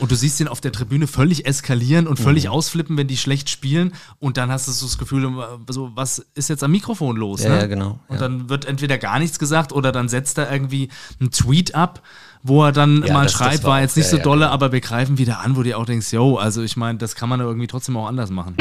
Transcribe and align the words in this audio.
Und 0.00 0.12
du 0.12 0.14
siehst 0.14 0.38
ihn 0.38 0.46
auf 0.46 0.60
der 0.60 0.70
Tribüne 0.70 1.08
völlig 1.08 1.44
eskalieren 1.44 2.06
und 2.06 2.20
völlig 2.20 2.44
mhm. 2.44 2.50
ausflippen, 2.50 2.96
wenn 2.96 3.08
die 3.08 3.16
schlecht 3.16 3.50
spielen. 3.50 3.92
Und 4.20 4.36
dann 4.36 4.48
hast 4.48 4.68
du 4.68 4.72
so 4.72 4.86
das 4.86 4.96
Gefühl, 4.96 5.28
so, 5.68 5.90
was 5.96 6.24
ist 6.34 6.48
jetzt 6.48 6.62
am 6.62 6.70
Mikrofon 6.70 7.16
los? 7.16 7.42
Ja, 7.42 7.50
ne? 7.50 7.56
ja 7.62 7.66
genau. 7.66 7.98
Und 8.06 8.20
dann 8.20 8.48
wird 8.48 8.64
entweder 8.64 8.96
gar 8.96 9.18
nichts 9.18 9.40
gesagt 9.40 9.72
oder 9.72 9.90
dann 9.90 10.08
setzt 10.08 10.38
er 10.38 10.52
irgendwie 10.52 10.88
einen 11.18 11.32
Tweet 11.32 11.74
ab, 11.74 12.00
wo 12.44 12.64
er 12.64 12.70
dann 12.70 13.02
ja, 13.04 13.12
mal 13.12 13.24
das, 13.24 13.32
schreibt, 13.32 13.54
das 13.54 13.64
war, 13.64 13.70
war, 13.72 13.80
jetzt 13.80 13.96
nicht 13.96 14.08
so 14.08 14.18
dolle, 14.18 14.42
genau. 14.42 14.52
aber 14.52 14.70
wir 14.70 14.80
greifen 14.80 15.18
wieder 15.18 15.40
an, 15.40 15.56
wo 15.56 15.64
du 15.64 15.76
auch 15.76 15.84
denkst, 15.84 16.12
yo, 16.12 16.36
also 16.36 16.62
ich 16.62 16.76
meine, 16.76 16.98
das 16.98 17.16
kann 17.16 17.28
man 17.28 17.40
irgendwie 17.40 17.66
trotzdem 17.66 17.96
auch 17.96 18.06
anders 18.06 18.30
machen. 18.30 18.54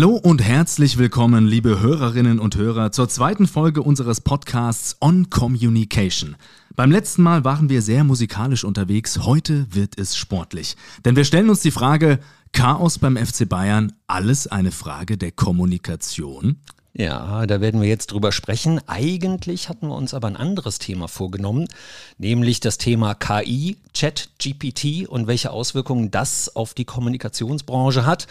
Hallo 0.00 0.16
und 0.16 0.40
herzlich 0.40 0.96
willkommen, 0.96 1.46
liebe 1.46 1.78
Hörerinnen 1.78 2.38
und 2.38 2.56
Hörer, 2.56 2.90
zur 2.90 3.10
zweiten 3.10 3.46
Folge 3.46 3.82
unseres 3.82 4.22
Podcasts 4.22 4.96
On 5.02 5.28
Communication. 5.28 6.36
Beim 6.74 6.90
letzten 6.90 7.22
Mal 7.22 7.44
waren 7.44 7.68
wir 7.68 7.82
sehr 7.82 8.02
musikalisch 8.02 8.64
unterwegs, 8.64 9.26
heute 9.26 9.66
wird 9.74 9.98
es 9.98 10.16
sportlich. 10.16 10.76
Denn 11.04 11.16
wir 11.16 11.26
stellen 11.26 11.50
uns 11.50 11.60
die 11.60 11.70
Frage, 11.70 12.18
Chaos 12.52 12.98
beim 12.98 13.18
FC 13.18 13.46
Bayern, 13.46 13.92
alles 14.06 14.46
eine 14.46 14.70
Frage 14.70 15.18
der 15.18 15.32
Kommunikation? 15.32 16.56
Ja, 16.94 17.46
da 17.46 17.60
werden 17.60 17.82
wir 17.82 17.88
jetzt 17.88 18.12
drüber 18.12 18.32
sprechen. 18.32 18.80
Eigentlich 18.86 19.68
hatten 19.68 19.88
wir 19.88 19.94
uns 19.96 20.14
aber 20.14 20.28
ein 20.28 20.36
anderes 20.36 20.78
Thema 20.78 21.08
vorgenommen, 21.08 21.68
nämlich 22.16 22.60
das 22.60 22.78
Thema 22.78 23.14
KI, 23.14 23.76
Chat, 23.92 24.30
GPT 24.42 25.06
und 25.06 25.26
welche 25.26 25.50
Auswirkungen 25.50 26.10
das 26.10 26.56
auf 26.56 26.72
die 26.72 26.86
Kommunikationsbranche 26.86 28.06
hat. 28.06 28.28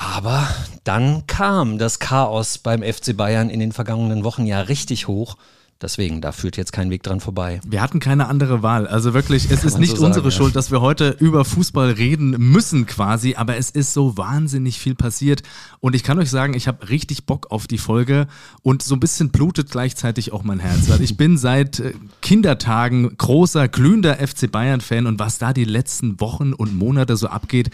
Aber 0.00 0.48
dann 0.82 1.26
kam 1.26 1.76
das 1.76 1.98
Chaos 1.98 2.56
beim 2.56 2.82
FC 2.82 3.14
Bayern 3.14 3.50
in 3.50 3.60
den 3.60 3.70
vergangenen 3.70 4.24
Wochen 4.24 4.46
ja 4.46 4.62
richtig 4.62 5.08
hoch. 5.08 5.36
Deswegen, 5.82 6.20
da 6.20 6.32
führt 6.32 6.56
jetzt 6.58 6.72
kein 6.72 6.90
Weg 6.90 7.02
dran 7.02 7.20
vorbei. 7.20 7.60
Wir 7.66 7.80
hatten 7.82 8.00
keine 8.00 8.26
andere 8.26 8.62
Wahl. 8.62 8.86
Also 8.86 9.14
wirklich, 9.14 9.50
es 9.50 9.60
Kann 9.60 9.68
ist 9.68 9.78
nicht 9.78 9.96
so 9.96 10.04
unsere 10.04 10.30
sagen, 10.30 10.36
Schuld, 10.36 10.56
dass 10.56 10.70
wir 10.70 10.80
heute 10.80 11.16
über 11.20 11.44
Fußball 11.44 11.92
reden 11.92 12.30
müssen 12.38 12.86
quasi, 12.86 13.34
aber 13.34 13.56
es 13.56 13.70
ist 13.70 13.94
so 13.94 14.16
wahnsinnig 14.16 14.78
viel 14.78 14.94
passiert. 14.94 15.42
Und 15.80 15.94
ich 15.94 16.02
kann 16.02 16.18
euch 16.18 16.30
sagen, 16.30 16.54
ich 16.54 16.66
habe 16.66 16.88
richtig 16.88 17.24
Bock 17.24 17.50
auf 17.50 17.66
die 17.66 17.78
Folge 17.78 18.26
und 18.62 18.82
so 18.82 18.94
ein 18.94 19.00
bisschen 19.00 19.30
blutet 19.30 19.70
gleichzeitig 19.70 20.32
auch 20.32 20.42
mein 20.42 20.60
Herz. 20.60 20.88
Weil 20.88 21.02
ich 21.02 21.16
bin 21.18 21.36
seit 21.36 21.80
äh, 21.80 21.92
Kindertagen 22.22 23.16
großer, 23.16 23.68
glühender 23.68 24.16
FC 24.16 24.50
Bayern-Fan 24.50 25.06
und 25.06 25.18
was 25.18 25.38
da 25.38 25.54
die 25.54 25.64
letzten 25.64 26.20
Wochen 26.20 26.52
und 26.52 26.74
Monate 26.74 27.16
so 27.16 27.28
abgeht, 27.28 27.70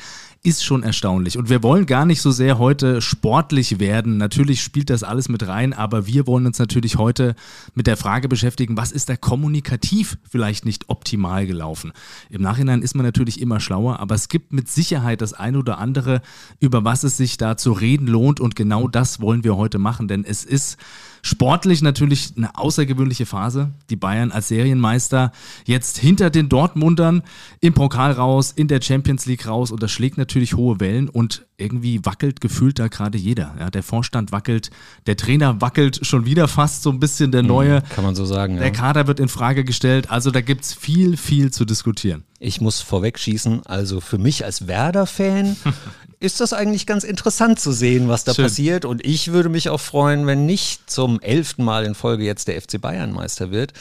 ist 0.47 0.65
schon 0.65 0.85
erstaunlich. 0.85 1.37
Und 1.39 1.51
wir 1.51 1.65
wollen 1.65 1.87
gar 1.87 2.07
nicht 2.07 2.23
so 2.23 2.31
sehr 2.31 2.59
heute 2.59 3.03
sportlich 3.03 3.81
werden. 3.81 4.17
Natürlich 4.17 4.63
spielt 4.63 4.91
das 4.91 5.03
alles 5.03 5.29
mit 5.29 5.49
rein, 5.49 5.73
aber 5.73 6.07
wir 6.07 6.29
wollen 6.29 6.47
uns 6.47 6.61
natürlich 6.61 6.99
heute 6.99 7.35
mit 7.75 7.89
der 7.89 7.97
Frage 7.97 8.29
beschäftigen, 8.29 8.77
was 8.77 8.93
ist 8.93 9.09
da 9.09 9.17
kommunikativ 9.17 10.19
vielleicht 10.31 10.65
nicht 10.65 10.89
optimal 10.89 11.49
gelaufen. 11.49 11.93
Im 12.31 12.43
Nachhinein 12.43 12.81
ist 12.81 12.95
man 12.95 13.05
natürlich 13.05 13.41
immer 13.41 13.59
schlauer, 13.59 13.99
aber 13.99 14.15
es 14.15 14.29
gibt 14.29 14.53
mit 14.53 14.69
Sicherheit 14.69 15.21
das 15.21 15.33
eine 15.33 15.59
oder 15.59 15.79
andere, 15.79 16.23
über 16.61 16.85
was 16.85 17.03
es 17.03 17.17
sich 17.17 17.39
da 17.39 17.57
zu 17.57 17.73
reden 17.73 18.07
lohnt. 18.07 18.39
Und 18.39 18.55
genau 18.55 18.87
das 18.87 19.21
wollen 19.21 19.43
wir 19.43 19.57
heute 19.57 19.79
machen, 19.79 20.07
denn 20.07 20.25
es 20.25 20.45
ist 20.45 20.79
Sportlich 21.27 21.83
natürlich 21.83 22.35
eine 22.37 22.57
außergewöhnliche 22.57 23.27
Phase. 23.27 23.71
Die 23.91 23.97
Bayern 23.97 24.31
als 24.31 24.47
Serienmeister 24.47 25.33
jetzt 25.65 25.99
hinter 25.99 26.31
den 26.31 26.49
Dortmundern 26.49 27.25
im 27.61 27.75
Pokal 27.75 28.13
raus, 28.13 28.53
in 28.55 28.69
der 28.69 28.81
Champions 28.81 29.27
League 29.27 29.49
raus 29.49 29.73
und 29.73 29.83
das 29.83 29.91
schlägt 29.91 30.19
natürlich 30.19 30.55
hohe 30.55 30.79
Wellen 30.79 31.09
und 31.09 31.45
irgendwie 31.57 32.05
wackelt 32.05 32.41
gefühlt 32.41 32.79
da 32.79 32.87
gerade 32.87 33.19
jeder. 33.19 33.57
Ja, 33.59 33.71
der 33.71 33.83
Vorstand 33.83 34.31
wackelt, 34.31 34.71
der 35.09 35.17
Trainer 35.17 35.61
wackelt 35.61 36.07
schon 36.07 36.27
wieder 36.27 36.47
fast 36.47 36.85
so 36.85 36.91
ein 36.91 37.01
bisschen 37.01 37.33
der 37.33 37.43
mhm, 37.43 37.49
neue. 37.49 37.83
Kann 37.83 38.05
man 38.05 38.15
so 38.15 38.25
sagen. 38.25 38.59
Der 38.59 38.67
ja. 38.67 38.73
Kader 38.73 39.09
wird 39.09 39.19
in 39.19 39.29
Frage 39.29 39.65
gestellt. 39.65 40.11
Also 40.11 40.31
da 40.31 40.41
gibt 40.43 40.65
es 40.65 40.75
viel, 40.75 41.17
viel 41.17 41.51
zu 41.51 41.65
diskutieren. 41.65 42.23
Ich 42.39 42.61
muss 42.61 42.83
vorweg 42.83 43.19
schießen. 43.19 43.67
Also 43.67 44.01
für 44.01 44.19
mich 44.19 44.45
als 44.45 44.69
Werder-Fan 44.69 45.57
ist 46.21 46.41
das 46.41 46.53
eigentlich 46.53 46.87
ganz 46.87 47.05
interessant 47.05 47.61
zu 47.61 47.73
sehen, 47.73 48.09
was 48.09 48.25
da 48.25 48.35
Schön. 48.35 48.45
passiert. 48.45 48.85
Und 48.85 49.05
ich 49.05 49.33
würde 49.33 49.49
mich 49.49 49.69
auch 49.69 49.81
freuen, 49.81 50.27
wenn 50.27 50.47
nicht 50.47 50.91
zum 50.91 51.16
elften 51.21 51.65
Mal 51.65 51.85
in 51.85 51.95
Folge 51.95 52.25
jetzt 52.25 52.49
der 52.49 52.61
FC 52.61 52.81
Bayern 52.81 53.13
Meister 53.13 53.51
wird. 53.51 53.73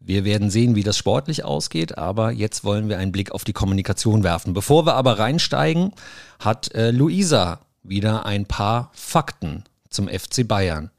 Wir 0.00 0.24
werden 0.24 0.50
sehen, 0.50 0.76
wie 0.76 0.84
das 0.84 0.96
sportlich 0.96 1.44
ausgeht, 1.44 1.98
aber 1.98 2.30
jetzt 2.30 2.62
wollen 2.62 2.88
wir 2.88 2.98
einen 2.98 3.12
Blick 3.12 3.32
auf 3.32 3.44
die 3.44 3.52
Kommunikation 3.52 4.22
werfen. 4.22 4.54
Bevor 4.54 4.86
wir 4.86 4.94
aber 4.94 5.18
reinsteigen, 5.18 5.92
hat 6.38 6.72
äh, 6.74 6.90
Luisa 6.90 7.60
wieder 7.82 8.24
ein 8.24 8.46
paar 8.46 8.90
Fakten 8.92 9.64
zum 9.90 10.08
FC 10.08 10.46
Bayern. 10.46 10.90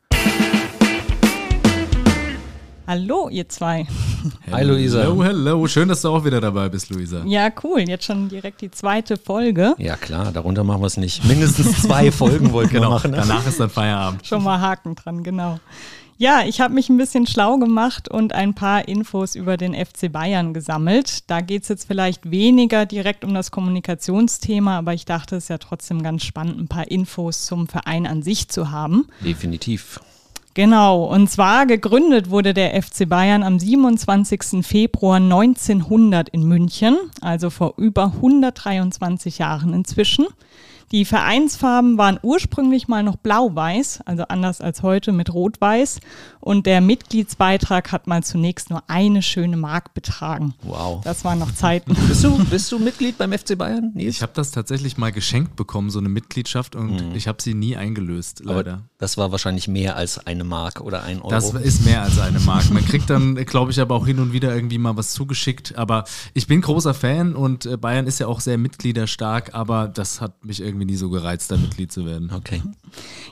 Hallo, 2.88 3.28
ihr 3.28 3.50
zwei. 3.50 3.86
Hi, 4.50 4.64
Luisa. 4.64 5.00
Hallo, 5.00 5.22
hello. 5.22 5.68
Schön, 5.68 5.90
dass 5.90 6.04
du 6.04 6.08
auch 6.08 6.24
wieder 6.24 6.40
dabei 6.40 6.70
bist, 6.70 6.90
Luisa. 6.90 7.22
Ja, 7.26 7.50
cool. 7.62 7.82
Jetzt 7.82 8.06
schon 8.06 8.30
direkt 8.30 8.62
die 8.62 8.72
zweite 8.72 9.18
Folge. 9.18 9.76
Ja, 9.78 9.98
klar. 9.98 10.32
Darunter 10.32 10.64
machen 10.64 10.82
wir 10.82 10.88
es 10.88 10.96
nicht. 10.96 11.26
Mindestens 11.26 11.82
zwei 11.82 12.12
Folgen 12.14 12.54
wollten 12.54 12.72
genau, 12.72 12.92
wir 12.92 12.94
machen. 12.94 13.12
Ne? 13.12 13.18
Danach 13.18 13.46
ist 13.46 13.60
dann 13.60 13.70
Feierabend. 13.70 14.26
Schon 14.26 14.42
mal 14.42 14.62
Haken 14.62 14.96
dran, 14.96 15.22
genau. 15.22 15.60
Ja, 16.18 16.44
ich 16.48 16.62
habe 16.62 16.74
mich 16.74 16.88
ein 16.88 16.96
bisschen 16.96 17.28
schlau 17.28 17.58
gemacht 17.58 18.08
und 18.08 18.32
ein 18.32 18.56
paar 18.56 18.88
Infos 18.88 19.36
über 19.36 19.58
den 19.58 19.74
FC 19.74 20.10
Bayern 20.10 20.54
gesammelt. 20.54 21.30
Da 21.30 21.42
geht 21.42 21.64
es 21.64 21.68
jetzt 21.68 21.88
vielleicht 21.88 22.32
weniger 22.32 22.86
direkt 22.86 23.26
um 23.26 23.34
das 23.34 23.52
Kommunikationsthema, 23.52 24.78
aber 24.78 24.94
ich 24.94 25.04
dachte, 25.04 25.36
es 25.36 25.44
ist 25.44 25.50
ja 25.50 25.58
trotzdem 25.58 26.04
ganz 26.04 26.24
spannend, 26.24 26.58
ein 26.58 26.70
paar 26.70 26.90
Infos 26.90 27.46
zum 27.46 27.68
Verein 27.68 28.08
an 28.08 28.24
sich 28.24 28.48
zu 28.48 28.72
haben. 28.72 29.10
Definitiv. 29.26 30.00
Genau, 30.58 31.04
und 31.04 31.30
zwar 31.30 31.68
gegründet 31.68 32.32
wurde 32.32 32.52
der 32.52 32.82
FC 32.82 33.08
Bayern 33.08 33.44
am 33.44 33.60
27. 33.60 34.66
Februar 34.66 35.18
1900 35.18 36.30
in 36.30 36.48
München, 36.48 36.98
also 37.22 37.52
vor 37.52 37.76
über 37.78 38.06
123 38.06 39.38
Jahren 39.38 39.76
inzwischen. 39.76 40.26
Die 40.92 41.04
Vereinsfarben 41.04 41.98
waren 41.98 42.18
ursprünglich 42.22 42.88
mal 42.88 43.04
noch 43.04 43.18
blau-weiß, 43.18 44.02
also 44.06 44.24
anders 44.24 44.62
als 44.62 44.84
heute 44.84 45.12
mit 45.12 45.34
rot-weiß. 45.34 46.00
Und 46.40 46.66
der 46.66 46.80
Mitgliedsbeitrag 46.80 47.92
hat 47.92 48.08
mal 48.08 48.24
zunächst 48.24 48.70
nur 48.70 48.82
eine 48.88 49.22
schöne 49.22 49.58
Mark 49.58 49.94
betragen. 49.94 50.54
Wow. 50.62 51.02
Das 51.04 51.26
waren 51.26 51.40
noch 51.40 51.54
Zeiten. 51.54 51.94
bist, 52.08 52.24
du, 52.24 52.38
bist 52.46 52.72
du 52.72 52.80
Mitglied 52.80 53.18
beim 53.18 53.34
FC 53.34 53.58
Bayern? 53.58 53.92
Nils? 53.96 54.16
Ich 54.16 54.22
habe 54.22 54.32
das 54.34 54.52
tatsächlich 54.52 54.98
mal 54.98 55.12
geschenkt 55.12 55.58
bekommen, 55.58 55.90
so 55.90 56.00
eine 56.00 56.08
Mitgliedschaft, 56.08 56.78
und 56.78 57.10
mhm. 57.10 57.16
ich 57.16 57.28
habe 57.28 57.42
sie 57.42 57.54
nie 57.54 57.76
eingelöst, 57.76 58.44
leider. 58.46 58.72
Aber 58.72 58.84
das 58.98 59.18
war 59.18 59.34
wahrscheinlich 59.34 59.68
mehr 59.68 59.98
als 59.98 60.26
eine 60.26 60.46
Mark 60.46 60.80
oder 60.80 61.04
ein 61.04 61.22
Euro. 61.22 61.30
Das 61.30 61.54
ist 61.54 61.86
mehr 61.86 62.02
als 62.02 62.18
eine 62.18 62.40
Mark. 62.40 62.72
Man 62.72 62.86
kriegt 62.86 63.10
dann, 63.10 63.36
glaube 63.46 63.72
ich, 63.72 63.82
aber 63.82 63.96
auch 63.96 64.08
hin 64.08 64.20
und 64.20 64.32
wieder 64.32 64.56
irgendwie 64.56 64.78
mal 64.78 64.96
was 64.96 65.12
zugeschickt. 65.12 65.78
Aber 65.78 66.06
ich 66.34 66.48
bin 66.48 66.62
großer 66.62 66.94
Fan 66.94 67.36
und 67.36 67.66
äh, 67.66 67.76
Bayern 67.76 68.08
ist 68.08 68.20
ja 68.20 68.28
auch 68.28 68.40
sehr 68.40 68.58
mitgliederstark, 68.58 69.54
aber 69.54 69.90
das 69.90 70.22
hat 70.22 70.46
mich 70.46 70.62
irgendwie 70.62 70.77
irgendwie 70.78 70.94
nie 70.94 70.98
so 70.98 71.10
gereizt, 71.10 71.52
da 71.52 71.58
Mitglied 71.58 71.92
zu 71.92 72.06
werden. 72.06 72.32
Okay. 72.34 72.62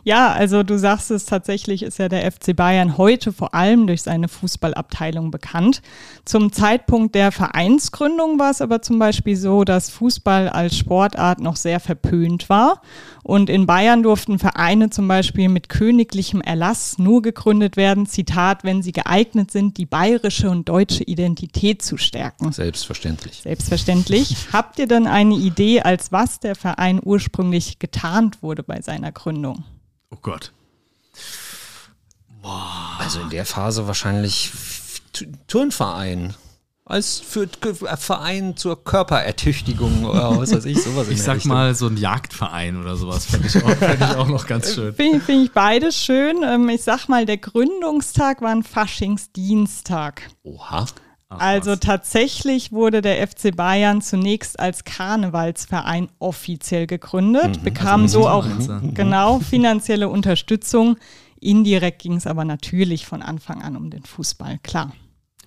Ja, 0.04 0.32
also 0.32 0.64
du 0.64 0.78
sagst 0.78 1.12
es 1.12 1.26
tatsächlich, 1.26 1.84
ist 1.84 2.00
ja 2.00 2.10
der 2.10 2.32
FC 2.32 2.56
Bayern 2.56 2.98
heute 2.98 3.32
vor 3.32 3.54
allem 3.54 3.88
durch 3.88 4.04
seine 4.04 4.28
Fußballabteilung 4.28 5.32
bekannt. 5.32 5.82
Zum 6.26 6.52
Zeitpunkt 6.52 7.16
der 7.16 7.32
Vereinsgründung 7.32 8.40
war 8.40 8.52
es 8.52 8.62
aber 8.62 8.82
zum 8.82 9.00
Beispiel 9.00 9.36
so, 9.36 9.64
dass 9.64 9.90
Fußball 9.90 10.50
als 10.50 10.78
Sportart 10.78 11.40
noch 11.40 11.56
sehr 11.56 11.80
verpönt 11.80 12.50
war. 12.50 12.82
Und 13.26 13.50
in 13.50 13.66
Bayern 13.66 14.04
durften 14.04 14.38
Vereine 14.38 14.92
zum 14.92 15.08
Beispiel 15.08 15.50
mit 15.50 15.68
königlichem 15.68 16.42
Erlass 16.42 17.00
nur 17.00 17.24
gegründet 17.24 17.76
werden, 17.76 18.06
Zitat, 18.06 18.64
wenn 18.64 18.84
sie 18.84 18.92
geeignet 18.92 19.50
sind, 19.50 19.80
die 19.80 19.88
bayerische 19.88 20.48
und 20.48 20.70
deutsche 20.70 21.04
Identität 21.04 21.82
zu 21.82 21.98
stärken. 21.98 22.52
Selbstverständlich. 22.52 23.42
Selbstverständlich. 23.42 24.36
Habt 24.54 24.78
ihr 24.78 24.86
denn 24.86 25.08
eine 25.08 25.34
Idee, 25.34 25.82
als 25.82 26.12
was 26.12 26.40
der 26.40 26.54
Verein 26.54 27.02
ursprünglich 27.04 27.80
getarnt 27.80 28.44
wurde 28.44 28.62
bei 28.62 28.82
seiner 28.82 29.12
Gründung? 29.12 29.64
Oh 30.12 30.18
Gott. 30.22 30.52
Boah. 32.44 32.98
Also 33.00 33.22
in 33.22 33.32
der 33.32 33.48
Phase 33.48 33.88
wahrscheinlich 33.88 34.52
Turnverein 35.48 36.36
als 36.88 37.20
für 37.20 37.50
Verein 37.98 38.56
zur 38.56 38.84
Körperertüchtigung 38.84 40.06
oder 40.06 40.38
was 40.38 40.54
weiß 40.54 40.66
ich, 40.66 40.82
sowas. 40.82 41.10
ich 41.10 41.22
sag 41.22 41.38
Richtung. 41.38 41.52
mal 41.52 41.74
so 41.74 41.88
ein 41.88 41.98
Jagdverein 41.98 42.80
oder 42.80 42.96
sowas, 42.96 43.26
fände 43.26 43.48
ich, 43.48 43.64
auch, 43.64 43.70
fänd 43.70 44.02
ich 44.02 44.16
auch 44.16 44.28
noch 44.28 44.46
ganz 44.46 44.76
schön. 44.76 44.94
Finde 44.94 45.20
find 45.20 45.46
ich 45.46 45.52
beides 45.52 45.96
schön. 45.98 46.44
Ähm, 46.44 46.70
ich 46.70 46.84
sag 46.84 47.08
mal, 47.10 47.26
der 47.26 47.38
Gründungstag 47.38 48.42
war 48.44 48.52
ein 48.52 48.62
Faschingsdienstag. 48.62 50.30
Oha. 50.44 50.86
Ach, 51.28 51.40
also 51.40 51.72
was. 51.72 51.80
tatsächlich 51.80 52.72
wurde 52.72 53.02
der 53.02 53.28
FC 53.28 53.56
Bayern 53.56 54.02
zunächst 54.04 54.60
als 54.60 54.84
Karnevalsverein 54.84 56.10
offiziell 56.20 56.86
gegründet, 56.86 57.58
mhm, 57.58 57.64
bekam 57.64 58.04
also 58.04 58.22
so 58.22 58.30
auch 58.30 58.46
mhm. 58.46 58.94
genau 58.94 59.40
finanzielle 59.40 60.08
Unterstützung. 60.08 60.98
Indirekt 61.42 62.04
ging 62.04 62.14
es 62.14 62.28
aber 62.28 62.46
natürlich 62.46 63.08
von 63.08 63.24
Anfang 63.24 63.64
an 63.64 63.76
um 63.76 63.90
den 63.90 64.04
Fußball, 64.04 64.60
klar. 64.62 64.94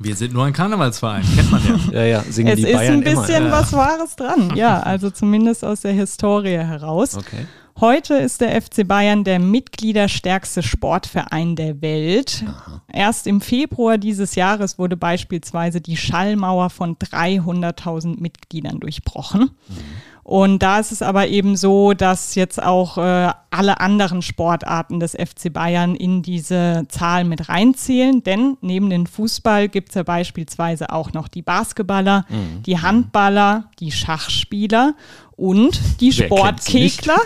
Wir 0.01 0.15
sind 0.15 0.33
nur 0.33 0.45
ein 0.45 0.53
Karnevalsverein, 0.53 1.25
kennt 1.35 1.51
man 1.51 1.63
ja. 1.67 1.93
ja, 1.93 2.05
ja, 2.05 2.23
singen 2.23 2.53
es 2.53 2.57
die 2.57 2.73
Bayern 2.73 3.03
immer. 3.03 3.07
Es 3.07 3.13
ist 3.13 3.19
ein 3.19 3.27
bisschen 3.27 3.47
immer. 3.47 3.53
was 3.53 3.73
Wahres 3.73 4.17
dran, 4.17 4.53
ja, 4.57 4.81
also 4.81 5.11
zumindest 5.11 5.65
aus 5.65 5.81
der 5.81 5.93
Historie 5.93 6.59
heraus. 6.59 7.17
Okay. 7.17 7.47
Heute 7.81 8.15
ist 8.15 8.41
der 8.41 8.61
FC 8.61 8.87
Bayern 8.87 9.23
der 9.23 9.39
mitgliederstärkste 9.39 10.65
Sportverein 10.65 11.55
der 11.55 11.81
Welt. 11.81 12.45
Aha. 12.47 12.83
Erst 12.93 13.29
im 13.29 13.41
Februar 13.41 13.99
dieses 13.99 14.35
Jahres 14.35 14.81
wurde 14.81 14.97
beispielsweise 14.97 15.81
die 15.81 15.97
Schallmauer 15.97 16.71
von 16.71 16.97
300.000 16.97 18.21
Mitgliedern 18.21 18.81
durchbrochen. 18.81 19.51
Mhm. 19.69 19.75
Und 20.29 20.59
da 20.63 20.79
ist 20.79 20.93
es 20.93 21.01
aber 21.01 21.29
eben 21.29 21.57
so, 21.57 21.95
dass 21.95 22.35
jetzt 22.35 22.63
auch 22.63 22.99
äh, 22.99 23.33
alle 23.49 23.81
anderen 23.81 24.21
Sportarten 24.21 25.01
des 25.01 25.13
FC 25.13 25.51
Bayern 25.51 25.95
in 25.95 26.21
diese 26.21 26.85
Zahl 26.89 27.25
mit 27.25 27.49
reinzählen. 27.49 28.23
Denn 28.23 28.59
neben 28.61 28.91
dem 28.91 29.07
Fußball 29.07 29.71
gibt 29.71 29.89
es 29.89 29.95
ja 29.95 30.03
beispielsweise 30.03 30.93
auch 30.93 31.15
noch 31.15 31.29
die 31.29 31.41
Basketballer, 31.41 32.27
mhm. 32.29 32.63
die 32.65 32.79
Handballer, 32.79 33.71
die 33.81 33.91
Schachspieler 33.91 34.93
und 35.39 36.01
die 36.01 36.13
Sportkegler. 36.13 37.17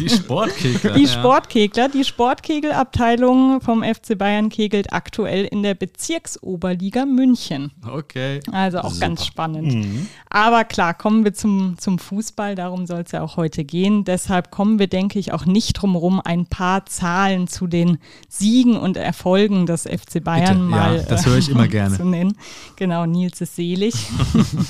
Die 0.00 0.08
Sportkegler. 0.08 0.94
Die 0.96 1.06
Sportkegler. 1.06 1.88
Die 1.88 2.04
Sportkegelabteilung 2.04 3.60
vom 3.60 3.84
FC 3.84 4.18
Bayern 4.18 4.48
kegelt 4.48 4.92
aktuell 4.92 5.44
in 5.44 5.62
der 5.62 5.74
Bezirksoberliga 5.74 7.06
München. 7.06 7.70
Okay. 7.88 8.40
Also 8.50 8.80
auch 8.80 8.90
Super. 8.90 9.06
ganz 9.06 9.24
spannend. 9.24 9.72
Mhm. 9.72 10.08
Aber 10.28 10.64
klar, 10.64 10.92
kommen 10.92 11.22
wir 11.22 11.34
zum, 11.34 11.76
zum 11.78 12.00
Fußball. 12.00 12.56
Darum 12.56 12.84
soll 12.86 13.02
es 13.02 13.12
ja 13.12 13.22
auch 13.22 13.36
heute 13.36 13.62
gehen. 13.62 14.02
Deshalb 14.02 14.50
kommen 14.50 14.80
wir, 14.80 14.88
denke 14.88 15.20
ich, 15.20 15.32
auch 15.32 15.46
nicht 15.46 15.74
drum 15.74 15.92
herum, 15.92 16.20
ein 16.20 16.46
paar 16.46 16.84
Zahlen 16.86 17.46
zu 17.46 17.68
den 17.68 17.98
Siegen 18.28 18.76
und 18.76 18.96
Erfolgen 18.96 19.66
des 19.66 19.82
FC 19.82 20.22
Bayern 20.22 20.56
Bitte. 20.56 20.68
mal 20.68 20.96
ja, 20.96 21.02
das 21.04 21.26
höre 21.26 21.38
ich 21.38 21.48
immer 21.48 21.68
gerne. 21.68 21.96
zu 21.96 22.04
nennen. 22.04 22.36
Genau, 22.74 23.06
Nils 23.06 23.40
ist 23.40 23.54
selig. 23.54 23.94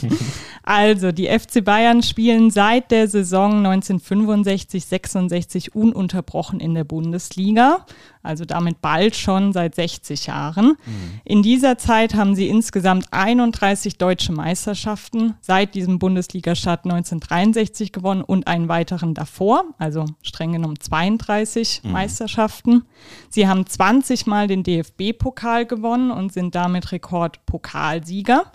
also, 0.62 1.10
die 1.10 1.26
FC 1.26 1.64
Bayern 1.64 2.02
spielen 2.02 2.50
seit 2.50 2.65
seit 2.66 2.90
der 2.90 3.06
Saison 3.06 3.64
1965-66 3.64 5.70
ununterbrochen 5.70 6.58
in 6.58 6.74
der 6.74 6.82
Bundesliga, 6.82 7.86
also 8.24 8.44
damit 8.44 8.80
bald 8.80 9.14
schon 9.14 9.52
seit 9.52 9.76
60 9.76 10.26
Jahren. 10.26 10.70
Mhm. 10.70 11.20
In 11.24 11.44
dieser 11.44 11.78
Zeit 11.78 12.16
haben 12.16 12.34
sie 12.34 12.48
insgesamt 12.48 13.12
31 13.12 13.98
deutsche 13.98 14.32
Meisterschaften 14.32 15.34
seit 15.40 15.76
diesem 15.76 16.00
Bundesliga-Start 16.00 16.86
1963 16.86 17.92
gewonnen 17.92 18.22
und 18.22 18.48
einen 18.48 18.68
weiteren 18.68 19.14
davor, 19.14 19.66
also 19.78 20.04
streng 20.22 20.52
genommen 20.52 20.80
32 20.80 21.82
mhm. 21.84 21.92
Meisterschaften. 21.92 22.82
Sie 23.30 23.46
haben 23.46 23.64
20 23.64 24.26
Mal 24.26 24.48
den 24.48 24.64
DFB-Pokal 24.64 25.66
gewonnen 25.66 26.10
und 26.10 26.32
sind 26.32 26.56
damit 26.56 26.90
Rekordpokalsieger. 26.90 28.50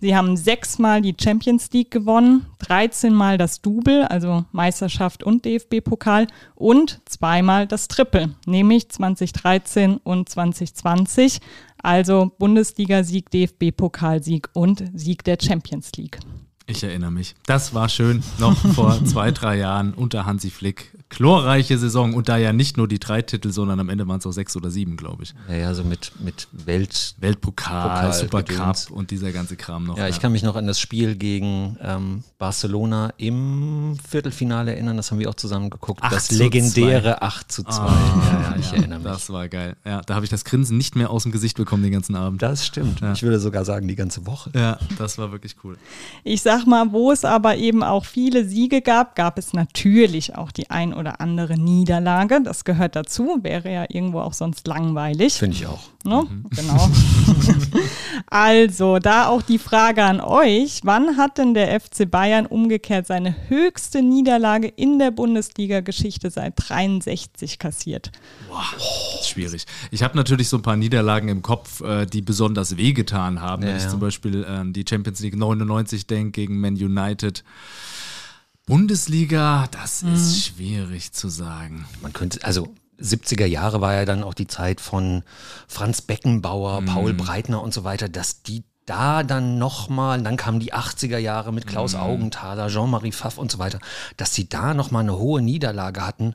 Sie 0.00 0.16
haben 0.16 0.38
sechsmal 0.38 1.02
die 1.02 1.14
Champions 1.20 1.70
League 1.72 1.90
gewonnen, 1.90 2.46
13 2.60 3.12
Mal 3.12 3.36
das 3.36 3.60
Double, 3.60 4.04
also 4.04 4.46
Meisterschaft 4.50 5.22
und 5.22 5.44
DFB-Pokal 5.44 6.26
und 6.54 7.02
zweimal 7.04 7.66
das 7.66 7.86
Triple, 7.86 8.34
nämlich 8.46 8.88
2013 8.88 9.98
und 9.98 10.30
2020, 10.30 11.40
also 11.82 12.32
Bundesliga-Sieg, 12.38 13.30
DFB-Pokalsieg 13.30 14.48
und 14.54 14.82
Sieg 14.94 15.22
der 15.24 15.36
Champions 15.38 15.92
League. 15.96 16.18
Ich 16.70 16.84
erinnere 16.84 17.10
mich. 17.10 17.34
Das 17.46 17.74
war 17.74 17.88
schön, 17.88 18.22
noch 18.38 18.56
vor 18.74 19.04
zwei, 19.04 19.32
drei 19.32 19.56
Jahren 19.58 19.92
unter 19.92 20.24
Hansi 20.24 20.50
Flick 20.50 20.92
chlorreiche 21.10 21.76
Saison 21.76 22.14
und 22.14 22.28
da 22.28 22.36
ja 22.36 22.52
nicht 22.52 22.76
nur 22.76 22.86
die 22.86 23.00
drei 23.00 23.20
Titel, 23.20 23.50
sondern 23.50 23.80
am 23.80 23.88
Ende 23.88 24.06
waren 24.06 24.20
es 24.20 24.26
auch 24.26 24.32
sechs 24.32 24.56
oder 24.56 24.70
sieben, 24.70 24.96
glaube 24.96 25.24
ich. 25.24 25.34
Ja, 25.48 25.56
ja, 25.56 25.74
so 25.74 25.82
mit, 25.82 26.12
mit 26.20 26.46
Welt 26.52 27.16
Weltpokal, 27.18 28.12
Supercup 28.12 28.90
und 28.90 29.10
dieser 29.10 29.32
ganze 29.32 29.56
Kram 29.56 29.84
noch. 29.84 29.98
Ja, 29.98 30.08
ich 30.08 30.20
kann 30.20 30.30
mich 30.30 30.44
noch 30.44 30.54
an 30.54 30.68
das 30.68 30.78
Spiel 30.78 31.16
gegen 31.16 31.76
ähm, 31.82 32.22
Barcelona 32.38 33.12
im 33.16 33.98
Viertelfinale 34.08 34.72
erinnern, 34.72 34.96
das 34.96 35.10
haben 35.10 35.18
wir 35.18 35.28
auch 35.28 35.34
zusammen 35.34 35.68
geguckt. 35.68 36.00
Das 36.10 36.30
legendäre 36.30 37.16
2. 37.18 37.22
8 37.22 37.52
zu 37.52 37.64
2. 37.64 37.72
Oh, 37.72 37.86
ja, 37.86 38.40
ja, 38.42 38.56
ich 38.58 38.72
erinnere 38.72 39.00
mich. 39.00 39.08
Das 39.08 39.30
war 39.30 39.48
geil. 39.48 39.76
Ja, 39.84 40.02
da 40.02 40.14
habe 40.14 40.24
ich 40.24 40.30
das 40.30 40.44
Grinsen 40.44 40.78
nicht 40.78 40.94
mehr 40.94 41.10
aus 41.10 41.24
dem 41.24 41.32
Gesicht 41.32 41.56
bekommen 41.56 41.82
den 41.82 41.92
ganzen 41.92 42.14
Abend. 42.14 42.40
Das 42.40 42.64
stimmt. 42.64 43.02
Ich 43.14 43.22
würde 43.24 43.40
sogar 43.40 43.64
sagen, 43.64 43.88
die 43.88 43.96
ganze 43.96 44.26
Woche. 44.26 44.52
Ja, 44.54 44.78
das 44.96 45.18
war 45.18 45.32
wirklich 45.32 45.56
cool. 45.64 45.76
Ich 46.22 46.40
sag 46.60 46.66
mal, 46.66 46.92
wo 46.92 47.10
es 47.10 47.24
aber 47.24 47.56
eben 47.56 47.82
auch 47.82 48.04
viele 48.04 48.44
Siege 48.44 48.82
gab, 48.82 49.14
gab 49.14 49.38
es 49.38 49.52
natürlich 49.52 50.36
auch 50.36 50.50
die 50.50 50.70
ein 50.70 50.92
oder 50.92 51.20
andere 51.20 51.58
Niederlage. 51.58 52.40
Das 52.42 52.64
gehört 52.64 52.96
dazu, 52.96 53.38
wäre 53.42 53.72
ja 53.72 53.86
irgendwo 53.88 54.20
auch 54.20 54.34
sonst 54.34 54.66
langweilig. 54.66 55.34
Finde 55.34 55.56
ich 55.56 55.66
auch. 55.66 55.80
Ne? 56.04 56.26
Mhm. 56.28 56.44
Genau. 56.50 56.90
also, 58.26 58.98
da 58.98 59.28
auch 59.28 59.42
die 59.42 59.58
Frage 59.58 60.02
an 60.02 60.20
euch: 60.20 60.80
Wann 60.84 61.16
hat 61.16 61.38
denn 61.38 61.54
der 61.54 61.78
FC 61.78 62.10
Bayern 62.10 62.46
umgekehrt 62.46 63.06
seine 63.06 63.34
höchste 63.48 64.02
Niederlage 64.02 64.68
in 64.68 64.98
der 64.98 65.10
Bundesliga-Geschichte 65.10 66.30
seit 66.30 66.54
63 66.56 67.58
kassiert? 67.58 68.12
Boah, 68.48 68.64
das 68.74 69.20
ist 69.20 69.28
schwierig. 69.28 69.66
Ich 69.90 70.02
habe 70.02 70.16
natürlich 70.16 70.48
so 70.48 70.56
ein 70.56 70.62
paar 70.62 70.76
Niederlagen 70.76 71.28
im 71.28 71.42
Kopf, 71.42 71.80
äh, 71.82 72.06
die 72.06 72.22
besonders 72.22 72.76
wehgetan 72.76 73.40
haben. 73.40 73.62
Ja, 73.62 73.68
Wenn 73.68 73.76
ich 73.76 73.84
ja. 73.84 73.90
zum 73.90 74.00
Beispiel 74.00 74.46
ähm, 74.48 74.72
die 74.72 74.84
Champions 74.88 75.20
League 75.20 75.36
99 75.36 76.06
denke 76.06 76.32
gegen 76.32 76.60
Man 76.60 76.74
United. 76.74 77.44
Bundesliga, 78.66 79.66
das 79.72 80.02
mhm. 80.02 80.14
ist 80.14 80.44
schwierig 80.44 81.12
zu 81.12 81.28
sagen. 81.28 81.86
Man 82.02 82.12
könnte, 82.12 82.44
also 82.44 82.72
70er 83.00 83.46
Jahre 83.46 83.80
war 83.80 83.94
ja 83.94 84.04
dann 84.04 84.22
auch 84.22 84.34
die 84.34 84.46
Zeit 84.46 84.80
von 84.80 85.22
Franz 85.66 86.02
Beckenbauer, 86.02 86.82
mhm. 86.82 86.86
Paul 86.86 87.14
Breitner 87.14 87.62
und 87.62 87.74
so 87.74 87.84
weiter, 87.84 88.08
dass 88.08 88.42
die 88.42 88.64
da 88.86 89.22
dann 89.22 89.58
nochmal, 89.58 90.20
dann 90.22 90.36
kamen 90.36 90.58
die 90.58 90.74
80er 90.74 91.18
Jahre 91.18 91.52
mit 91.52 91.66
Klaus 91.66 91.94
mhm. 91.94 92.00
Augenthaler, 92.00 92.68
Jean-Marie 92.68 93.12
Pfaff 93.12 93.38
und 93.38 93.50
so 93.50 93.58
weiter, 93.58 93.78
dass 94.16 94.34
sie 94.34 94.48
da 94.48 94.74
nochmal 94.74 95.02
eine 95.02 95.16
hohe 95.16 95.42
Niederlage 95.42 96.06
hatten. 96.06 96.34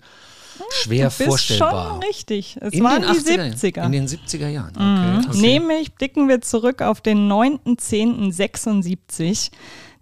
Schwer 0.72 1.10
du 1.10 1.18
bist 1.18 1.30
vorstellbar. 1.30 1.90
Schon 1.90 2.04
richtig. 2.04 2.58
Es 2.62 2.72
in 2.74 2.84
waren 2.84 3.02
die 3.02 3.08
80er, 3.08 3.56
70er. 3.56 3.86
In 3.86 3.92
den 3.92 4.08
70er 4.08 4.48
Jahren. 4.48 4.74
Mhm. 4.78 5.18
Okay. 5.18 5.28
Okay. 5.30 5.42
Nämlich 5.42 5.96
blicken 5.96 6.30
wir 6.30 6.42
zurück 6.42 6.82
auf 6.82 7.02
den 7.02 7.30
9.10.76. 7.30 9.52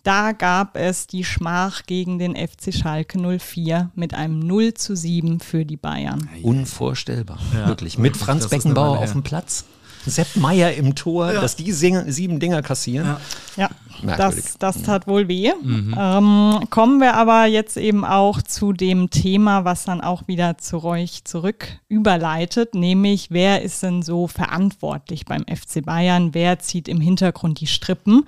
Da 0.04 0.34
gab 0.34 0.76
es 0.76 1.08
die 1.08 1.24
Schmach 1.24 1.84
gegen 1.86 2.20
den 2.20 2.36
FC 2.36 2.74
Schalke 2.74 3.18
04 3.18 3.92
mit 3.96 4.14
einem 4.14 4.40
0 4.40 4.74
zu 4.74 4.98
7 4.98 5.40
für 5.40 5.64
die 5.64 5.78
Bayern. 5.78 6.30
Unvorstellbar, 6.42 7.40
ja. 7.54 7.68
wirklich. 7.68 7.98
Mit 7.98 8.18
Franz 8.18 8.50
Beckenbauer 8.50 9.00
auf 9.00 9.14
dem 9.14 9.24
Platz. 9.24 9.64
Sepp 10.06 10.36
Meier 10.36 10.74
im 10.74 10.96
Tor, 10.96 11.32
ja. 11.32 11.40
dass 11.40 11.56
die 11.56 11.72
sieben 11.72 12.40
Dinger 12.40 12.62
kassieren. 12.62 13.16
Ja, 13.56 13.70
ja 14.06 14.18
das, 14.18 14.58
das 14.58 14.82
tat 14.82 15.08
wohl 15.08 15.30
weh. 15.30 15.54
Mhm. 15.62 15.96
Ähm, 15.98 16.60
kommen 16.70 17.00
wir 17.00 17.14
aber 17.14 17.46
jetzt 17.46 17.78
eben 17.78 18.04
auch 18.04 18.42
zu 18.42 18.74
dem 18.74 19.10
Thema, 19.10 19.64
was 19.64 19.86
dann 19.86 20.02
auch 20.02 20.28
wieder 20.28 20.58
zu 20.58 20.84
euch 20.84 21.24
zurück 21.24 21.68
überleitet, 21.88 22.76
nämlich 22.76 23.32
wer 23.32 23.62
ist 23.62 23.82
denn 23.84 24.02
so 24.02 24.28
verantwortlich 24.28 25.24
beim 25.24 25.44
FC 25.44 25.86
Bayern? 25.86 26.34
Wer 26.34 26.60
zieht 26.60 26.90
im 26.90 27.00
Hintergrund 27.00 27.62
die 27.62 27.68
Strippen? 27.68 28.26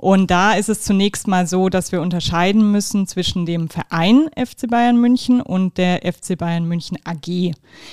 Und 0.00 0.30
da 0.30 0.54
ist 0.54 0.70
es 0.70 0.80
zunächst 0.80 1.28
mal 1.28 1.46
so, 1.46 1.68
dass 1.68 1.92
wir 1.92 2.00
unterscheiden 2.00 2.72
müssen 2.72 3.06
zwischen 3.06 3.44
dem 3.44 3.68
Verein 3.68 4.30
FC 4.34 4.66
Bayern 4.66 4.96
München 4.96 5.42
und 5.42 5.76
der 5.76 6.10
FC 6.10 6.38
Bayern 6.38 6.64
München 6.64 6.96
AG. 7.04 7.52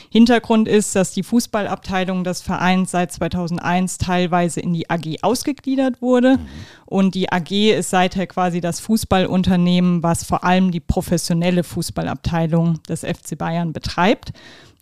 Hintergrund 0.09 0.69
ist, 0.69 0.95
dass 0.95 1.11
die 1.11 1.23
Fußballabteilung 1.23 2.23
des 2.23 2.41
Vereins 2.41 2.91
seit 2.91 3.11
2001 3.11 3.97
teilweise 3.97 4.61
in 4.61 4.73
die 4.73 4.89
AG 4.89 5.21
ausgegliedert 5.21 6.01
wurde. 6.01 6.39
Und 6.85 7.13
die 7.13 7.29
AG 7.29 7.51
ist 7.77 7.89
seither 7.89 8.25
quasi 8.25 8.61
das 8.61 8.79
Fußballunternehmen, 8.79 10.01
was 10.01 10.23
vor 10.23 10.45
allem 10.45 10.71
die 10.71 10.79
professionelle 10.79 11.65
Fußballabteilung 11.65 12.81
des 12.87 13.01
FC 13.01 13.37
Bayern 13.37 13.73
betreibt 13.73 14.31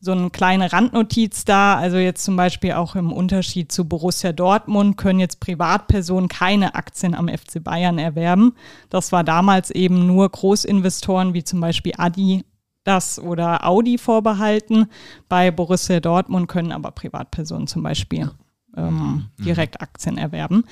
so 0.01 0.11
eine 0.11 0.29
kleine 0.29 0.71
Randnotiz 0.71 1.45
da. 1.45 1.75
Also 1.75 1.97
jetzt 1.97 2.23
zum 2.23 2.35
Beispiel 2.35 2.73
auch 2.73 2.95
im 2.95 3.11
Unterschied 3.11 3.71
zu 3.71 3.85
Borussia 3.85 4.31
Dortmund 4.31 4.97
können 4.97 5.19
jetzt 5.19 5.39
Privatpersonen 5.39 6.29
keine 6.29 6.75
Aktien 6.75 7.15
am 7.15 7.27
FC 7.27 7.63
Bayern 7.63 7.97
erwerben. 7.97 8.53
Das 8.89 9.11
war 9.11 9.23
damals 9.23 9.71
eben 9.71 10.05
nur 10.07 10.29
Großinvestoren 10.29 11.33
wie 11.33 11.43
zum 11.43 11.59
Beispiel 11.59 11.93
Adi 11.97 12.45
das 12.83 13.19
oder 13.19 13.65
Audi 13.65 13.97
vorbehalten. 13.97 14.87
Bei 15.27 15.51
Borussia 15.51 15.99
Dortmund 15.99 16.47
können 16.47 16.71
aber 16.71 16.91
Privatpersonen 16.91 17.67
zum 17.67 17.83
Beispiel 17.83 18.31
ähm, 18.77 19.29
mhm. 19.37 19.43
direkt 19.43 19.81
Aktien 19.81 20.17
erwerben. 20.17 20.65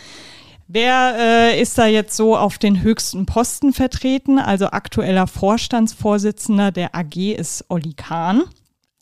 Wer 0.67 1.15
äh, 1.19 1.61
ist 1.61 1.77
da 1.77 1.87
jetzt 1.87 2.15
so 2.15 2.37
auf 2.37 2.57
den 2.57 2.81
höchsten 2.81 3.25
Posten 3.25 3.73
vertreten? 3.73 4.39
Also 4.39 4.67
aktueller 4.67 5.27
Vorstandsvorsitzender 5.27 6.71
der 6.71 6.95
AG 6.95 7.33
ist 7.33 7.65
Olli 7.69 7.93
Kahn. 7.93 8.43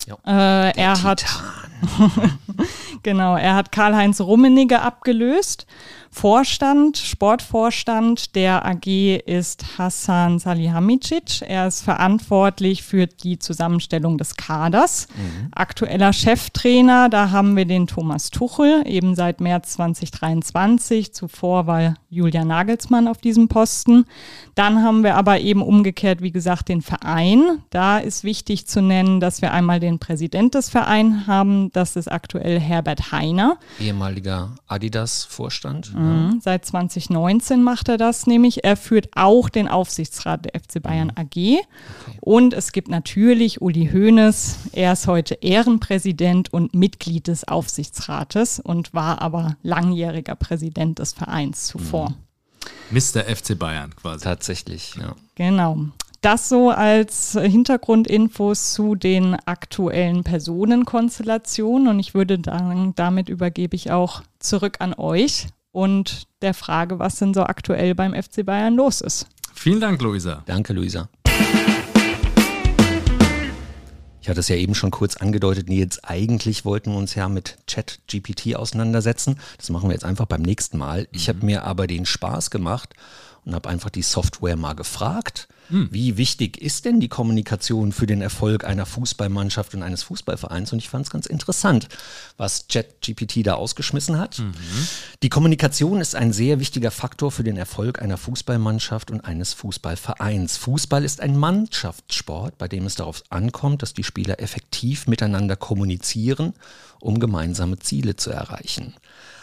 Ja. 0.08 0.18
Äh, 0.26 0.78
er 0.78 1.04
hat 1.04 1.26
genau, 3.04 3.36
er 3.36 3.56
hat 3.56 3.72
Karl-Heinz 3.72 4.22
Rummenigge 4.22 4.82
abgelöst. 4.82 5.66
Vorstand, 6.14 6.98
Sportvorstand 6.98 8.36
der 8.36 8.66
AG 8.66 8.86
ist 9.26 9.78
Hassan 9.78 10.40
Salihamidzic. 10.40 11.42
Er 11.42 11.68
ist 11.68 11.82
verantwortlich 11.82 12.84
für 12.84 13.08
die 13.08 13.40
Zusammenstellung 13.40 14.18
des 14.18 14.36
Kaders. 14.36 15.08
Mhm. 15.16 15.48
Aktueller 15.54 16.12
Cheftrainer, 16.12 17.08
da 17.08 17.32
haben 17.32 17.56
wir 17.56 17.66
den 17.66 17.88
Thomas 17.88 18.30
Tuchel, 18.30 18.84
eben 18.86 19.16
seit 19.16 19.40
März 19.40 19.74
2023. 19.74 21.14
Zuvor 21.14 21.66
war 21.66 21.96
Julia 22.10 22.44
Nagelsmann 22.44 23.08
auf 23.08 23.20
diesem 23.20 23.48
Posten. 23.48 24.06
Dann 24.54 24.84
haben 24.84 25.04
wir 25.04 25.16
aber 25.16 25.40
eben 25.40 25.62
umgekehrt, 25.62 26.22
wie 26.22 26.32
gesagt, 26.32 26.68
den 26.68 26.82
Verein. 26.82 27.64
Da 27.70 28.00
ist 28.00 28.26
wichtig 28.26 28.68
zu 28.68 28.82
nennen, 28.82 29.22
dass 29.22 29.42
wir 29.42 29.54
einmal 29.54 29.80
den 29.80 29.98
Präsident 29.98 30.56
des 30.56 30.70
Vereins 30.70 31.26
haben. 31.26 31.72
Das 31.72 31.96
ist 31.96 32.12
aktuell 32.12 32.60
Herbert 32.60 33.14
Heiner. 33.14 33.58
Ehemaliger 33.80 34.56
Adidas-Vorstand. 34.68 35.94
Mhm. 36.02 36.42
Seit 36.42 36.66
2019 36.66 37.64
macht 37.64 37.90
er 37.90 37.98
das 37.98 38.28
nämlich. 38.28 38.64
Er 38.64 38.78
führt 38.78 39.10
auch 39.16 39.50
den 39.50 39.68
Aufsichtsrat 39.68 40.46
der 40.46 40.60
FC 40.60 40.82
Bayern 40.82 41.08
mhm. 41.08 41.24
AG. 41.24 41.28
Okay. 41.28 42.18
Und 42.22 42.54
es 42.54 42.72
gibt 42.72 42.90
natürlich 42.90 43.62
Uli 43.62 43.90
Hoeneß. 43.92 44.58
Er 44.74 44.94
ist 44.94 45.08
heute 45.08 45.36
Ehrenpräsident 45.36 46.54
und 46.54 46.74
Mitglied 46.74 47.28
des 47.28 47.48
Aufsichtsrates 47.48 48.60
und 48.60 48.94
war 48.94 49.22
aber 49.22 49.56
langjähriger 49.64 50.36
Präsident 50.36 51.00
des 51.00 51.14
Vereins 51.14 51.68
zuvor. 51.68 52.10
Mhm. 52.10 52.16
Mr. 52.92 53.24
FC 53.24 53.58
Bayern 53.58 53.96
quasi. 53.96 54.24
Tatsächlich, 54.24 54.96
ja. 54.96 55.16
Genau. 55.36 55.78
Das 56.22 56.50
so 56.50 56.70
als 56.70 57.32
Hintergrundinfos 57.32 58.74
zu 58.74 58.94
den 58.94 59.36
aktuellen 59.46 60.24
Personenkonstellationen. 60.24 61.88
Und 61.88 62.00
ich 62.00 62.14
würde 62.14 62.40
sagen, 62.46 62.94
damit 62.96 63.28
übergebe 63.28 63.76
ich 63.76 63.92
auch 63.92 64.22
zurück 64.38 64.78
an 64.80 64.94
euch 64.94 65.48
und 65.72 66.28
der 66.42 66.54
Frage, 66.54 67.00
was 67.00 67.18
denn 67.18 67.34
so 67.34 67.44
aktuell 67.44 67.96
beim 67.96 68.14
FC 68.14 68.46
Bayern 68.46 68.76
los 68.76 69.02
ist. 69.02 69.28
Vielen 69.54 69.80
Dank, 69.80 70.02
Luisa. 70.02 70.44
Danke, 70.46 70.74
Luisa. 70.74 71.10
Ich 74.22 74.30
hatte 74.30 74.40
es 74.40 74.50
ja 74.50 74.56
eben 74.56 74.76
schon 74.76 74.92
kurz 74.92 75.18
angedeutet, 75.18 75.68
Nils, 75.68 76.04
eigentlich 76.04 76.64
wollten 76.64 76.92
wir 76.92 76.98
uns 76.98 77.16
ja 77.16 77.28
mit 77.28 77.58
Chat-GPT 77.66 78.56
auseinandersetzen. 78.56 79.38
Das 79.58 79.72
machen 79.72 79.90
wir 79.90 79.94
jetzt 79.94 80.06
einfach 80.06 80.28
beim 80.28 80.44
nächsten 80.44 80.78
Mal. 80.78 81.08
Ich 81.12 81.28
habe 81.28 81.40
mhm. 81.40 81.46
mir 81.48 81.64
aber 81.64 81.88
den 81.88 82.06
Spaß 82.06 82.52
gemacht 82.52 82.94
und 83.46 83.56
habe 83.56 83.70
einfach 83.70 83.90
die 83.90 84.04
Software 84.04 84.56
mal 84.56 84.74
gefragt, 84.74 85.48
hm. 85.70 85.88
wie 85.92 86.18
wichtig 86.18 86.62
ist 86.62 86.86
denn 86.86 87.00
die 87.00 87.08
Kommunikation 87.08 87.92
für 87.92 88.06
den 88.06 88.22
Erfolg 88.22 88.66
einer 88.66 88.86
Fußballmannschaft 88.86 89.74
und 89.74 89.84
eines 89.84 90.04
Fußballvereins? 90.04 90.74
Und 90.74 90.80
ich 90.80 90.90
fand 90.90 91.06
es 91.06 91.12
ganz 91.12 91.26
interessant, 91.26 91.88
was 92.38 92.68
ChatGPT 92.68 93.46
da 93.46 93.54
ausgeschmissen 93.54 94.20
hat. 94.20 94.40
Mhm. 94.40 94.54
Die 95.24 95.30
Kommunikation 95.30 96.02
ist 96.02 96.16
ein 96.16 96.34
sehr 96.34 96.60
wichtiger 96.60 96.92
Faktor 96.92 97.32
für 97.32 97.44
den 97.44 97.58
Erfolg 97.58 98.02
einer 98.02 98.18
Fußballmannschaft 98.18 99.12
und 99.12 99.22
eines 99.22 99.54
Fußballvereins. 99.54 100.58
Fußball 100.58 101.04
ist 101.04 101.22
ein 101.22 101.38
Mannschaftssport, 101.38 102.58
bei 102.58 102.68
dem 102.68 102.86
es 102.86 102.96
darauf 102.96 103.24
ankommt, 103.30 103.82
dass 103.82 103.94
die 103.94 104.04
Spieler 104.04 104.40
effektiv 104.40 105.08
miteinander 105.08 105.56
kommunizieren, 105.56 106.54
um 107.00 107.20
gemeinsame 107.20 107.80
Ziele 107.80 108.16
zu 108.16 108.30
erreichen. 108.30 108.94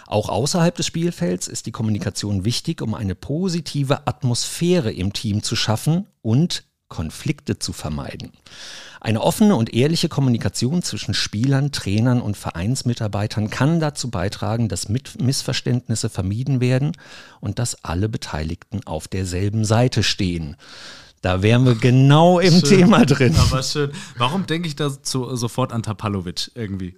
Auch 0.09 0.31
außerhalb 0.31 0.75
des 0.75 0.87
Spielfelds 0.87 1.49
ist 1.49 1.67
die 1.67 1.71
Kommunikation 1.71 2.47
wichtig, 2.47 2.81
um 2.81 2.95
eine 2.95 3.15
positive 3.15 4.07
Atmosphäre 4.07 4.91
im 4.91 5.13
Team 5.13 5.43
zu 5.43 5.55
schaffen 5.55 6.07
und 6.23 6.65
Konflikte 6.89 7.59
zu 7.59 7.75
vermeiden. 7.75 8.33
Eine 9.03 9.21
offene 9.21 9.55
und 9.55 9.75
ehrliche 9.75 10.09
Kommunikation 10.09 10.83
zwischen 10.83 11.13
Spielern, 11.13 11.73
Trainern 11.73 12.23
und 12.23 12.39
Vereinsmitarbeitern 12.39 13.51
kann 13.51 13.81
dazu 13.81 14.11
beitragen, 14.11 14.71
dass 14.71 14.89
Missverständnisse 14.89 16.09
vermieden 16.09 16.63
werden 16.63 16.93
und 17.41 17.59
dass 17.59 17.85
alle 17.85 18.09
Beteiligten 18.09 18.81
auf 18.87 19.09
derselben 19.09 19.67
Seite 19.67 20.03
stehen. 20.03 20.57
Da 21.21 21.43
wären 21.43 21.67
wir 21.67 21.75
genau 21.75 22.39
im 22.39 22.61
schön, 22.61 22.79
Thema 22.79 23.05
drin. 23.05 23.37
Aber 23.37 23.63
schön. 23.63 23.93
Warum 24.17 24.47
denke 24.47 24.69
ich 24.69 24.75
da 24.75 24.89
so, 25.03 25.37
sofort 25.37 25.75
an 25.75 25.83
Tapalovic 25.83 26.51
irgendwie? 26.55 26.97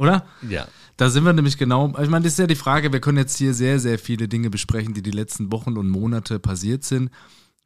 Oder? 0.00 0.24
Ja. 0.48 0.66
Da 1.00 1.08
sind 1.08 1.24
wir 1.24 1.32
nämlich 1.32 1.56
genau, 1.56 1.94
ich 1.98 2.10
meine, 2.10 2.24
das 2.24 2.34
ist 2.34 2.38
ja 2.38 2.46
die 2.46 2.54
Frage, 2.54 2.92
wir 2.92 3.00
können 3.00 3.16
jetzt 3.16 3.38
hier 3.38 3.54
sehr, 3.54 3.80
sehr 3.80 3.98
viele 3.98 4.28
Dinge 4.28 4.50
besprechen, 4.50 4.92
die 4.92 5.00
die 5.00 5.10
letzten 5.10 5.50
Wochen 5.50 5.78
und 5.78 5.88
Monate 5.88 6.38
passiert 6.38 6.84
sind. 6.84 7.10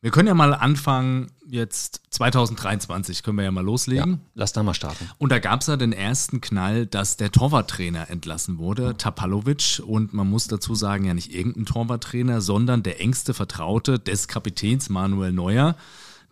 Wir 0.01 0.13
können 0.13 0.29
ja 0.29 0.35
mal 0.35 0.55
anfangen, 0.55 1.33
jetzt 1.45 2.03
2023 2.11 3.25
können 3.25 3.39
wir 3.39 3.45
ja 3.45 3.51
mal 3.51 3.65
loslegen. 3.65 4.13
Ja, 4.13 4.19
lass 4.35 4.53
da 4.53 4.63
mal 4.63 4.73
starten. 4.73 5.11
Und 5.19 5.33
da 5.33 5.41
gab 5.41 5.63
es 5.63 5.67
ja 5.67 5.77
den 5.77 5.93
ersten 5.93 6.41
Knall, 6.41 6.87
dass 6.87 7.17
der 7.17 7.33
Torwarttrainer 7.33 8.09
entlassen 8.09 8.59
wurde, 8.59 8.91
mhm. 8.91 8.99
Tapalovic. 8.99 9.83
Und 9.85 10.15
man 10.15 10.31
muss 10.31 10.47
dazu 10.47 10.77
sagen, 10.77 11.05
ja 11.05 11.13
nicht 11.13 11.35
irgendein 11.35 11.67
Torwarttrainer, 11.67 12.41
sondern 12.41 12.85
der 12.85 13.01
engste 13.01 13.35
Vertraute 13.35 13.99
des 13.99 14.29
Kapitäns 14.29 14.91
Manuel 14.91 15.33
Neuer, 15.33 15.75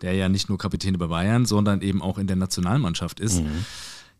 der 0.03 0.15
ja 0.15 0.29
nicht 0.29 0.49
nur 0.49 0.59
Kapitän 0.59 0.97
bei 0.99 1.09
Bayern, 1.09 1.47
sondern 1.47 1.81
eben 1.81 2.01
auch 2.01 2.19
in 2.19 2.29
der 2.29 2.37
Nationalmannschaft 2.37 3.19
ist. 3.19 3.43
Mhm. 3.43 3.65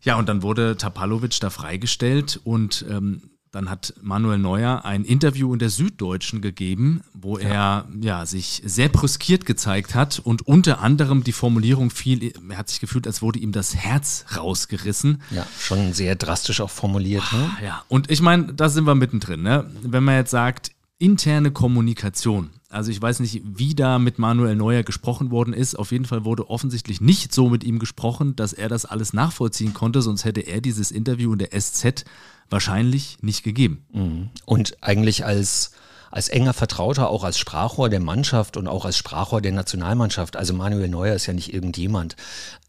Ja, 0.03 0.17
und 0.17 0.29
dann 0.29 0.43
wurde 0.43 0.77
Tapalovic 0.77 1.39
da 1.39 1.49
freigestellt 1.49 2.39
und 2.43 2.85
ähm, 2.89 3.33
dann 3.53 3.69
hat 3.69 3.93
Manuel 4.01 4.39
Neuer 4.39 4.83
ein 4.83 5.05
Interview 5.05 5.53
in 5.53 5.59
der 5.59 5.69
Süddeutschen 5.69 6.41
gegeben, 6.41 7.01
wo 7.13 7.37
ja. 7.37 7.47
er 7.47 7.87
ja, 8.01 8.25
sich 8.25 8.63
sehr 8.65 8.89
brüskiert 8.89 9.45
gezeigt 9.45 9.93
hat 9.93 10.19
und 10.19 10.41
unter 10.47 10.81
anderem 10.81 11.23
die 11.23 11.33
Formulierung 11.33 11.91
fiel, 11.91 12.33
er 12.49 12.57
hat 12.57 12.69
sich 12.69 12.79
gefühlt, 12.79 13.05
als 13.05 13.21
wurde 13.21 13.37
ihm 13.37 13.51
das 13.51 13.75
Herz 13.75 14.25
rausgerissen. 14.35 15.21
Ja, 15.29 15.45
schon 15.59 15.93
sehr 15.93 16.15
drastisch 16.15 16.61
auch 16.61 16.71
formuliert. 16.71 17.31
Ne? 17.31 17.51
Ja, 17.63 17.83
und 17.89 18.09
ich 18.09 18.21
meine, 18.21 18.53
da 18.55 18.69
sind 18.69 18.85
wir 18.85 18.95
mittendrin. 18.95 19.43
Ne? 19.43 19.69
Wenn 19.83 20.03
man 20.03 20.15
jetzt 20.15 20.31
sagt, 20.31 20.71
interne 20.97 21.51
Kommunikation, 21.51 22.49
also 22.73 22.91
ich 22.91 23.01
weiß 23.01 23.19
nicht, 23.19 23.41
wie 23.45 23.75
da 23.75 23.99
mit 23.99 24.19
Manuel 24.19 24.55
Neuer 24.55 24.83
gesprochen 24.83 25.31
worden 25.31 25.53
ist. 25.53 25.75
Auf 25.75 25.91
jeden 25.91 26.05
Fall 26.05 26.25
wurde 26.25 26.49
offensichtlich 26.49 27.01
nicht 27.01 27.33
so 27.33 27.49
mit 27.49 27.63
ihm 27.63 27.79
gesprochen, 27.79 28.35
dass 28.35 28.53
er 28.53 28.69
das 28.69 28.85
alles 28.85 29.13
nachvollziehen 29.13 29.73
konnte, 29.73 30.01
sonst 30.01 30.25
hätte 30.25 30.41
er 30.41 30.61
dieses 30.61 30.91
Interview 30.91 31.33
in 31.33 31.39
der 31.39 31.49
SZ 31.59 32.05
wahrscheinlich 32.49 33.17
nicht 33.21 33.43
gegeben. 33.43 33.85
Mhm. 33.91 34.29
Und 34.45 34.83
eigentlich 34.83 35.25
als 35.25 35.71
als 36.11 36.29
enger 36.29 36.53
Vertrauter, 36.53 37.09
auch 37.09 37.23
als 37.23 37.39
Sprachrohr 37.39 37.89
der 37.89 37.99
Mannschaft 37.99 38.55
und 38.55 38.67
auch 38.67 38.85
als 38.85 38.97
Sprachrohr 38.97 39.41
der 39.41 39.51
Nationalmannschaft. 39.51 40.35
Also 40.37 40.53
Manuel 40.53 40.87
Neuer 40.87 41.15
ist 41.15 41.25
ja 41.25 41.33
nicht 41.33 41.51
irgendjemand. 41.51 42.15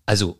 Also 0.07 0.39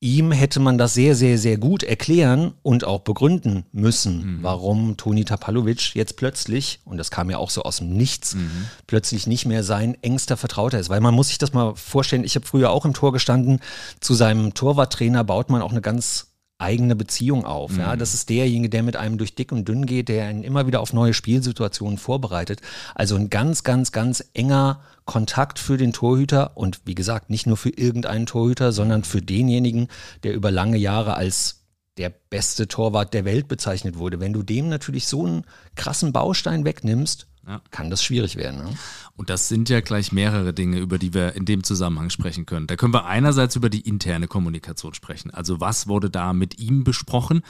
ihm 0.00 0.30
hätte 0.30 0.60
man 0.60 0.76
das 0.76 0.94
sehr, 0.94 1.14
sehr, 1.14 1.38
sehr 1.38 1.56
gut 1.56 1.82
erklären 1.82 2.52
und 2.62 2.84
auch 2.84 3.00
begründen 3.00 3.64
müssen, 3.72 4.38
mhm. 4.38 4.42
warum 4.42 4.96
Toni 4.96 5.24
Tapalovic 5.24 5.94
jetzt 5.94 6.16
plötzlich, 6.16 6.80
und 6.84 6.98
das 6.98 7.10
kam 7.10 7.30
ja 7.30 7.38
auch 7.38 7.50
so 7.50 7.62
aus 7.62 7.78
dem 7.78 7.96
Nichts, 7.96 8.34
mhm. 8.34 8.66
plötzlich 8.86 9.26
nicht 9.26 9.46
mehr 9.46 9.64
sein 9.64 9.96
engster 10.02 10.36
Vertrauter 10.36 10.78
ist. 10.78 10.90
Weil 10.90 11.00
man 11.00 11.14
muss 11.14 11.28
sich 11.28 11.38
das 11.38 11.54
mal 11.54 11.74
vorstellen, 11.74 12.24
ich 12.24 12.34
habe 12.34 12.46
früher 12.46 12.70
auch 12.70 12.84
im 12.84 12.92
Tor 12.92 13.12
gestanden, 13.12 13.60
zu 14.00 14.14
seinem 14.14 14.52
Torwarttrainer 14.52 15.24
baut 15.24 15.48
man 15.48 15.62
auch 15.62 15.72
eine 15.72 15.80
ganz 15.80 16.35
eigene 16.58 16.96
Beziehung 16.96 17.44
auf. 17.44 17.72
Mhm. 17.72 17.80
Ja, 17.80 17.96
das 17.96 18.14
ist 18.14 18.30
derjenige, 18.30 18.70
der 18.70 18.82
mit 18.82 18.96
einem 18.96 19.18
durch 19.18 19.34
dick 19.34 19.52
und 19.52 19.68
dünn 19.68 19.86
geht, 19.86 20.08
der 20.08 20.30
ihn 20.30 20.42
immer 20.42 20.66
wieder 20.66 20.80
auf 20.80 20.92
neue 20.92 21.12
Spielsituationen 21.12 21.98
vorbereitet. 21.98 22.62
Also 22.94 23.16
ein 23.16 23.28
ganz, 23.30 23.62
ganz, 23.62 23.92
ganz 23.92 24.24
enger 24.32 24.80
Kontakt 25.04 25.58
für 25.58 25.76
den 25.76 25.92
Torhüter 25.92 26.56
und 26.56 26.80
wie 26.84 26.94
gesagt, 26.94 27.30
nicht 27.30 27.46
nur 27.46 27.56
für 27.56 27.70
irgendeinen 27.70 28.26
Torhüter, 28.26 28.72
sondern 28.72 29.04
für 29.04 29.20
denjenigen, 29.20 29.88
der 30.22 30.34
über 30.34 30.50
lange 30.50 30.78
Jahre 30.78 31.14
als 31.14 31.62
der 31.98 32.10
beste 32.10 32.68
Torwart 32.68 33.14
der 33.14 33.24
Welt 33.24 33.48
bezeichnet 33.48 33.98
wurde. 33.98 34.20
Wenn 34.20 34.32
du 34.32 34.42
dem 34.42 34.68
natürlich 34.68 35.06
so 35.06 35.24
einen 35.24 35.44
krassen 35.76 36.12
Baustein 36.12 36.64
wegnimmst, 36.64 37.26
ja. 37.46 37.60
kann 37.70 37.90
das 37.90 38.02
schwierig 38.02 38.36
werden. 38.36 38.64
Ne? 38.64 38.78
Und 39.16 39.30
das 39.30 39.48
sind 39.48 39.70
ja 39.70 39.80
gleich 39.80 40.12
mehrere 40.12 40.52
Dinge, 40.52 40.78
über 40.78 40.98
die 40.98 41.14
wir 41.14 41.34
in 41.34 41.46
dem 41.46 41.64
Zusammenhang 41.64 42.10
sprechen 42.10 42.44
können. 42.44 42.66
Da 42.66 42.76
können 42.76 42.92
wir 42.92 43.06
einerseits 43.06 43.56
über 43.56 43.70
die 43.70 43.80
interne 43.80 44.28
Kommunikation 44.28 44.92
sprechen. 44.92 45.30
Also 45.30 45.58
was 45.58 45.88
wurde 45.88 46.10
da 46.10 46.34
mit 46.34 46.58
ihm 46.58 46.84
besprochen? 46.84 47.42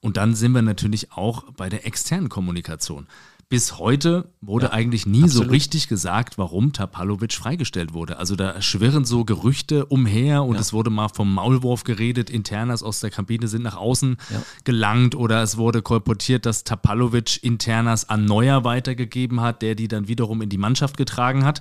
Und 0.00 0.18
dann 0.18 0.34
sind 0.34 0.52
wir 0.52 0.60
natürlich 0.60 1.12
auch 1.12 1.44
bei 1.52 1.70
der 1.70 1.86
externen 1.86 2.28
Kommunikation 2.28 3.06
bis 3.54 3.78
heute 3.78 4.32
wurde 4.40 4.66
ja, 4.66 4.72
eigentlich 4.72 5.06
nie 5.06 5.22
absolut. 5.22 5.46
so 5.46 5.50
richtig 5.52 5.86
gesagt, 5.86 6.38
warum 6.38 6.72
Tapalovic 6.72 7.34
freigestellt 7.34 7.94
wurde. 7.94 8.18
Also 8.18 8.34
da 8.34 8.60
schwirren 8.60 9.04
so 9.04 9.24
Gerüchte 9.24 9.86
umher 9.86 10.42
und 10.42 10.56
ja. 10.56 10.60
es 10.60 10.72
wurde 10.72 10.90
mal 10.90 11.06
vom 11.08 11.32
Maulwurf 11.32 11.84
geredet, 11.84 12.30
Internas 12.30 12.82
aus 12.82 12.98
der 12.98 13.10
Kabine 13.10 13.46
sind 13.46 13.62
nach 13.62 13.76
außen 13.76 14.16
ja. 14.30 14.42
gelangt 14.64 15.14
oder 15.14 15.40
es 15.40 15.56
wurde 15.56 15.82
kolportiert, 15.82 16.46
dass 16.46 16.64
Tapalovic 16.64 17.44
Internas 17.44 18.08
an 18.08 18.24
Neuer 18.24 18.64
weitergegeben 18.64 19.40
hat, 19.40 19.62
der 19.62 19.76
die 19.76 19.86
dann 19.86 20.08
wiederum 20.08 20.42
in 20.42 20.48
die 20.48 20.58
Mannschaft 20.58 20.96
getragen 20.96 21.44
hat. 21.44 21.60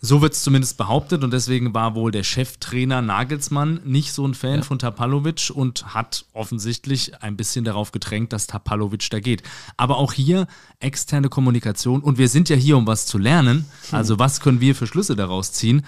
So 0.00 0.22
wird 0.22 0.34
es 0.34 0.42
zumindest 0.42 0.76
behauptet 0.76 1.24
und 1.24 1.32
deswegen 1.32 1.74
war 1.74 1.94
wohl 1.94 2.10
der 2.10 2.22
Cheftrainer 2.22 3.02
Nagelsmann 3.02 3.80
nicht 3.84 4.12
so 4.12 4.26
ein 4.26 4.34
Fan 4.34 4.56
ja. 4.56 4.62
von 4.62 4.78
Tapalovic 4.78 5.50
und 5.52 5.94
hat 5.94 6.26
offensichtlich 6.32 7.22
ein 7.22 7.36
bisschen 7.36 7.64
darauf 7.64 7.92
gedrängt, 7.92 8.32
dass 8.32 8.46
Tapalovic 8.46 9.08
da 9.10 9.20
geht. 9.20 9.42
Aber 9.76 9.96
auch 9.96 10.12
hier 10.12 10.46
externe 10.80 11.28
Kommunikation 11.28 12.02
und 12.02 12.18
wir 12.18 12.28
sind 12.28 12.48
ja 12.48 12.56
hier, 12.56 12.76
um 12.76 12.86
was 12.86 13.06
zu 13.06 13.18
lernen. 13.18 13.64
Also 13.90 14.18
was 14.18 14.40
können 14.40 14.60
wir 14.60 14.74
für 14.74 14.86
Schlüsse 14.86 15.16
daraus 15.16 15.52
ziehen? 15.52 15.82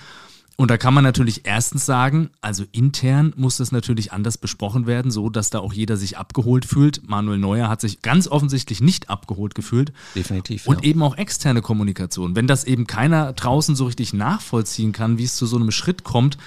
Und 0.60 0.72
da 0.72 0.76
kann 0.76 0.92
man 0.92 1.04
natürlich 1.04 1.42
erstens 1.44 1.86
sagen, 1.86 2.30
also 2.40 2.64
intern 2.72 3.32
muss 3.36 3.58
das 3.58 3.70
natürlich 3.70 4.12
anders 4.12 4.36
besprochen 4.38 4.88
werden, 4.88 5.12
so 5.12 5.30
dass 5.30 5.50
da 5.50 5.60
auch 5.60 5.72
jeder 5.72 5.96
sich 5.96 6.18
abgeholt 6.18 6.64
fühlt. 6.64 7.08
Manuel 7.08 7.38
Neuer 7.38 7.68
hat 7.68 7.80
sich 7.80 8.02
ganz 8.02 8.26
offensichtlich 8.26 8.80
nicht 8.80 9.08
abgeholt 9.08 9.54
gefühlt. 9.54 9.92
Definitiv. 10.16 10.66
Und 10.66 10.82
ja. 10.82 10.90
eben 10.90 11.00
auch 11.04 11.16
externe 11.16 11.62
Kommunikation. 11.62 12.34
Wenn 12.34 12.48
das 12.48 12.64
eben 12.64 12.88
keiner 12.88 13.32
draußen 13.34 13.76
so 13.76 13.84
richtig 13.84 14.12
nachvollziehen 14.14 14.90
kann, 14.90 15.16
wie 15.16 15.24
es 15.24 15.36
zu 15.36 15.46
so 15.46 15.54
einem 15.54 15.70
Schritt 15.70 16.02
kommt, 16.02 16.38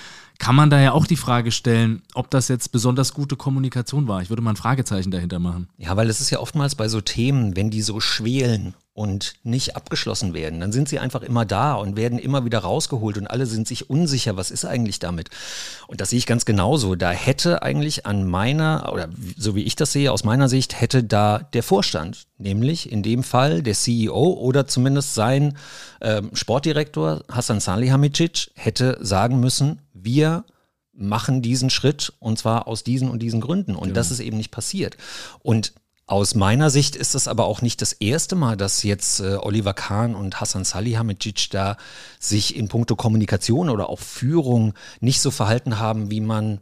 kann 0.42 0.56
man 0.56 0.72
da 0.72 0.82
ja 0.82 0.94
auch 0.94 1.06
die 1.06 1.18
Frage 1.18 1.52
stellen, 1.52 2.02
ob 2.16 2.32
das 2.32 2.48
jetzt 2.48 2.72
besonders 2.72 3.14
gute 3.14 3.36
Kommunikation 3.36 4.08
war. 4.08 4.24
Ich 4.24 4.32
würde 4.32 4.42
mal 4.42 4.54
ein 4.54 4.56
Fragezeichen 4.56 5.12
dahinter 5.12 5.38
machen. 5.38 5.70
Ja, 5.78 5.96
weil 5.96 6.10
es 6.10 6.20
ist 6.20 6.32
ja 6.32 6.40
oftmals 6.40 6.74
bei 6.74 6.88
so 6.88 7.00
Themen, 7.00 7.56
wenn 7.56 7.70
die 7.70 7.84
so 7.84 8.00
schwelen 8.00 8.74
und 8.94 9.36
nicht 9.44 9.76
abgeschlossen 9.76 10.34
werden, 10.34 10.60
dann 10.60 10.72
sind 10.72 10.90
sie 10.90 11.00
einfach 11.00 11.22
immer 11.22 11.46
da 11.46 11.76
und 11.76 11.96
werden 11.96 12.20
immer 12.20 12.44
wieder 12.44 12.60
rausgeholt 12.60 13.18
und 13.18 13.28
alle 13.28 13.46
sind 13.46 13.68
sich 13.68 13.90
unsicher, 13.90 14.36
was 14.36 14.52
ist 14.52 14.66
eigentlich 14.66 15.00
damit. 15.00 15.30
Und 15.88 16.02
das 16.02 16.10
sehe 16.10 16.18
ich 16.18 16.26
ganz 16.26 16.44
genauso. 16.44 16.96
Da 16.96 17.12
hätte 17.12 17.62
eigentlich 17.62 18.06
an 18.06 18.28
meiner, 18.28 18.92
oder 18.92 19.10
so 19.38 19.56
wie 19.56 19.64
ich 19.64 19.76
das 19.76 19.94
sehe, 19.94 20.12
aus 20.12 20.24
meiner 20.24 20.50
Sicht, 20.50 20.82
hätte 20.82 21.04
da 21.04 21.40
der 21.54 21.64
Vorstand, 21.64 22.26
nämlich 22.38 22.92
in 22.92 23.04
dem 23.04 23.24
Fall 23.24 23.62
der 23.62 23.76
CEO 23.76 24.34
oder 24.34 24.68
zumindest 24.68 25.14
sein 25.14 25.56
äh, 26.00 26.24
Sportdirektor 26.34 27.24
Hassan 27.32 27.60
Salihamidzic, 27.60 28.52
hätte 28.56 28.98
sagen 29.02 29.40
müssen, 29.40 29.80
wir 30.04 30.46
machen 30.94 31.42
diesen 31.42 31.70
Schritt 31.70 32.14
und 32.20 32.38
zwar 32.38 32.68
aus 32.68 32.84
diesen 32.84 33.10
und 33.10 33.20
diesen 33.20 33.42
Gründen. 33.42 33.76
Und 33.76 33.84
genau. 33.90 33.96
das 33.96 34.12
ist 34.12 34.20
eben 34.20 34.38
nicht 34.38 34.52
passiert. 34.52 34.98
Und 35.42 35.74
aus 36.06 36.36
meiner 36.36 36.70
Sicht 36.70 36.98
ist 36.98 37.16
es 37.16 37.30
aber 37.30 37.46
auch 37.46 37.62
nicht 37.62 37.82
das 37.82 37.94
erste 37.94 38.36
Mal, 38.36 38.58
dass 38.58 38.84
jetzt 38.84 39.22
äh, 39.22 39.38
Oliver 39.38 39.74
Kahn 39.74 40.14
und 40.14 40.42
Hassan 40.42 40.66
Salihamidzic 40.66 41.50
da 41.52 41.78
sich 42.20 42.58
in 42.58 42.68
puncto 42.68 42.98
Kommunikation 42.98 43.70
oder 43.70 43.88
auch 43.88 44.00
Führung 44.00 44.74
nicht 45.00 45.22
so 45.22 45.32
verhalten 45.32 45.80
haben, 45.80 46.12
wie 46.12 46.20
man 46.20 46.60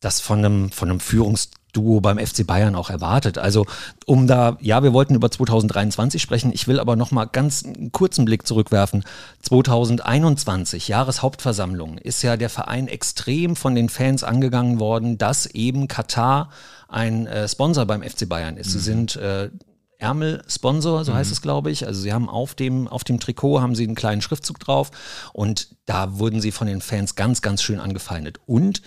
das 0.00 0.20
von 0.20 0.38
einem, 0.38 0.70
von 0.70 0.88
einem 0.88 1.00
Führungs 1.00 1.50
Duo 1.78 2.00
beim 2.00 2.18
FC 2.18 2.44
Bayern 2.44 2.74
auch 2.74 2.90
erwartet. 2.90 3.38
Also 3.38 3.66
um 4.04 4.26
da, 4.26 4.56
ja, 4.60 4.82
wir 4.82 4.92
wollten 4.92 5.14
über 5.14 5.30
2023 5.30 6.20
sprechen, 6.20 6.52
ich 6.52 6.66
will 6.66 6.80
aber 6.80 6.96
noch 6.96 7.12
mal 7.12 7.26
ganz 7.26 7.64
einen 7.64 7.92
kurzen 7.92 8.24
Blick 8.24 8.46
zurückwerfen. 8.48 9.04
2021, 9.42 10.88
Jahreshauptversammlung, 10.88 11.98
ist 11.98 12.22
ja 12.22 12.36
der 12.36 12.50
Verein 12.50 12.88
extrem 12.88 13.54
von 13.54 13.76
den 13.76 13.88
Fans 13.88 14.24
angegangen 14.24 14.80
worden, 14.80 15.18
dass 15.18 15.46
eben 15.46 15.86
Katar 15.86 16.50
ein 16.88 17.28
äh, 17.28 17.46
Sponsor 17.46 17.86
beim 17.86 18.02
FC 18.02 18.28
Bayern 18.28 18.56
ist. 18.56 18.68
Mhm. 18.68 18.72
Sie 18.72 18.78
sind 18.80 19.16
äh, 19.16 19.50
Ärmelsponsor, 19.98 21.04
so 21.04 21.14
heißt 21.14 21.30
mhm. 21.30 21.32
es, 21.32 21.42
glaube 21.42 21.70
ich. 21.70 21.86
Also 21.86 22.00
sie 22.00 22.12
haben 22.12 22.28
auf 22.28 22.54
dem, 22.54 22.88
auf 22.88 23.04
dem 23.04 23.20
Trikot 23.20 23.60
haben 23.60 23.74
sie 23.74 23.84
einen 23.84 23.94
kleinen 23.94 24.22
Schriftzug 24.22 24.58
drauf 24.58 24.90
und 25.32 25.76
da 25.86 26.18
wurden 26.18 26.40
sie 26.40 26.52
von 26.52 26.66
den 26.66 26.80
Fans 26.80 27.14
ganz, 27.14 27.42
ganz 27.42 27.62
schön 27.62 27.80
angefeindet. 27.80 28.40
Und 28.46 28.82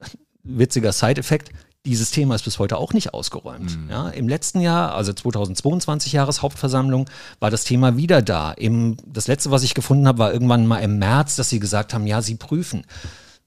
witziger 0.42 0.92
Side-Effekt, 0.92 1.50
dieses 1.86 2.10
Thema 2.10 2.34
ist 2.34 2.44
bis 2.44 2.58
heute 2.58 2.76
auch 2.76 2.92
nicht 2.92 3.14
ausgeräumt. 3.14 3.78
Mhm. 3.78 3.90
Ja, 3.90 4.08
Im 4.10 4.28
letzten 4.28 4.60
Jahr, 4.60 4.94
also 4.94 5.12
2022 5.12 6.12
Jahreshauptversammlung, 6.12 7.08
war 7.38 7.50
das 7.50 7.64
Thema 7.64 7.96
wieder 7.96 8.20
da. 8.20 8.52
Im, 8.52 8.96
das 9.06 9.28
letzte, 9.28 9.50
was 9.50 9.62
ich 9.62 9.74
gefunden 9.74 10.06
habe, 10.06 10.18
war 10.18 10.32
irgendwann 10.32 10.66
mal 10.66 10.80
im 10.80 10.98
März, 10.98 11.36
dass 11.36 11.48
sie 11.48 11.60
gesagt 11.60 11.94
haben, 11.94 12.06
ja, 12.06 12.20
sie 12.20 12.34
prüfen. 12.34 12.84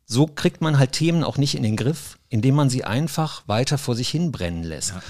So 0.05 0.25
kriegt 0.27 0.61
man 0.61 0.79
halt 0.79 0.93
Themen 0.93 1.23
auch 1.23 1.37
nicht 1.37 1.55
in 1.55 1.63
den 1.63 1.75
Griff, 1.75 2.17
indem 2.29 2.55
man 2.55 2.69
sie 2.69 2.83
einfach 2.83 3.43
weiter 3.47 3.77
vor 3.77 3.95
sich 3.95 4.09
hin 4.09 4.31
brennen 4.31 4.63
lässt. 4.63 4.91
Ja. 4.91 5.01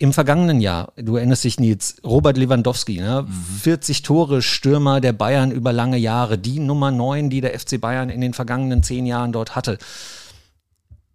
Im 0.00 0.12
vergangenen 0.12 0.60
Jahr, 0.60 0.92
du 0.96 1.16
erinnerst 1.16 1.42
dich, 1.42 1.58
Nils, 1.58 1.96
Robert 2.04 2.36
Lewandowski, 2.36 3.00
ne? 3.00 3.26
Mhm. 3.26 3.58
40 3.62 4.02
Tore, 4.02 4.42
Stürmer 4.42 5.00
der 5.00 5.12
Bayern 5.12 5.50
über 5.50 5.72
lange 5.72 5.96
Jahre, 5.96 6.38
die 6.38 6.60
Nummer 6.60 6.92
9, 6.92 7.30
die 7.30 7.40
der 7.40 7.58
FC 7.58 7.80
Bayern 7.80 8.08
in 8.08 8.20
den 8.20 8.32
vergangenen 8.32 8.84
zehn 8.84 9.06
Jahren 9.06 9.32
dort 9.32 9.56
hatte. 9.56 9.78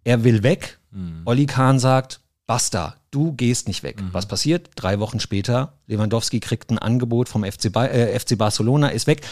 Er 0.04 0.22
will 0.22 0.42
weg, 0.42 0.78
Mhm. 0.94 1.22
Olli 1.24 1.46
Kahn 1.46 1.78
sagt, 1.78 2.20
basta, 2.46 2.96
du 3.10 3.32
gehst 3.32 3.68
nicht 3.68 3.82
weg. 3.82 4.00
Mhm. 4.00 4.08
Was 4.12 4.26
passiert? 4.26 4.70
Drei 4.76 4.98
Wochen 5.00 5.20
später, 5.20 5.74
Lewandowski 5.86 6.40
kriegt 6.40 6.70
ein 6.70 6.78
Angebot 6.78 7.28
vom 7.28 7.44
FC, 7.44 7.72
ba 7.72 7.86
äh, 7.86 8.18
FC 8.18 8.38
Barcelona, 8.38 8.88
ist 8.88 9.06
weg. 9.06 9.22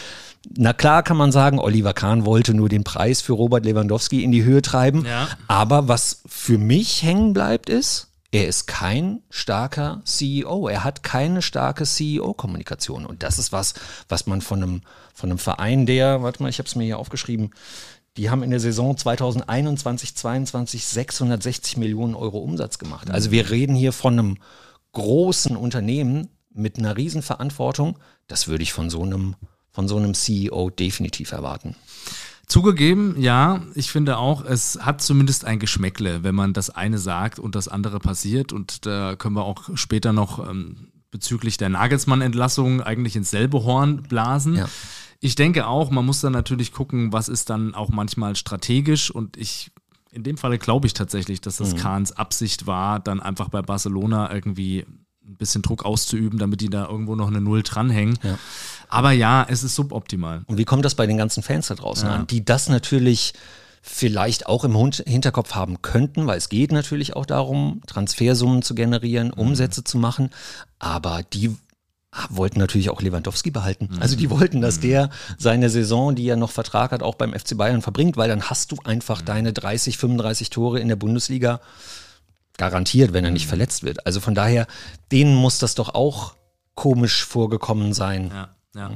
Na 0.56 0.72
klar 0.72 1.02
kann 1.02 1.16
man 1.16 1.30
sagen, 1.30 1.58
Oliver 1.58 1.94
Kahn 1.94 2.26
wollte 2.26 2.52
nur 2.52 2.68
den 2.68 2.84
Preis 2.84 3.20
für 3.20 3.32
Robert 3.32 3.64
Lewandowski 3.64 4.24
in 4.24 4.32
die 4.32 4.44
Höhe 4.44 4.60
treiben. 4.62 5.06
Ja. 5.06 5.28
Aber 5.46 5.88
was 5.88 6.22
für 6.26 6.58
mich 6.58 7.02
hängen 7.02 7.32
bleibt, 7.32 7.68
ist, 7.68 8.08
er 8.32 8.48
ist 8.48 8.66
kein 8.66 9.20
starker 9.28 10.00
CEO. 10.04 10.66
Er 10.66 10.84
hat 10.84 11.02
keine 11.02 11.42
starke 11.42 11.84
CEO-Kommunikation. 11.84 13.04
Und 13.04 13.22
das 13.22 13.38
ist 13.38 13.52
was, 13.52 13.74
was 14.08 14.26
man 14.26 14.40
von 14.40 14.62
einem, 14.62 14.82
von 15.14 15.30
einem 15.30 15.38
Verein, 15.38 15.84
der, 15.84 16.22
warte 16.22 16.42
mal, 16.42 16.48
ich 16.48 16.58
habe 16.58 16.66
es 16.66 16.74
mir 16.74 16.84
hier 16.84 16.98
aufgeschrieben, 16.98 17.50
die 18.16 18.30
haben 18.30 18.42
in 18.42 18.50
der 18.50 18.60
Saison 18.60 18.96
2021, 18.96 20.14
22 20.14 20.86
660 20.86 21.76
Millionen 21.78 22.14
Euro 22.14 22.38
Umsatz 22.38 22.78
gemacht. 22.78 23.10
Also 23.10 23.30
wir 23.30 23.50
reden 23.50 23.74
hier 23.74 23.92
von 23.92 24.18
einem 24.18 24.38
großen 24.92 25.56
Unternehmen 25.56 26.28
mit 26.52 26.78
einer 26.78 26.96
riesen 26.96 27.22
Verantwortung. 27.22 27.98
Das 28.26 28.48
würde 28.48 28.62
ich 28.62 28.72
von 28.72 28.90
so 28.90 29.02
einem, 29.02 29.34
von 29.70 29.88
so 29.88 29.96
einem 29.96 30.14
CEO 30.14 30.70
definitiv 30.70 31.32
erwarten. 31.32 31.74
Zugegeben, 32.46 33.18
ja, 33.18 33.62
ich 33.74 33.90
finde 33.90 34.18
auch, 34.18 34.44
es 34.44 34.78
hat 34.82 35.00
zumindest 35.00 35.46
ein 35.46 35.58
Geschmäckle, 35.58 36.22
wenn 36.22 36.34
man 36.34 36.52
das 36.52 36.68
eine 36.68 36.98
sagt 36.98 37.38
und 37.38 37.54
das 37.54 37.68
andere 37.68 37.98
passiert. 37.98 38.52
Und 38.52 38.84
da 38.84 39.16
können 39.16 39.36
wir 39.36 39.44
auch 39.44 39.70
später 39.76 40.12
noch 40.12 40.46
ähm, 40.50 40.92
bezüglich 41.10 41.56
der 41.56 41.70
Nagelsmann-Entlassung 41.70 42.82
eigentlich 42.82 43.16
ins 43.16 43.30
selbe 43.30 43.64
Horn 43.64 44.02
blasen. 44.02 44.56
Ja. 44.56 44.68
Ich 45.24 45.36
denke 45.36 45.68
auch, 45.68 45.90
man 45.90 46.04
muss 46.04 46.20
dann 46.20 46.32
natürlich 46.32 46.72
gucken, 46.72 47.12
was 47.12 47.28
ist 47.28 47.48
dann 47.48 47.76
auch 47.76 47.90
manchmal 47.90 48.34
strategisch 48.34 49.08
und 49.08 49.36
ich 49.36 49.70
in 50.10 50.24
dem 50.24 50.36
Falle 50.36 50.58
glaube 50.58 50.88
ich 50.88 50.94
tatsächlich, 50.94 51.40
dass 51.40 51.58
das 51.58 51.74
mhm. 51.74 51.78
Kahns 51.78 52.12
Absicht 52.12 52.66
war, 52.66 52.98
dann 52.98 53.20
einfach 53.20 53.48
bei 53.48 53.62
Barcelona 53.62 54.34
irgendwie 54.34 54.84
ein 55.24 55.36
bisschen 55.36 55.62
Druck 55.62 55.84
auszuüben, 55.84 56.40
damit 56.40 56.60
die 56.60 56.70
da 56.70 56.88
irgendwo 56.88 57.14
noch 57.14 57.28
eine 57.28 57.40
Null 57.40 57.62
dranhängen. 57.62 58.18
Ja. 58.24 58.36
Aber 58.88 59.12
ja, 59.12 59.46
es 59.48 59.62
ist 59.62 59.76
suboptimal. 59.76 60.42
Und 60.46 60.58
wie 60.58 60.64
kommt 60.64 60.84
das 60.84 60.96
bei 60.96 61.06
den 61.06 61.18
ganzen 61.18 61.44
Fans 61.44 61.68
da 61.68 61.76
draußen 61.76 62.08
ja. 62.08 62.16
an, 62.16 62.26
die 62.26 62.44
das 62.44 62.68
natürlich 62.68 63.32
vielleicht 63.80 64.46
auch 64.46 64.64
im 64.64 64.74
Hinterkopf 65.06 65.54
haben 65.54 65.82
könnten, 65.82 66.26
weil 66.26 66.38
es 66.38 66.48
geht 66.48 66.72
natürlich 66.72 67.14
auch 67.14 67.26
darum, 67.26 67.80
Transfersummen 67.86 68.62
zu 68.62 68.74
generieren, 68.74 69.28
mhm. 69.28 69.34
Umsätze 69.40 69.82
mhm. 69.82 69.84
zu 69.84 69.98
machen, 69.98 70.30
aber 70.80 71.22
die 71.22 71.56
wollten 72.28 72.58
natürlich 72.58 72.90
auch 72.90 73.00
Lewandowski 73.00 73.50
behalten. 73.50 73.88
Mhm. 73.90 74.02
Also 74.02 74.16
die 74.16 74.30
wollten, 74.30 74.60
dass 74.60 74.76
mhm. 74.76 74.82
der 74.82 75.10
seine 75.38 75.70
Saison, 75.70 76.14
die 76.14 76.28
er 76.28 76.36
noch 76.36 76.50
Vertrag 76.50 76.92
hat, 76.92 77.02
auch 77.02 77.14
beim 77.14 77.32
FC 77.32 77.56
Bayern 77.56 77.82
verbringt, 77.82 78.16
weil 78.16 78.28
dann 78.28 78.50
hast 78.50 78.72
du 78.72 78.76
einfach 78.84 79.22
mhm. 79.22 79.26
deine 79.26 79.52
30, 79.52 79.98
35 79.98 80.50
Tore 80.50 80.80
in 80.80 80.88
der 80.88 80.96
Bundesliga 80.96 81.60
garantiert, 82.58 83.12
wenn 83.12 83.24
er 83.24 83.30
nicht 83.30 83.46
verletzt 83.46 83.82
wird. 83.82 84.06
Also 84.06 84.20
von 84.20 84.34
daher, 84.34 84.66
denen 85.10 85.34
muss 85.34 85.58
das 85.58 85.74
doch 85.74 85.94
auch 85.94 86.34
komisch 86.74 87.24
vorgekommen 87.24 87.92
sein. 87.92 88.30
Ja, 88.32 88.48
ja. 88.74 88.90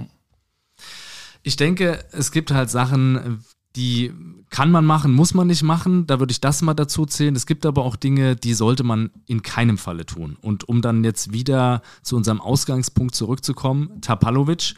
Ich 1.43 1.57
denke, 1.57 2.05
es 2.13 2.33
gibt 2.33 2.51
halt 2.51 2.71
Sachen, 2.71 3.45
die 3.77 4.13
kann 4.51 4.71
man 4.71 4.85
machen, 4.85 5.13
muss 5.13 5.35
man 5.35 5.47
nicht 5.49 5.63
machen. 5.63 6.07
Da 6.07 6.19
würde 6.19 6.31
ich 6.31 6.41
das 6.41 6.63
mal 6.63 6.75
dazu 6.75 7.05
zählen. 7.05 7.37
Es 7.37 7.47
gibt 7.47 7.67
aber 7.67 7.85
auch 7.85 7.97
Dinge, 7.97 8.37
die 8.37 8.55
sollte 8.55 8.85
man 8.85 9.11
in 9.27 9.43
keinem 9.43 9.77
Falle 9.77 10.07
tun. 10.07 10.37
Und 10.41 10.69
um 10.69 10.83
dann 10.83 11.05
jetzt 11.05 11.33
wieder 11.33 11.83
zu 12.03 12.17
unserem 12.17 12.41
Ausgangspunkt 12.41 13.15
zurückzukommen, 13.15 14.01
Tapalovic. 14.01 14.75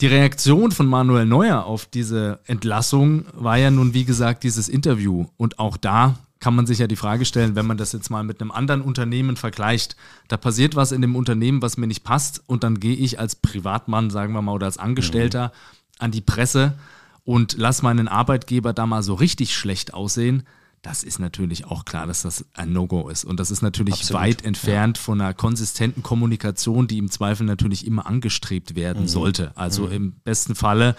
Die 0.00 0.06
Reaktion 0.06 0.72
von 0.72 0.86
Manuel 0.86 1.24
Neuer 1.24 1.64
auf 1.64 1.86
diese 1.86 2.40
Entlassung 2.44 3.24
war 3.32 3.56
ja 3.56 3.70
nun, 3.70 3.94
wie 3.94 4.04
gesagt, 4.04 4.44
dieses 4.44 4.68
Interview. 4.68 5.26
Und 5.36 5.58
auch 5.58 5.76
da 5.76 6.18
kann 6.38 6.54
man 6.54 6.66
sich 6.66 6.78
ja 6.78 6.86
die 6.86 6.96
Frage 6.96 7.24
stellen, 7.24 7.56
wenn 7.56 7.66
man 7.66 7.78
das 7.78 7.92
jetzt 7.92 8.10
mal 8.10 8.22
mit 8.22 8.40
einem 8.40 8.50
anderen 8.50 8.82
Unternehmen 8.82 9.36
vergleicht, 9.36 9.96
da 10.28 10.36
passiert 10.36 10.76
was 10.76 10.92
in 10.92 11.00
dem 11.00 11.16
Unternehmen, 11.16 11.62
was 11.62 11.78
mir 11.78 11.86
nicht 11.86 12.04
passt, 12.04 12.42
und 12.46 12.62
dann 12.62 12.78
gehe 12.78 12.94
ich 12.94 13.18
als 13.18 13.36
Privatmann, 13.36 14.10
sagen 14.10 14.34
wir 14.34 14.42
mal, 14.42 14.52
oder 14.52 14.66
als 14.66 14.78
Angestellter 14.78 15.46
mhm. 15.46 15.50
an 15.98 16.10
die 16.10 16.20
Presse 16.20 16.78
und 17.26 17.56
lass 17.58 17.82
meinen 17.82 18.08
Arbeitgeber 18.08 18.72
da 18.72 18.86
mal 18.86 19.02
so 19.02 19.12
richtig 19.12 19.54
schlecht 19.54 19.92
aussehen, 19.92 20.44
das 20.80 21.02
ist 21.02 21.18
natürlich 21.18 21.64
auch 21.64 21.84
klar, 21.84 22.06
dass 22.06 22.22
das 22.22 22.44
ein 22.54 22.72
No-Go 22.72 23.08
ist. 23.08 23.24
Und 23.24 23.40
das 23.40 23.50
ist 23.50 23.60
natürlich 23.60 23.94
Absolut, 23.94 24.22
weit 24.22 24.44
entfernt 24.44 24.98
ja. 24.98 25.02
von 25.02 25.20
einer 25.20 25.34
konsistenten 25.34 26.04
Kommunikation, 26.04 26.86
die 26.86 26.98
im 26.98 27.10
Zweifel 27.10 27.44
natürlich 27.44 27.84
immer 27.84 28.06
angestrebt 28.06 28.76
werden 28.76 29.02
mhm. 29.02 29.08
sollte. 29.08 29.50
Also 29.56 29.86
mhm. 29.86 29.92
im 29.92 30.12
besten 30.22 30.54
Falle 30.54 30.94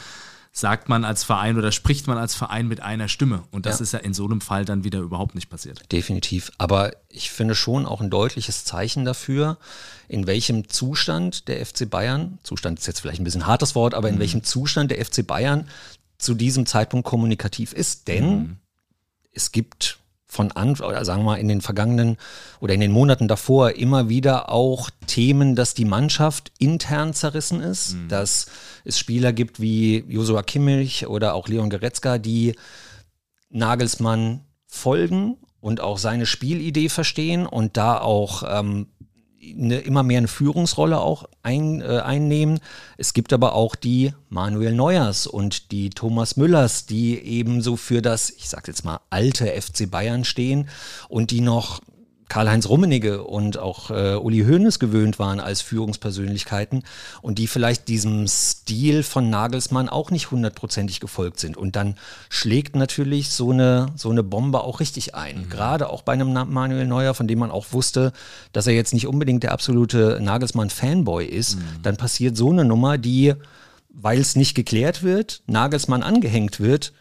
sagt 0.51 0.89
man 0.89 1.05
als 1.05 1.23
Verein 1.23 1.57
oder 1.57 1.71
spricht 1.71 2.07
man 2.07 2.17
als 2.17 2.35
Verein 2.35 2.67
mit 2.67 2.81
einer 2.81 3.07
Stimme. 3.07 3.43
Und 3.51 3.65
das 3.65 3.79
ja. 3.79 3.83
ist 3.83 3.93
ja 3.93 3.99
in 3.99 4.13
so 4.13 4.25
einem 4.25 4.41
Fall 4.41 4.65
dann 4.65 4.83
wieder 4.83 4.99
überhaupt 4.99 5.35
nicht 5.35 5.49
passiert. 5.49 5.89
Definitiv. 5.91 6.51
Aber 6.57 6.91
ich 7.09 7.29
finde 7.29 7.55
schon 7.55 7.85
auch 7.85 8.01
ein 8.01 8.09
deutliches 8.09 8.65
Zeichen 8.65 9.05
dafür, 9.05 9.57
in 10.09 10.25
welchem 10.25 10.67
Zustand 10.67 11.47
der 11.47 11.63
FC 11.63 11.89
Bayern, 11.89 12.39
Zustand 12.43 12.79
ist 12.79 12.87
jetzt 12.87 12.99
vielleicht 12.99 13.21
ein 13.21 13.23
bisschen 13.23 13.45
hartes 13.45 13.75
Wort, 13.75 13.93
aber 13.93 14.09
in 14.09 14.15
mhm. 14.15 14.19
welchem 14.19 14.43
Zustand 14.43 14.91
der 14.91 15.05
FC 15.05 15.25
Bayern 15.25 15.69
zu 16.17 16.33
diesem 16.33 16.65
Zeitpunkt 16.65 17.05
kommunikativ 17.05 17.73
ist, 17.73 18.07
denn 18.07 18.29
mhm. 18.29 18.57
es 19.33 19.51
gibt 19.51 19.99
von 20.29 20.51
Anfang, 20.51 20.89
oder 20.89 21.05
sagen 21.05 21.21
wir 21.21 21.31
mal 21.31 21.35
in 21.39 21.47
den 21.47 21.61
vergangenen 21.61 22.17
oder 22.59 22.73
in 22.73 22.81
den 22.81 22.91
Monaten 22.91 23.27
davor 23.27 23.71
immer 23.71 24.09
wieder 24.09 24.49
auch 24.51 24.89
Themen, 25.07 25.55
dass 25.55 25.73
die 25.73 25.85
Mannschaft 25.85 26.51
intern 26.59 27.13
zerrissen 27.13 27.61
ist, 27.61 27.93
mhm. 27.93 28.09
dass 28.09 28.47
es 28.83 28.99
Spieler 28.99 29.31
gibt 29.31 29.61
wie 29.61 30.03
Josua 30.07 30.43
Kimmich 30.43 31.07
oder 31.07 31.33
auch 31.33 31.47
Leon 31.47 31.69
Goretzka, 31.69 32.17
die 32.17 32.55
Nagelsmann 33.49 34.41
folgen 34.65 35.37
und 35.61 35.79
auch 35.79 35.97
seine 35.97 36.25
Spielidee 36.25 36.89
verstehen 36.89 37.45
und 37.45 37.77
da 37.77 37.99
auch 37.99 38.43
ähm, 38.47 38.87
eine, 39.41 39.79
immer 39.79 40.03
mehr 40.03 40.19
eine 40.19 40.27
Führungsrolle 40.27 40.99
auch 40.99 41.25
ein, 41.43 41.81
äh, 41.81 41.99
einnehmen. 41.99 42.59
Es 42.97 43.13
gibt 43.13 43.33
aber 43.33 43.53
auch 43.53 43.75
die 43.75 44.13
Manuel 44.29 44.73
Neuers 44.73 45.27
und 45.27 45.71
die 45.71 45.89
Thomas 45.89 46.37
Müllers, 46.37 46.85
die 46.85 47.19
eben 47.19 47.61
so 47.61 47.75
für 47.75 48.01
das, 48.01 48.29
ich 48.29 48.49
sag 48.49 48.67
jetzt 48.67 48.85
mal, 48.85 48.99
alte 49.09 49.45
FC 49.47 49.89
Bayern 49.89 50.23
stehen 50.23 50.69
und 51.09 51.31
die 51.31 51.41
noch 51.41 51.81
Karl-Heinz 52.29 52.67
Rummenigge 52.67 53.23
und 53.23 53.57
auch 53.57 53.89
äh, 53.89 54.15
Uli 54.15 54.43
Hoeneß 54.43 54.79
gewöhnt 54.79 55.17
waren 55.19 55.39
als 55.39 55.61
Führungspersönlichkeiten 55.61 56.83
und 57.21 57.37
die 57.37 57.47
vielleicht 57.47 57.87
diesem 57.87 58.27
Stil 58.27 59.03
von 59.03 59.29
Nagelsmann 59.29 59.89
auch 59.89 60.11
nicht 60.11 60.31
hundertprozentig 60.31 60.99
gefolgt 60.99 61.39
sind. 61.39 61.55
Und 61.55 61.75
dann 61.75 61.95
schlägt 62.29 62.75
natürlich 62.75 63.29
so 63.29 63.51
eine, 63.51 63.87
so 63.95 64.09
eine 64.09 64.23
Bombe 64.23 64.61
auch 64.61 64.79
richtig 64.79 65.15
ein. 65.15 65.41
Mhm. 65.41 65.49
Gerade 65.49 65.89
auch 65.89 66.01
bei 66.01 66.13
einem 66.13 66.33
Manuel 66.33 66.85
Neuer, 66.85 67.13
von 67.13 67.27
dem 67.27 67.39
man 67.39 67.51
auch 67.51 67.67
wusste, 67.71 68.11
dass 68.51 68.67
er 68.67 68.73
jetzt 68.73 68.93
nicht 68.93 69.07
unbedingt 69.07 69.43
der 69.43 69.53
absolute 69.53 70.19
Nagelsmann-Fanboy 70.21 71.25
ist. 71.25 71.55
Mhm. 71.55 71.63
Dann 71.83 71.97
passiert 71.97 72.35
so 72.35 72.49
eine 72.49 72.65
Nummer, 72.65 72.97
die, 72.97 73.35
weil 73.89 74.19
es 74.19 74.35
nicht 74.35 74.53
geklärt 74.53 75.01
wird, 75.01 75.43
Nagelsmann 75.47 76.03
angehängt 76.03 76.59
wird, 76.59 76.93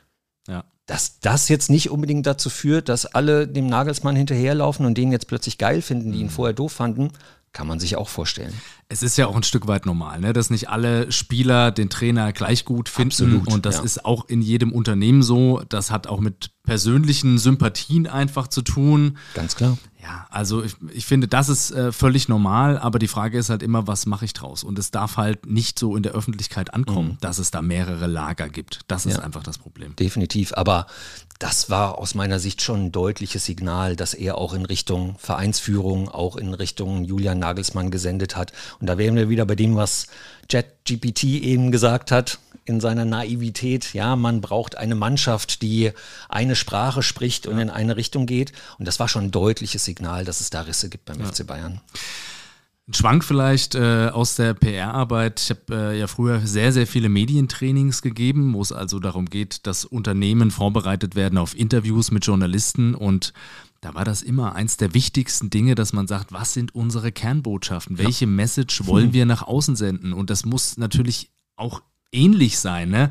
ja 0.47 0.65
dass 0.87 1.18
das 1.20 1.49
jetzt 1.49 1.68
nicht 1.68 1.90
unbedingt 1.90 2.27
dazu 2.27 2.49
führt, 2.49 2.88
dass 2.88 3.07
alle 3.07 3.49
dem 3.49 3.66
Nagelsmann 3.66 4.16
hinterherlaufen 4.16 4.87
und 4.87 4.96
den 4.96 5.12
jetzt 5.12 5.27
plötzlich 5.27 5.59
geil 5.59 5.83
finden, 5.83 6.12
die 6.12 6.20
ihn 6.20 6.27
mhm. 6.27 6.31
vorher 6.31 6.55
doof 6.55 6.72
fanden, 6.72 7.11
kann 7.53 7.66
man 7.66 7.81
sich 7.81 7.96
auch 7.96 8.09
vorstellen. 8.09 8.53
Es 8.88 9.03
ist 9.03 9.16
ja 9.16 9.27
auch 9.27 9.35
ein 9.35 9.42
Stück 9.42 9.66
weit 9.66 9.87
normal, 9.87 10.20
ne? 10.20 10.35
dass 10.35 10.51
nicht 10.51 10.68
alle 10.68 11.11
Spieler 11.11 11.72
den 11.72 11.88
Trainer 11.88 12.33
gleich 12.33 12.66
gut 12.66 12.90
finden. 12.90 13.12
Absolut, 13.12 13.49
und 13.49 13.64
das 13.64 13.77
ja. 13.77 13.83
ist 13.83 14.05
auch 14.05 14.29
in 14.29 14.42
jedem 14.42 14.72
Unternehmen 14.72 15.22
so. 15.22 15.62
Das 15.70 15.90
hat 15.90 16.07
auch 16.07 16.20
mit 16.20 16.51
persönlichen 16.64 17.38
Sympathien 17.38 18.07
einfach 18.07 18.49
zu 18.49 18.61
tun. 18.61 19.16
Ganz 19.33 19.57
klar. 19.57 19.79
Ja, 20.07 20.27
also 20.31 20.62
ich, 20.62 20.77
ich 20.92 21.05
finde, 21.05 21.27
das 21.27 21.49
ist 21.49 21.73
äh, 21.73 21.90
völlig 21.90 22.29
normal, 22.29 22.79
aber 22.79 23.01
die 23.01 23.09
Frage 23.09 23.38
ist 23.38 23.51
halt 23.51 23.62
immer, 23.62 23.88
was 23.88 24.07
mache 24.07 24.25
ich 24.25 24.33
draus? 24.35 24.62
Und 24.62 24.79
es 24.79 24.92
darf 24.92 25.16
halt 25.16 25.47
nicht 25.47 25.81
so 25.81 25.97
in 25.97 26.05
der 26.05 26.12
Öffentlichkeit 26.12 26.73
ankommen, 26.73 27.09
mhm. 27.09 27.19
dass 27.21 27.38
es 27.38 27.51
da 27.51 27.61
mehrere 27.61 28.07
Lager 28.07 28.49
gibt. 28.49 28.81
Das 28.87 29.05
ist 29.05 29.16
ja, 29.16 29.25
einfach 29.25 29.42
das 29.42 29.59
Problem. 29.59 29.97
Definitiv, 29.97 30.53
aber 30.53 30.87
das 31.40 31.71
war 31.71 31.99
aus 31.99 32.14
meiner 32.14 32.38
Sicht 32.38 32.62
schon 32.62 32.87
ein 32.87 32.92
deutliches 32.92 33.45
Signal, 33.45 33.97
dass 33.97 34.14
er 34.14 34.38
auch 34.38 34.55
in 34.55 34.64
Richtung 34.64 35.16
Vereinsführung, 35.19 36.09
auch 36.09 36.37
in 36.37 36.55
Richtung 36.55 37.05
Julian 37.05 37.40
Nagelsmann 37.40 37.90
gesendet 37.90 38.37
hat. 38.37 38.53
Und 38.81 38.87
da 38.87 38.99
wären 38.99 39.16
wir 39.16 39.29
wieder 39.29 39.45
bei 39.45 39.57
dem, 39.57 39.75
was 39.75 40.07
JetGPT 40.51 41.25
eben 41.25 41.71
gesagt 41.71 42.11
hat 42.11 42.39
in 42.65 42.81
seiner 42.81 43.05
Naivität. 43.05 43.95
Ja, 43.95 44.17
man 44.17 44.41
braucht 44.41 44.77
eine 44.77 44.95
Mannschaft, 44.95 45.63
die 45.63 45.93
eine 46.29 46.57
Sprache 46.57 47.03
spricht 47.03 47.47
und 47.47 47.59
in 47.59 47.71
eine 47.71 47.97
Richtung 47.97 48.27
geht. 48.27 48.53
Und 48.79 48.87
das 48.87 48.99
war 49.01 49.09
schon 49.09 49.25
ein 49.25 49.31
deutliches 49.31 49.85
Signal, 49.85 50.25
dass 50.25 50.41
es 50.41 50.51
da 50.51 50.63
Risse 50.63 50.89
gibt 50.89 51.05
beim 51.07 51.21
ja. 51.21 51.27
FC 51.27 51.47
Bayern. 51.47 51.81
Ein 52.89 52.95
Schwank 52.95 53.25
vielleicht 53.25 53.75
äh, 53.75 54.11
aus 54.13 54.37
der 54.37 54.55
PR-Arbeit. 54.55 55.41
Ich 55.41 55.51
habe 55.51 55.93
äh, 55.93 55.99
ja 55.99 56.07
früher 56.07 56.47
sehr, 56.47 56.73
sehr 56.73 56.87
viele 56.87 57.09
Medientrainings 57.09 58.01
gegeben, 58.01 58.55
wo 58.55 58.63
es 58.63 58.71
also 58.71 59.01
darum 59.01 59.27
geht, 59.27 59.67
dass 59.67 59.85
Unternehmen 59.85 60.53
vorbereitet 60.53 61.17
werden 61.17 61.37
auf 61.37 61.59
Interviews 61.59 62.13
mit 62.13 62.25
Journalisten 62.27 62.95
und 62.95 63.33
da 63.81 63.95
war 63.95 64.05
das 64.05 64.23
immer 64.23 64.55
eins 64.55 64.77
der 64.77 64.95
wichtigsten 64.95 65.51
Dinge, 65.51 65.75
dass 65.75 65.93
man 65.93 66.07
sagt, 66.07 66.33
was 66.33 66.55
sind 66.55 66.75
unsere 66.75 67.12
Kernbotschaften? 67.12 67.99
Welche 67.99 68.25
ja. 68.25 68.31
Message 68.31 68.87
wollen 68.87 69.12
wir 69.12 69.27
nach 69.27 69.43
außen 69.43 69.77
senden? 69.77 70.12
Und 70.12 70.31
das 70.31 70.45
muss 70.45 70.77
natürlich 70.77 71.31
auch 71.57 71.83
ähnlich 72.12 72.59
sein. 72.59 72.91
Ne? 72.91 73.11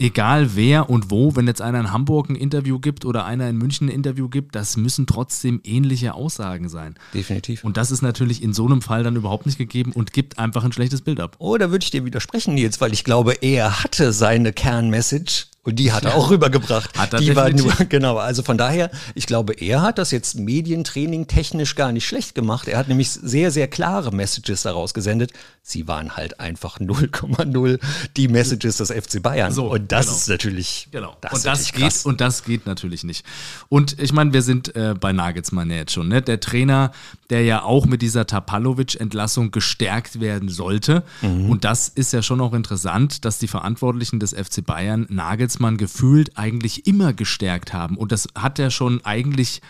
egal 0.00 0.56
wer 0.56 0.88
und 0.88 1.10
wo, 1.10 1.36
wenn 1.36 1.46
jetzt 1.46 1.60
einer 1.60 1.78
in 1.78 1.92
Hamburg 1.92 2.30
ein 2.30 2.34
Interview 2.34 2.78
gibt 2.78 3.04
oder 3.04 3.26
einer 3.26 3.48
in 3.48 3.56
München 3.56 3.88
ein 3.88 3.94
Interview 3.94 4.28
gibt, 4.28 4.54
das 4.54 4.76
müssen 4.76 5.06
trotzdem 5.06 5.60
ähnliche 5.62 6.14
Aussagen 6.14 6.68
sein. 6.68 6.94
Definitiv. 7.12 7.64
Und 7.64 7.76
das 7.76 7.90
ist 7.90 8.02
natürlich 8.02 8.42
in 8.42 8.54
so 8.54 8.64
einem 8.64 8.82
Fall 8.82 9.02
dann 9.02 9.16
überhaupt 9.16 9.46
nicht 9.46 9.58
gegeben 9.58 9.92
und 9.92 10.12
gibt 10.12 10.38
einfach 10.38 10.64
ein 10.64 10.72
schlechtes 10.72 11.02
Bild 11.02 11.20
ab. 11.20 11.36
Oh, 11.38 11.56
da 11.58 11.70
würde 11.70 11.84
ich 11.84 11.90
dir 11.90 12.04
widersprechen, 12.04 12.54
Nils, 12.54 12.80
weil 12.80 12.92
ich 12.92 13.04
glaube, 13.04 13.34
er 13.42 13.82
hatte 13.82 14.12
seine 14.12 14.52
Kernmessage 14.52 15.46
und 15.62 15.76
die 15.76 15.92
hat 15.92 16.06
er 16.06 16.14
auch 16.14 16.30
rübergebracht. 16.30 16.98
Hat 16.98 17.12
er 17.12 17.20
die 17.20 17.36
war 17.36 17.50
nur, 17.50 17.70
genau. 17.90 18.16
Also 18.16 18.42
von 18.42 18.56
daher, 18.56 18.90
ich 19.14 19.26
glaube, 19.26 19.52
er 19.52 19.82
hat 19.82 19.98
das 19.98 20.10
jetzt 20.10 20.38
Medientraining 20.38 21.26
technisch 21.26 21.74
gar 21.74 21.92
nicht 21.92 22.06
schlecht 22.06 22.34
gemacht. 22.34 22.66
Er 22.66 22.78
hat 22.78 22.88
nämlich 22.88 23.10
sehr, 23.10 23.50
sehr 23.50 23.68
klare 23.68 24.10
Messages 24.10 24.62
daraus 24.62 24.94
gesendet. 24.94 25.32
Sie 25.62 25.86
waren 25.86 26.16
halt 26.16 26.40
einfach 26.40 26.80
0,0 26.80 27.78
die 28.16 28.28
Messages 28.28 28.78
des 28.78 28.90
FC 28.90 29.22
Bayern. 29.22 29.52
So, 29.52 29.70
und 29.70 29.92
das 29.92 30.06
genau. 30.06 30.16
ist 30.16 30.28
natürlich, 30.30 30.88
genau. 30.92 31.16
Das 31.20 31.32
und 31.34 31.44
das 31.44 31.72
geht 31.72 31.82
krass. 31.82 32.06
und 32.06 32.22
das 32.22 32.44
geht 32.44 32.64
natürlich 32.64 33.04
nicht. 33.04 33.26
Und 33.68 34.00
ich 34.00 34.14
meine, 34.14 34.32
wir 34.32 34.42
sind 34.42 34.74
äh, 34.74 34.94
bei 34.98 35.12
Nagelsmann 35.12 35.70
jetzt 35.70 35.92
schon. 35.92 36.08
Ne? 36.08 36.22
Der 36.22 36.40
Trainer, 36.40 36.90
der 37.28 37.42
ja 37.42 37.64
auch 37.64 37.84
mit 37.84 38.00
dieser 38.00 38.26
Tapalovic-Entlassung 38.26 39.50
gestärkt 39.50 40.20
werden 40.20 40.48
sollte. 40.48 41.02
Mhm. 41.20 41.50
Und 41.50 41.64
das 41.66 41.88
ist 41.88 42.14
ja 42.14 42.22
schon 42.22 42.40
auch 42.40 42.54
interessant, 42.54 43.26
dass 43.26 43.38
die 43.38 43.46
Verantwortlichen 43.46 44.20
des 44.20 44.32
FC 44.32 44.64
Bayern 44.64 45.06
Nagelsmann 45.10 45.49
Nagelsmann 45.50 45.76
gefühlt 45.76 46.36
eigentlich 46.36 46.86
immer 46.86 47.12
gestärkt 47.12 47.72
haben. 47.72 47.96
Und 47.96 48.12
das 48.12 48.28
hat 48.34 48.58
er 48.58 48.70
schon 48.70 49.04
eigentlich 49.04 49.60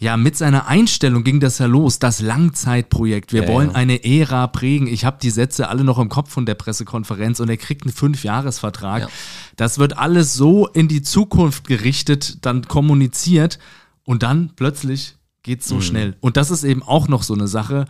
ja, 0.00 0.16
mit 0.16 0.36
seiner 0.36 0.66
Einstellung 0.66 1.22
ging 1.22 1.38
das 1.38 1.58
ja 1.58 1.66
los, 1.66 2.00
das 2.00 2.20
Langzeitprojekt. 2.20 3.32
Wir 3.32 3.44
ja, 3.44 3.48
wollen 3.48 3.70
ja. 3.70 3.76
eine 3.76 4.04
Ära 4.04 4.48
prägen. 4.48 4.88
Ich 4.88 5.04
habe 5.04 5.18
die 5.22 5.30
Sätze 5.30 5.68
alle 5.68 5.84
noch 5.84 6.00
im 6.00 6.08
Kopf 6.08 6.30
von 6.30 6.46
der 6.46 6.56
Pressekonferenz 6.56 7.38
und 7.38 7.48
er 7.48 7.56
kriegt 7.56 7.84
einen 7.84 7.92
Fünfjahresvertrag. 7.92 9.02
Ja. 9.02 9.08
Das 9.54 9.78
wird 9.78 9.96
alles 9.96 10.34
so 10.34 10.66
in 10.66 10.88
die 10.88 11.02
Zukunft 11.02 11.68
gerichtet, 11.68 12.44
dann 12.44 12.66
kommuniziert 12.66 13.60
und 14.02 14.24
dann 14.24 14.50
plötzlich 14.56 15.14
geht 15.44 15.60
es 15.60 15.68
so 15.68 15.76
mhm. 15.76 15.82
schnell. 15.82 16.16
Und 16.20 16.36
das 16.36 16.50
ist 16.50 16.64
eben 16.64 16.82
auch 16.82 17.06
noch 17.06 17.22
so 17.22 17.34
eine 17.34 17.46
Sache, 17.46 17.84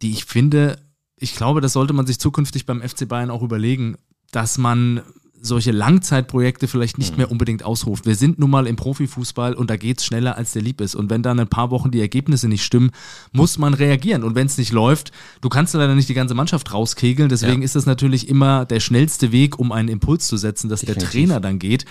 die 0.00 0.12
ich 0.12 0.26
finde, 0.26 0.78
ich 1.16 1.34
glaube, 1.34 1.60
das 1.60 1.72
sollte 1.72 1.92
man 1.92 2.06
sich 2.06 2.20
zukünftig 2.20 2.66
beim 2.66 2.80
FC 2.82 3.08
Bayern 3.08 3.30
auch 3.32 3.42
überlegen, 3.42 3.96
dass 4.30 4.58
man 4.58 5.02
solche 5.42 5.72
Langzeitprojekte 5.72 6.68
vielleicht 6.68 6.98
nicht 6.98 7.12
mhm. 7.12 7.16
mehr 7.18 7.30
unbedingt 7.30 7.64
ausruft. 7.64 8.06
Wir 8.06 8.14
sind 8.14 8.38
nun 8.38 8.50
mal 8.50 8.66
im 8.66 8.76
Profifußball 8.76 9.54
und 9.54 9.68
da 9.68 9.76
geht 9.76 9.98
es 9.98 10.06
schneller, 10.06 10.36
als 10.36 10.52
der 10.52 10.62
lieb 10.62 10.80
ist. 10.80 10.94
Und 10.94 11.10
wenn 11.10 11.22
dann 11.22 11.40
ein 11.40 11.48
paar 11.48 11.70
Wochen 11.70 11.90
die 11.90 12.00
Ergebnisse 12.00 12.48
nicht 12.48 12.64
stimmen, 12.64 12.92
muss 13.32 13.58
man 13.58 13.74
reagieren. 13.74 14.22
Und 14.22 14.36
wenn 14.36 14.46
es 14.46 14.56
nicht 14.56 14.72
läuft, 14.72 15.10
du 15.40 15.48
kannst 15.48 15.74
leider 15.74 15.94
nicht 15.94 16.08
die 16.08 16.14
ganze 16.14 16.34
Mannschaft 16.34 16.72
rauskegeln. 16.72 17.28
Deswegen 17.28 17.60
ja. 17.60 17.64
ist 17.64 17.74
das 17.74 17.86
natürlich 17.86 18.28
immer 18.28 18.64
der 18.64 18.80
schnellste 18.80 19.32
Weg, 19.32 19.58
um 19.58 19.72
einen 19.72 19.88
Impuls 19.88 20.28
zu 20.28 20.36
setzen, 20.36 20.68
dass 20.68 20.80
Definitiv. 20.80 21.02
der 21.02 21.10
Trainer 21.10 21.40
dann 21.40 21.58
geht. 21.58 21.84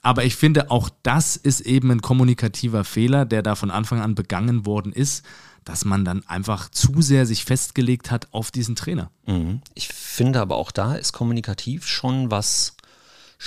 Aber 0.00 0.24
ich 0.24 0.36
finde, 0.36 0.70
auch 0.70 0.88
das 1.02 1.36
ist 1.36 1.60
eben 1.60 1.90
ein 1.90 2.00
kommunikativer 2.02 2.84
Fehler, 2.84 3.26
der 3.26 3.42
da 3.42 3.54
von 3.54 3.70
Anfang 3.70 4.00
an 4.00 4.14
begangen 4.14 4.66
worden 4.66 4.92
ist 4.92 5.24
dass 5.66 5.86
man 5.86 6.04
dann 6.04 6.22
einfach 6.26 6.68
zu 6.68 7.00
sehr 7.00 7.24
sich 7.24 7.44
festgelegt 7.44 8.10
hat 8.10 8.28
auf 8.32 8.50
diesen 8.50 8.76
Trainer. 8.76 9.10
Mhm. 9.26 9.62
Ich 9.74 9.88
finde 9.88 10.40
aber 10.40 10.56
auch 10.56 10.70
da 10.70 10.94
ist 10.94 11.12
kommunikativ 11.12 11.86
schon 11.86 12.30
was 12.30 12.76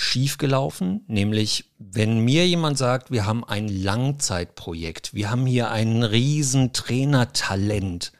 schiefgelaufen, 0.00 1.02
nämlich 1.08 1.64
wenn 1.80 2.20
mir 2.20 2.46
jemand 2.46 2.78
sagt, 2.78 3.10
wir 3.10 3.26
haben 3.26 3.42
ein 3.42 3.66
Langzeitprojekt, 3.66 5.12
wir 5.12 5.28
haben 5.28 5.44
hier 5.44 5.72
ein 5.72 6.04
riesen 6.04 6.72
Trainertalent, 6.72 8.12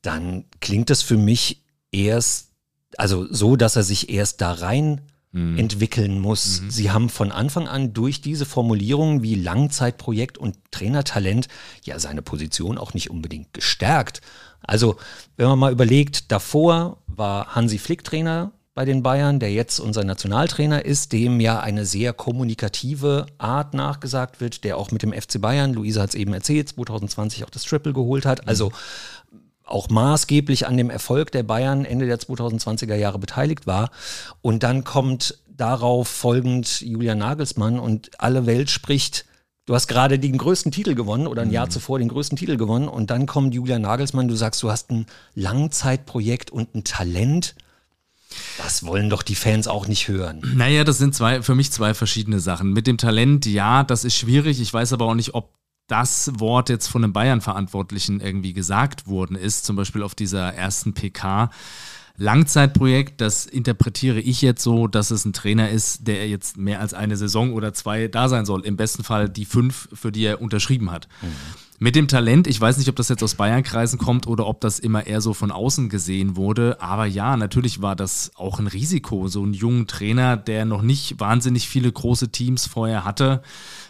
dann 0.00 0.44
klingt 0.60 0.88
das 0.88 1.02
für 1.02 1.16
mich 1.16 1.64
erst, 1.90 2.52
also 2.96 3.26
so, 3.32 3.56
dass 3.56 3.74
er 3.74 3.82
sich 3.82 4.10
erst 4.10 4.42
da 4.42 4.52
rein 4.52 5.00
mhm. 5.32 5.58
entwickeln 5.58 6.20
muss. 6.20 6.60
Mhm. 6.60 6.70
Sie 6.70 6.92
haben 6.92 7.08
von 7.08 7.32
Anfang 7.32 7.66
an 7.66 7.92
durch 7.92 8.20
diese 8.20 8.46
Formulierungen 8.46 9.24
wie 9.24 9.34
Langzeitprojekt 9.34 10.38
und 10.38 10.56
Trainertalent 10.70 11.48
ja 11.82 11.98
seine 11.98 12.22
Position 12.22 12.78
auch 12.78 12.94
nicht 12.94 13.10
unbedingt 13.10 13.52
gestärkt. 13.54 14.20
Also, 14.62 14.98
wenn 15.36 15.48
man 15.48 15.58
mal 15.58 15.72
überlegt, 15.72 16.30
davor 16.30 17.02
war 17.08 17.56
Hansi 17.56 17.78
Flick 17.78 18.04
Trainer 18.04 18.52
bei 18.74 18.84
den 18.84 19.02
Bayern, 19.02 19.40
der 19.40 19.52
jetzt 19.52 19.80
unser 19.80 20.04
Nationaltrainer 20.04 20.84
ist, 20.84 21.12
dem 21.12 21.40
ja 21.40 21.60
eine 21.60 21.84
sehr 21.84 22.12
kommunikative 22.12 23.26
Art 23.38 23.74
nachgesagt 23.74 24.40
wird, 24.40 24.64
der 24.64 24.76
auch 24.76 24.90
mit 24.92 25.02
dem 25.02 25.12
FC 25.12 25.40
Bayern, 25.40 25.74
Luisa 25.74 26.02
hat 26.02 26.10
es 26.10 26.14
eben 26.14 26.32
erzählt, 26.32 26.68
2020 26.68 27.44
auch 27.44 27.50
das 27.50 27.64
Triple 27.64 27.92
geholt 27.92 28.26
hat. 28.26 28.46
Also 28.46 28.70
auch 29.64 29.88
maßgeblich 29.88 30.66
an 30.66 30.76
dem 30.76 30.90
Erfolg 30.90 31.32
der 31.32 31.42
Bayern 31.42 31.84
Ende 31.84 32.06
der 32.06 32.18
2020er 32.18 32.94
Jahre 32.94 33.18
beteiligt 33.18 33.66
war. 33.66 33.90
Und 34.40 34.62
dann 34.62 34.84
kommt 34.84 35.38
darauf 35.48 36.08
folgend 36.08 36.80
Julian 36.80 37.18
Nagelsmann 37.18 37.78
und 37.78 38.10
alle 38.18 38.46
Welt 38.46 38.70
spricht, 38.70 39.26
du 39.66 39.74
hast 39.74 39.88
gerade 39.88 40.18
den 40.18 40.38
größten 40.38 40.72
Titel 40.72 40.94
gewonnen 40.94 41.26
oder 41.26 41.42
ein 41.42 41.48
mhm. 41.48 41.54
Jahr 41.54 41.70
zuvor 41.70 41.98
den 41.98 42.08
größten 42.08 42.36
Titel 42.36 42.56
gewonnen 42.56 42.88
und 42.88 43.10
dann 43.10 43.26
kommt 43.26 43.54
Julian 43.54 43.82
Nagelsmann, 43.82 44.26
du 44.26 44.34
sagst, 44.34 44.62
du 44.62 44.70
hast 44.70 44.90
ein 44.90 45.06
Langzeitprojekt 45.34 46.50
und 46.50 46.74
ein 46.74 46.84
Talent 46.84 47.54
das 48.58 48.84
wollen 48.84 49.10
doch 49.10 49.22
die 49.22 49.34
Fans 49.34 49.68
auch 49.68 49.86
nicht 49.86 50.08
hören. 50.08 50.40
Naja, 50.54 50.84
das 50.84 50.98
sind 50.98 51.14
zwei, 51.14 51.42
für 51.42 51.54
mich 51.54 51.72
zwei 51.72 51.94
verschiedene 51.94 52.40
Sachen. 52.40 52.72
Mit 52.72 52.86
dem 52.86 52.98
Talent, 52.98 53.46
ja, 53.46 53.82
das 53.84 54.04
ist 54.04 54.16
schwierig. 54.16 54.60
Ich 54.60 54.72
weiß 54.72 54.92
aber 54.92 55.06
auch 55.06 55.14
nicht, 55.14 55.34
ob 55.34 55.54
das 55.88 56.30
Wort 56.38 56.68
jetzt 56.68 56.86
von 56.86 57.02
einem 57.02 57.12
Bayern-Verantwortlichen 57.12 58.20
irgendwie 58.20 58.52
gesagt 58.52 59.06
worden 59.08 59.36
ist, 59.36 59.64
zum 59.64 59.76
Beispiel 59.76 60.02
auf 60.02 60.14
dieser 60.14 60.54
ersten 60.54 60.94
PK. 60.94 61.50
Langzeitprojekt, 62.16 63.20
das 63.20 63.46
interpretiere 63.46 64.20
ich 64.20 64.42
jetzt 64.42 64.62
so, 64.62 64.86
dass 64.86 65.10
es 65.10 65.24
ein 65.24 65.32
Trainer 65.32 65.70
ist, 65.70 66.06
der 66.06 66.28
jetzt 66.28 66.58
mehr 66.58 66.80
als 66.80 66.92
eine 66.92 67.16
Saison 67.16 67.54
oder 67.54 67.72
zwei 67.72 68.08
da 68.08 68.28
sein 68.28 68.44
soll. 68.44 68.64
Im 68.66 68.76
besten 68.76 69.02
Fall 69.02 69.28
die 69.28 69.46
fünf, 69.46 69.88
für 69.94 70.12
die 70.12 70.24
er 70.24 70.42
unterschrieben 70.42 70.90
hat. 70.90 71.08
Mhm. 71.22 71.28
Mit 71.82 71.96
dem 71.96 72.08
Talent, 72.08 72.46
ich 72.46 72.60
weiß 72.60 72.76
nicht, 72.76 72.90
ob 72.90 72.96
das 72.96 73.08
jetzt 73.08 73.22
aus 73.22 73.36
Bayernkreisen 73.36 73.98
kommt 73.98 74.26
oder 74.26 74.46
ob 74.46 74.60
das 74.60 74.78
immer 74.78 75.06
eher 75.06 75.22
so 75.22 75.32
von 75.32 75.50
außen 75.50 75.88
gesehen 75.88 76.36
wurde, 76.36 76.78
aber 76.82 77.06
ja, 77.06 77.38
natürlich 77.38 77.80
war 77.80 77.96
das 77.96 78.32
auch 78.34 78.58
ein 78.58 78.66
Risiko, 78.66 79.28
so 79.28 79.42
einen 79.42 79.54
jungen 79.54 79.86
Trainer, 79.86 80.36
der 80.36 80.66
noch 80.66 80.82
nicht 80.82 81.18
wahnsinnig 81.20 81.70
viele 81.70 81.90
große 81.90 82.30
Teams 82.32 82.66
vorher 82.66 83.06
hatte, 83.06 83.40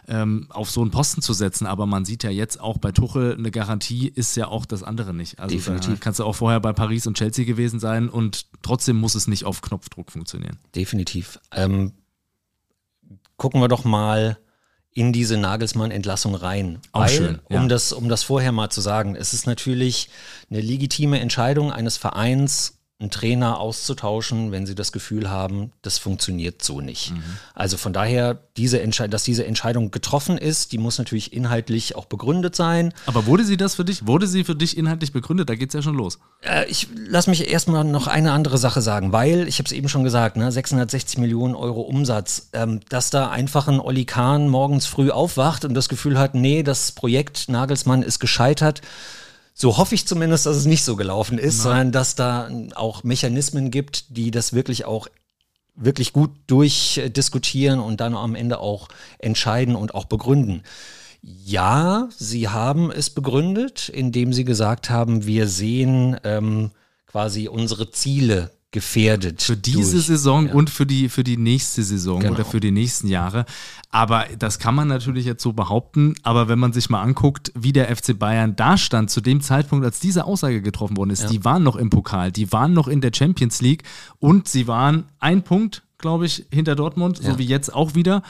ähm, 0.07 0.47
auf 0.51 0.71
so 0.71 0.83
einen 0.83 0.93
Posten 0.93 1.21
zu 1.21 1.33
setzen. 1.33 1.67
Aber 1.67 1.87
man 1.87 2.05
sieht 2.05 2.23
ja 2.23 2.31
jetzt 2.31 2.61
auch 2.61 2.79
bei 2.79 2.93
Tuchel, 2.93 3.35
eine 3.37 3.51
Garantie 3.51 4.07
ist 4.07 4.37
ja 4.37 4.47
auch 4.47 4.67
das 4.67 4.85
andere 4.85 5.13
nicht. 5.13 5.41
Also 5.41 5.57
Definitiv. 5.57 5.99
kannst 5.99 6.21
du 6.21 6.25
auch 6.25 6.37
vorher 6.37 6.61
bei 6.61 6.73
Paris 6.73 7.09
und 7.09 7.17
Chelsea 7.17 7.45
gewesen 7.45 7.81
sein 7.81 8.09
und 8.09 8.47
trotzdem 8.63 8.99
muss 8.99 9.17
es 9.17 9.27
nicht 9.27 9.45
auf 9.45 9.63
Knopfdruck 9.63 10.13
funktionieren. 10.13 10.59
Definitiv. 10.77 11.41
Ähm, 11.51 11.95
gucken 13.37 13.61
wir 13.61 13.67
doch 13.67 13.83
mal 13.83 14.39
in 14.93 15.13
diese 15.13 15.37
Nagelsmann-Entlassung 15.37 16.35
rein. 16.35 16.81
Auch 16.93 17.03
Weil, 17.03 17.09
schön, 17.11 17.39
ja. 17.49 17.61
um, 17.61 17.69
das, 17.69 17.93
um 17.93 18.09
das 18.09 18.23
vorher 18.23 18.53
mal 18.53 18.71
zu 18.71 18.81
sagen, 18.81 19.15
es 19.15 19.33
ist 19.33 19.47
natürlich 19.47 20.09
eine 20.51 20.61
legitime 20.61 21.21
Entscheidung 21.21 21.73
eines 21.73 21.97
Vereins, 21.97 22.80
einen 23.01 23.11
Trainer 23.11 23.59
auszutauschen, 23.59 24.53
wenn 24.53 24.67
sie 24.67 24.75
das 24.75 24.93
Gefühl 24.93 25.31
haben, 25.31 25.73
das 25.81 25.99
funktioniert 25.99 26.63
so 26.63 26.81
nicht. 26.81 27.13
Mhm. 27.13 27.23
Also 27.55 27.79
von 27.79 27.93
daher, 27.93 28.39
diese 28.57 28.81
dass 29.09 29.23
diese 29.25 29.47
Entscheidung 29.47 29.91
getroffen 29.91 30.37
ist, 30.37 30.73
die 30.73 30.79
muss 30.79 30.99
natürlich 30.99 31.33
inhaltlich 31.33 31.97
auch 31.97 32.05
begründet 32.05 32.55
sein. 32.55 32.93
Aber 33.07 33.25
wurde 33.25 33.45
sie 33.45 33.57
das 33.57 33.77
für 33.77 33.85
dich? 33.85 34.07
Wurde 34.07 34.27
sie 34.27 34.45
für 34.45 34.55
dich 34.55 34.77
inhaltlich 34.77 35.13
begründet? 35.13 35.49
Da 35.49 35.55
geht 35.55 35.71
es 35.71 35.75
ja 35.75 35.83
schon 35.83 35.97
los. 35.97 36.19
Äh, 36.43 36.67
ich 36.69 36.89
lass 36.95 37.27
mich 37.27 37.51
erstmal 37.51 37.85
noch 37.85 38.07
eine 38.07 38.33
andere 38.33 38.59
Sache 38.59 38.83
sagen, 38.83 39.13
weil, 39.13 39.49
ich 39.49 39.59
habe 39.59 39.67
es 39.67 39.73
eben 39.73 39.89
schon 39.89 40.05
gesagt, 40.05 40.37
ne, 40.37 40.53
660 40.53 41.19
Millionen 41.19 41.55
Euro 41.55 41.81
Umsatz, 41.81 42.51
ähm, 42.53 42.81
dass 42.91 43.09
da 43.09 43.31
einfach 43.31 43.67
ein 43.67 43.81
Oli 43.81 44.05
Kahn 44.05 44.49
morgens 44.49 44.85
früh 44.87 45.11
aufwacht 45.11 45.65
und 45.65 45.73
das 45.73 45.89
Gefühl 45.89 46.19
hat, 46.19 46.35
nee, 46.35 46.63
das 46.63 46.93
Projekt 46.93 47.49
Nagelsmann 47.49 48.03
ist 48.03 48.19
gescheitert 48.19 48.83
so 49.61 49.77
hoffe 49.77 49.95
ich 49.95 50.07
zumindest, 50.07 50.47
dass 50.47 50.57
es 50.57 50.65
nicht 50.65 50.85
so 50.85 50.97
gelaufen 50.97 51.37
ist, 51.37 51.59
Nein. 51.59 51.63
sondern 51.63 51.93
dass 51.93 52.15
da 52.15 52.51
auch 52.77 53.05
Mechanismen 53.05 53.71
gibt, 53.71 54.17
die 54.17 54.31
das 54.31 54.55
wirklich 54.55 54.87
auch 54.87 55.09
wirklich 55.75 56.15
gut 56.15 56.31
durchdiskutieren 56.47 57.79
und 57.79 58.01
dann 58.01 58.15
am 58.17 58.35
Ende 58.35 58.59
auch 58.59 58.89
entscheiden 59.19 59.77
und 59.77 59.95
auch 59.95 60.07
begründen. 60.07 60.63
Ja, 61.21 62.09
sie 62.17 62.49
haben 62.49 62.91
es 62.91 63.11
begründet, 63.11 63.91
indem 63.91 64.33
sie 64.33 64.47
gesagt 64.47 64.89
haben, 64.89 65.27
wir 65.27 65.47
sehen 65.47 66.19
ähm, 66.25 66.71
quasi 67.07 67.47
unsere 67.47 67.91
Ziele 67.91 68.51
gefährdet. 68.73 69.43
Für 69.43 69.57
diese 69.57 69.93
durch. 69.93 70.07
Saison 70.07 70.47
ja. 70.47 70.55
und 70.55 70.71
für 70.71 70.87
die, 70.87 71.09
für 71.09 71.25
die 71.25 71.37
nächste 71.37 71.83
Saison 71.83 72.21
genau. 72.21 72.35
oder 72.35 72.45
für 72.45 72.61
die 72.61 72.71
nächsten 72.71 73.09
Jahre. 73.09 73.45
Aber 73.91 74.27
das 74.39 74.61
kann 74.61 74.75
man 74.75 74.87
natürlich 74.87 75.25
jetzt 75.25 75.43
so 75.43 75.53
behaupten. 75.53 76.15
Aber 76.23 76.49
wenn 76.49 76.59
man 76.59 76.73
sich 76.73 76.89
mal 76.89 77.03
anguckt, 77.03 77.53
wie 77.57 77.73
der 77.73 77.95
FC 77.95 78.17
Bayern 78.17 78.55
da 78.55 78.79
stand 78.79 79.11
zu 79.11 79.21
dem 79.21 79.41
Zeitpunkt, 79.41 79.85
als 79.85 79.99
diese 79.99 80.25
Aussage 80.25 80.63
getroffen 80.63 80.97
worden 80.97 81.11
ist, 81.11 81.25
ja. 81.25 81.29
die 81.29 81.45
waren 81.45 81.65
noch 81.65 81.77
im 81.77 81.91
Pokal, 81.91 82.31
die 82.31 82.53
waren 82.53 82.73
noch 82.73 82.87
in 82.87 83.01
der 83.01 83.11
Champions 83.13 83.61
League 83.61 83.83
und 84.19 84.47
sie 84.47 84.69
waren 84.69 85.05
ein 85.19 85.43
Punkt, 85.43 85.83
glaube 85.99 86.27
ich, 86.27 86.47
hinter 86.53 86.77
Dortmund, 86.77 87.19
ja. 87.19 87.33
so 87.33 87.39
wie 87.39 87.47
jetzt 87.47 87.75
auch 87.75 87.95
wieder. 87.97 88.23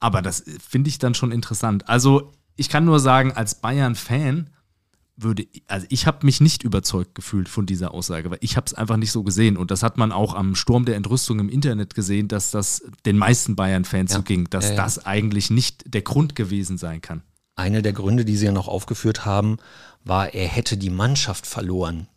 Aber 0.00 0.22
das 0.22 0.44
finde 0.66 0.88
ich 0.88 0.98
dann 0.98 1.14
schon 1.14 1.32
interessant. 1.32 1.88
Also 1.88 2.32
ich 2.56 2.68
kann 2.68 2.84
nur 2.84 2.98
sagen, 2.98 3.32
als 3.32 3.56
Bayern-Fan 3.56 4.48
würde, 5.16 5.46
also 5.68 5.86
ich 5.90 6.06
habe 6.06 6.24
mich 6.24 6.40
nicht 6.40 6.62
überzeugt 6.62 7.14
gefühlt 7.14 7.48
von 7.48 7.66
dieser 7.66 7.92
Aussage, 7.92 8.30
weil 8.30 8.38
ich 8.40 8.56
habe 8.56 8.66
es 8.66 8.74
einfach 8.74 8.96
nicht 8.96 9.12
so 9.12 9.22
gesehen. 9.22 9.56
Und 9.56 9.70
das 9.70 9.82
hat 9.82 9.98
man 9.98 10.12
auch 10.12 10.34
am 10.34 10.54
Sturm 10.54 10.84
der 10.84 10.96
Entrüstung 10.96 11.38
im 11.38 11.48
Internet 11.48 11.94
gesehen, 11.94 12.28
dass 12.28 12.50
das 12.50 12.82
den 13.04 13.18
meisten 13.18 13.56
Bayern-Fans 13.56 14.12
ja. 14.12 14.16
so 14.18 14.22
ging, 14.22 14.48
dass 14.50 14.70
ja. 14.70 14.76
das 14.76 15.04
eigentlich 15.04 15.50
nicht 15.50 15.92
der 15.92 16.02
Grund 16.02 16.34
gewesen 16.34 16.78
sein 16.78 17.00
kann. 17.00 17.22
Einer 17.54 17.82
der 17.82 17.92
Gründe, 17.92 18.24
die 18.24 18.36
sie 18.36 18.46
ja 18.46 18.52
noch 18.52 18.68
aufgeführt 18.68 19.26
haben, 19.26 19.58
war, 20.04 20.32
er 20.34 20.48
hätte 20.48 20.76
die 20.76 20.90
Mannschaft 20.90 21.46
verloren. 21.46 22.08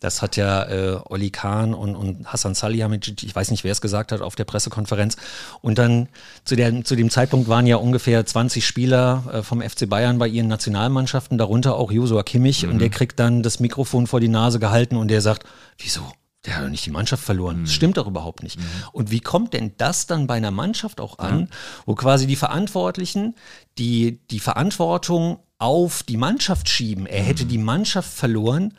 Das 0.00 0.20
hat 0.20 0.36
ja 0.36 0.64
äh, 0.64 1.00
Olli 1.08 1.30
Kahn 1.30 1.72
und, 1.72 1.96
und 1.96 2.30
Hassan 2.30 2.54
Salihamidzic, 2.54 3.22
ich 3.22 3.34
weiß 3.34 3.50
nicht, 3.50 3.64
wer 3.64 3.72
es 3.72 3.80
gesagt 3.80 4.12
hat, 4.12 4.20
auf 4.20 4.36
der 4.36 4.44
Pressekonferenz. 4.44 5.16
Und 5.62 5.78
dann 5.78 6.08
zu, 6.44 6.54
der, 6.54 6.84
zu 6.84 6.96
dem 6.96 7.08
Zeitpunkt 7.08 7.48
waren 7.48 7.66
ja 7.66 7.76
ungefähr 7.76 8.24
20 8.24 8.66
Spieler 8.66 9.24
äh, 9.32 9.42
vom 9.42 9.62
FC 9.62 9.88
Bayern 9.88 10.18
bei 10.18 10.28
ihren 10.28 10.48
Nationalmannschaften, 10.48 11.38
darunter 11.38 11.76
auch 11.76 11.90
Josua 11.90 12.22
Kimmich. 12.24 12.64
Mhm. 12.64 12.72
Und 12.72 12.78
der 12.80 12.90
kriegt 12.90 13.18
dann 13.18 13.42
das 13.42 13.58
Mikrofon 13.58 14.06
vor 14.06 14.20
die 14.20 14.28
Nase 14.28 14.58
gehalten 14.58 14.96
und 14.96 15.08
der 15.08 15.22
sagt, 15.22 15.44
wieso? 15.78 16.02
Der 16.44 16.56
hat 16.56 16.64
doch 16.64 16.68
nicht 16.68 16.86
die 16.86 16.90
Mannschaft 16.90 17.24
verloren. 17.24 17.62
Das 17.62 17.70
mhm. 17.70 17.74
stimmt 17.74 17.96
doch 17.96 18.06
überhaupt 18.06 18.42
nicht. 18.42 18.58
Mhm. 18.58 18.64
Und 18.92 19.10
wie 19.10 19.20
kommt 19.20 19.54
denn 19.54 19.72
das 19.78 20.06
dann 20.06 20.26
bei 20.26 20.34
einer 20.34 20.52
Mannschaft 20.52 21.00
auch 21.00 21.18
an, 21.18 21.40
ja. 21.40 21.46
wo 21.86 21.94
quasi 21.94 22.26
die 22.26 22.36
Verantwortlichen 22.36 23.34
die, 23.78 24.20
die 24.30 24.40
Verantwortung 24.40 25.40
auf 25.58 26.02
die 26.02 26.16
Mannschaft 26.16 26.68
schieben? 26.68 27.06
Er 27.06 27.22
hätte 27.22 27.44
mhm. 27.44 27.48
die 27.48 27.58
Mannschaft 27.58 28.12
verloren 28.12 28.74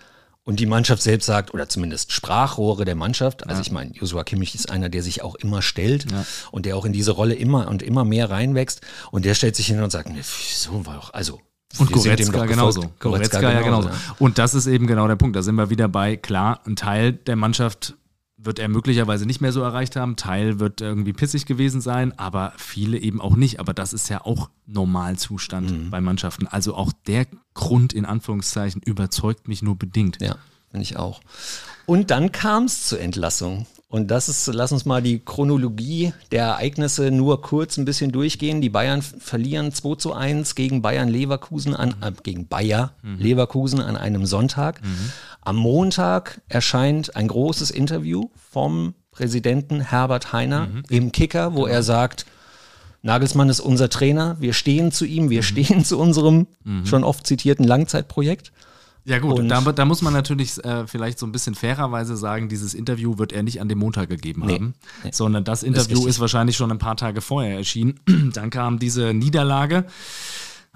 und 0.47 0.61
die 0.61 0.65
Mannschaft 0.65 1.03
selbst 1.03 1.25
sagt, 1.25 1.53
oder 1.53 1.67
zumindest 1.67 2.13
Sprachrohre 2.13 2.85
der 2.85 2.95
Mannschaft, 2.95 3.43
also 3.43 3.59
ja. 3.59 3.61
ich 3.61 3.71
meine, 3.71 3.91
Joshua 3.91 4.23
Kimmich 4.23 4.55
ist 4.55 4.71
einer, 4.71 4.87
der 4.87 5.03
sich 5.03 5.21
auch 5.21 5.35
immer 5.35 5.61
stellt 5.61 6.09
ja. 6.09 6.25
und 6.51 6.65
der 6.65 6.77
auch 6.77 6.85
in 6.85 6.93
diese 6.93 7.11
Rolle 7.11 7.35
immer 7.35 7.67
und 7.67 7.83
immer 7.83 8.05
mehr 8.05 8.29
reinwächst 8.29 8.79
und 9.11 9.25
der 9.25 9.33
stellt 9.33 9.57
sich 9.57 9.67
hin 9.67 9.83
und 9.83 9.91
sagt, 9.91 10.09
nee, 10.09 10.21
wieso 10.21 10.85
war 10.85 10.95
doch, 10.95 11.13
also 11.13 11.41
und 11.79 11.91
Goretzka 11.91 12.45
genauso. 12.45 12.79
Goretzka, 12.97 13.41
Goretzka 13.41 13.51
ja 13.51 13.61
genauso. 13.61 13.89
Ja. 13.89 13.95
Und 14.19 14.37
das 14.37 14.53
ist 14.53 14.67
eben 14.67 14.87
genau 14.87 15.05
der 15.09 15.17
Punkt. 15.17 15.35
Da 15.35 15.41
sind 15.41 15.55
wir 15.55 15.69
wieder 15.69 15.89
bei, 15.89 16.15
klar, 16.15 16.61
ein 16.65 16.77
Teil 16.77 17.11
der 17.11 17.35
Mannschaft 17.35 17.95
wird 18.37 18.59
er 18.59 18.67
möglicherweise 18.67 19.25
nicht 19.25 19.41
mehr 19.41 19.51
so 19.51 19.61
erreicht 19.61 19.95
haben. 19.95 20.15
Teil 20.15 20.59
wird 20.59 20.79
irgendwie 20.79 21.13
pissig 21.13 21.45
gewesen 21.45 21.81
sein, 21.81 22.17
aber 22.17 22.53
viele 22.57 22.97
eben 22.99 23.19
auch 23.19 23.35
nicht. 23.35 23.59
Aber 23.59 23.73
das 23.73 23.93
ist 23.93 24.09
ja 24.09 24.23
auch 24.23 24.49
Normalzustand 24.67 25.71
mhm. 25.71 25.89
bei 25.89 26.01
Mannschaften. 26.01 26.47
Also 26.47 26.75
auch 26.75 26.91
der 27.07 27.25
Grund 27.55 27.93
in 27.93 28.05
Anführungszeichen 28.05 28.81
überzeugt 28.83 29.47
mich 29.47 29.63
nur 29.63 29.75
bedingt. 29.75 30.19
Ja, 30.21 30.35
finde 30.69 30.83
ich 30.83 30.97
auch. 30.97 31.21
Und 31.87 32.11
dann 32.11 32.31
kam 32.31 32.65
es 32.65 32.85
zur 32.85 32.99
Entlassung. 32.99 33.65
Und 33.89 34.11
das 34.11 34.27
ist, 34.27 34.47
lass 34.47 34.73
uns 34.73 34.83
mal 34.83 35.01
die 35.01 35.19
Chronologie 35.19 36.11
der 36.31 36.43
Ereignisse 36.43 37.09
nur 37.09 37.41
kurz 37.41 37.77
ein 37.77 37.85
bisschen 37.85 38.11
durchgehen. 38.11 38.59
Die 38.59 38.69
Bayern 38.69 39.01
verlieren 39.01 39.71
2 39.71 39.95
zu 39.95 40.13
1 40.13 40.55
gegen 40.55 40.81
Bayern 40.81 41.07
Leverkusen 41.07 41.73
an, 41.73 41.95
äh, 42.01 42.11
gegen 42.21 42.47
Bayer 42.47 42.91
mhm. 43.01 43.17
Leverkusen 43.17 43.79
an 43.79 43.95
einem 43.95 44.25
Sonntag. 44.25 44.83
Mhm. 44.83 45.11
Am 45.41 45.55
Montag 45.55 46.41
erscheint 46.49 47.15
ein 47.15 47.29
großes 47.29 47.71
Interview 47.71 48.29
vom 48.51 48.93
Präsidenten 49.11 49.79
Herbert 49.79 50.33
Heiner 50.33 50.67
mhm. 50.67 50.83
im 50.89 51.11
Kicker, 51.13 51.53
wo 51.53 51.61
genau. 51.61 51.75
er 51.75 51.83
sagt, 51.83 52.25
Nagelsmann 53.03 53.47
ist 53.47 53.61
unser 53.61 53.89
Trainer, 53.89 54.35
wir 54.41 54.51
stehen 54.51 54.91
zu 54.91 55.05
ihm, 55.05 55.29
wir 55.29 55.39
mhm. 55.39 55.43
stehen 55.43 55.85
zu 55.85 55.97
unserem 55.97 56.47
mhm. 56.65 56.85
schon 56.85 57.05
oft 57.05 57.25
zitierten 57.25 57.65
Langzeitprojekt. 57.65 58.51
Ja 59.07 59.19
gut, 59.19 59.49
da, 59.49 59.61
da, 59.61 59.85
muss 59.85 60.01
man 60.01 60.11
natürlich 60.11 60.61
äh, 60.65 60.85
vielleicht 60.85 61.17
so 61.17 61.25
ein 61.25 61.31
bisschen 61.31 61.55
fairerweise 61.55 62.17
sagen, 62.17 62.49
dieses 62.49 62.73
Interview 62.73 63.17
wird 63.17 63.31
er 63.31 63.41
nicht 63.41 63.61
an 63.61 63.69
dem 63.69 63.79
Montag 63.79 64.09
gegeben 64.09 64.43
nee, 64.45 64.55
haben, 64.55 64.73
nee. 65.01 65.11
sondern 65.13 65.45
das 65.45 65.63
Interview 65.63 65.99
ist, 65.99 66.15
ist, 66.15 66.19
wahrscheinlich 66.19 66.57
schon 66.57 66.71
ein 66.71 66.77
paar 66.77 66.97
Tage 66.97 67.21
vorher 67.21 67.55
erschienen. 67.55 68.01
dann 68.33 68.49
kam 68.49 68.79
diese 68.79 69.13
Niederlage. 69.13 69.85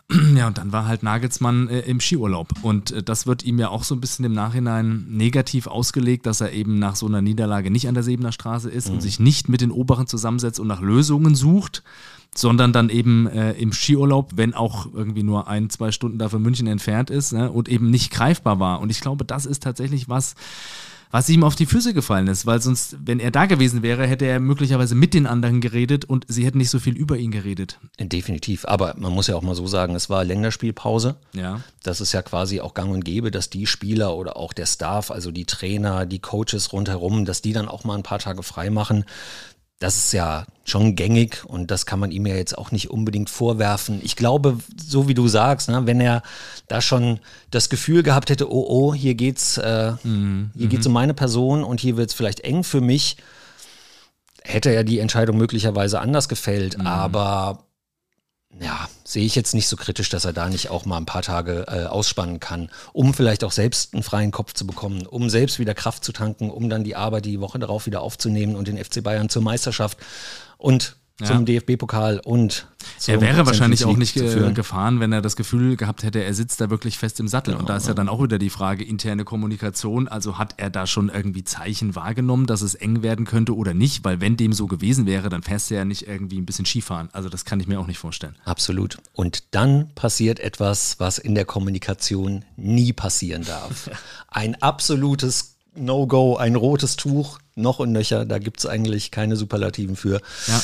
Ja, 0.36 0.48
und 0.48 0.58
dann 0.58 0.74
war 0.74 0.88
halt 0.88 1.04
Nagelsmann 1.04 1.70
äh, 1.70 1.80
im 1.82 2.02
Skiurlaub. 2.02 2.50
Und 2.64 2.92
äh, 2.92 3.02
das 3.02 3.28
wird 3.28 3.44
ihm 3.44 3.60
ja 3.60 3.70
auch 3.70 3.86
so 3.86 3.96
ein 3.96 4.02
bisschen 4.02 4.26
im 4.26 4.34
Nachhinein 4.34 5.06
negativ 5.08 5.68
ausgelegt, 5.68 6.26
dass 6.26 6.42
er 6.42 6.52
eben 6.52 6.80
nach 6.80 6.98
so 6.98 7.06
einer 7.06 7.22
Niederlage 7.22 7.72
nicht 7.72 7.88
an 7.88 7.94
der 7.94 8.04
Sebener 8.04 8.34
Straße 8.34 8.70
ist 8.70 8.90
mhm. 8.90 8.96
und 8.96 9.02
sich 9.02 9.22
nicht 9.22 9.48
mit 9.48 9.62
den 9.62 9.72
Oberen 9.72 10.08
zusammensetzt 10.08 10.60
und 10.60 10.68
nach 10.68 10.82
Lösungen 10.82 11.34
sucht, 11.34 11.84
sondern 12.34 12.72
dann 12.72 12.90
eben 12.90 13.28
äh, 13.28 13.52
im 13.54 13.74
Skiurlaub, 13.74 14.32
wenn 14.36 14.54
auch 14.54 14.88
irgendwie 14.94 15.24
nur 15.24 15.48
ein, 15.48 15.70
zwei 15.70 15.92
Stunden 15.92 16.18
da 16.18 16.30
von 16.30 16.42
München 16.42 16.68
entfernt 16.68 17.10
ist 17.10 17.34
ne, 17.34 17.52
und 17.52 17.68
eben 17.68 17.90
nicht 17.90 18.12
greifbar 18.12 18.60
war. 18.60 18.80
Und 18.80 18.90
ich 18.90 19.02
glaube, 19.02 19.26
das 19.26 19.46
ist 19.46 19.64
tatsächlich 19.64 20.08
was, 20.08 20.36
was 21.12 21.28
ihm 21.28 21.44
auf 21.44 21.56
die 21.56 21.66
Füße 21.66 21.94
gefallen 21.94 22.28
ist, 22.28 22.46
weil 22.46 22.62
sonst, 22.62 22.96
wenn 23.06 23.20
er 23.20 23.32
da 23.32 23.46
gewesen 23.46 23.84
wäre, 23.84 24.08
hätte 24.08 24.26
er 24.26 24.40
möglicherweise 24.40 24.96
mit 24.96 25.14
den 25.14 25.28
anderen 25.28 25.60
geredet 25.60 26.06
und 26.06 26.26
sie 26.30 26.46
hätten 26.46 26.58
nicht 26.58 26.70
so 26.70 26.80
viel 26.80 26.96
über 26.96 27.18
ihn 27.18 27.32
geredet. 27.32 27.80
Definitiv, 28.00 28.64
aber 28.66 28.96
man 28.98 29.12
muss 29.12 29.28
ja 29.28 29.36
auch 29.36 29.42
mal 29.42 29.56
so 29.56 29.68
sagen, 29.68 29.94
es 29.94 30.10
war 30.10 30.24
Länderspielpause. 30.24 31.18
Ja. 31.34 31.60
Das 31.84 32.00
ist 32.00 32.14
ja 32.14 32.22
quasi 32.22 32.62
auch 32.62 32.74
gang 32.74 32.92
und 32.92 33.04
gäbe, 33.04 33.30
dass 33.30 33.50
die 33.50 33.68
Spieler 33.68 34.16
oder 34.16 34.38
auch 34.38 34.54
der 34.54 34.66
Staff, 34.66 35.12
also 35.12 35.32
die 35.32 35.46
Trainer, 35.46 36.06
die 36.06 36.20
Coaches 36.20 36.72
rundherum, 36.72 37.26
dass 37.26 37.42
die 37.42 37.52
dann 37.52 37.68
auch 37.68 37.84
mal 37.84 37.96
ein 37.96 38.04
paar 38.04 38.20
Tage 38.20 38.42
frei 38.42 38.70
machen 38.70 39.04
das 39.82 39.98
ist 39.98 40.14
ja 40.14 40.46
schon 40.64 40.96
gängig 40.96 41.44
und 41.44 41.72
das 41.72 41.88
kann 41.88 42.00
man 42.00 42.12
ihm 42.12 42.28
ja 42.28 42.36
jetzt 42.36 42.56
auch 42.56 42.72
nicht 42.72 42.92
unbedingt 42.92 43.32
vorwerfen. 43.32 44.00
Ich 44.04 44.16
glaube, 44.16 44.60
so 44.78 45.08
wie 45.08 45.16
du 45.16 45.28
sagst, 45.28 45.70
ne, 45.70 45.88
wenn 45.88 46.00
er 46.00 46.22
da 46.68 46.82
schon 46.82 47.20
das 47.50 47.68
Gefühl 47.70 48.04
gehabt 48.04 48.30
hätte, 48.30 48.52
oh 48.52 48.66
oh, 48.70 48.94
hier 48.94 49.16
geht's, 49.16 49.58
äh, 49.58 49.94
mhm. 50.04 50.52
hier 50.56 50.68
geht's 50.68 50.86
mhm. 50.86 50.92
um 50.92 50.94
meine 50.94 51.14
Person 51.16 51.64
und 51.64 51.80
hier 51.80 51.98
wird's 51.98 52.14
vielleicht 52.14 52.42
eng 52.42 52.64
für 52.64 52.80
mich, 52.80 53.18
hätte 54.44 54.70
er 54.70 54.84
die 54.84 55.00
Entscheidung 55.00 55.38
möglicherweise 55.38 56.00
anders 56.00 56.30
gefällt. 56.30 56.78
Mhm. 56.78 56.86
Aber 56.86 57.66
ja, 58.60 58.90
sehe 59.04 59.26
ich 59.26 59.36
jetzt 59.36 59.54
nicht 59.54 59.68
so 59.68 59.76
kritisch, 59.76 60.10
dass 60.10 60.26
er 60.26 60.34
da 60.34 60.50
nicht 60.50 60.70
auch 60.70 60.86
mal 60.86 60.98
ein 60.98 61.06
paar 61.06 61.22
Tage 61.22 61.66
äh, 61.68 61.86
ausspannen 61.86 62.40
kann, 62.40 62.70
um 62.94 63.14
vielleicht 63.14 63.44
auch 63.44 63.52
selbst 63.52 63.94
einen 63.94 64.04
freien 64.04 64.32
Kopf 64.32 64.54
zu 64.54 64.68
bekommen, 64.68 65.06
um 65.06 65.30
selbst 65.30 65.60
wieder 65.60 65.74
Kraft 65.74 66.04
zu 66.04 66.12
tanken, 66.12 66.50
um 66.50 66.70
dann 66.70 66.84
die 66.84 66.96
Arbeit 66.96 67.26
die 67.26 67.40
Woche 67.40 67.60
darauf 67.60 67.86
wieder 67.86 68.02
aufzunehmen 68.02 68.56
und 68.56 68.68
den 68.68 68.84
FC 68.84 69.02
Bayern 69.04 69.30
zur 69.30 69.42
Meisterschaft. 69.42 69.98
Und 70.58 70.98
ja. 71.22 71.28
zum 71.28 71.46
DFB-Pokal 71.46 72.22
und 72.24 72.68
er 73.08 73.22
wäre 73.22 73.46
wahrscheinlich 73.46 73.86
auch 73.86 73.98
nicht 73.98 74.14
ge 74.14 74.54
gefahren, 74.54 75.00
wenn 75.00 75.12
er 75.12 75.22
das 75.22 75.36
Gefühl 75.36 75.76
gehabt 75.76 76.04
hätte, 76.04 76.24
er 76.24 76.34
sitzt 76.34 76.62
da 76.62 76.70
wirklich 76.70 76.98
fest 76.98 77.20
im 77.20 77.28
Sattel. 77.28 77.52
Genau, 77.52 77.62
und 77.62 77.70
da 77.70 77.78
ist 77.78 77.88
ja 77.88 77.94
dann 77.94 78.10
auch 78.10 78.22
wieder 78.22 78.38
die 78.38 78.50
Frage 78.50 78.84
interne 78.84 79.24
Kommunikation. 79.24 80.08
Also 80.08 80.38
hat 80.38 80.56
er 80.58 80.70
da 80.70 80.88
schon 80.88 81.10
irgendwie 81.10 81.44
Zeichen 81.44 81.96
wahrgenommen, 81.96 82.46
dass 82.46 82.62
es 82.62 82.76
eng 82.76 83.02
werden 83.02 83.26
könnte 83.26 83.56
oder 83.56 83.74
nicht? 83.74 84.04
Weil 84.04 84.22
wenn 84.22 84.38
dem 84.38 84.54
so 84.54 84.68
gewesen 84.68 85.06
wäre, 85.06 85.30
dann 85.30 85.44
fährst 85.44 85.70
du 85.70 85.76
ja 85.76 85.86
nicht 85.86 86.08
irgendwie 86.08 86.40
ein 86.40 86.46
bisschen 86.46 86.66
Skifahren. 86.66 87.10
Also 87.14 87.30
das 87.30 87.46
kann 87.46 87.60
ich 87.60 87.68
mir 87.68 87.80
auch 87.80 87.88
nicht 87.88 88.00
vorstellen. 88.00 88.36
Absolut. 88.46 88.98
Und 89.14 89.44
dann 89.52 89.90
passiert 89.96 90.40
etwas, 90.40 91.00
was 91.00 91.18
in 91.18 91.36
der 91.36 91.46
Kommunikation 91.46 92.46
nie 92.56 92.94
passieren 92.94 93.44
darf. 93.46 93.90
Ein 94.28 94.62
absolutes 94.62 95.56
No-Go, 95.74 96.36
ein 96.36 96.56
rotes 96.56 96.98
Tuch, 96.98 97.40
noch 97.56 97.80
und 97.80 97.92
nöcher. 97.94 98.26
Da 98.26 98.40
gibt 98.40 98.60
es 98.60 98.66
eigentlich 98.66 99.12
keine 99.12 99.38
Superlativen 99.38 99.96
für. 99.96 100.22
Ja. 100.48 100.62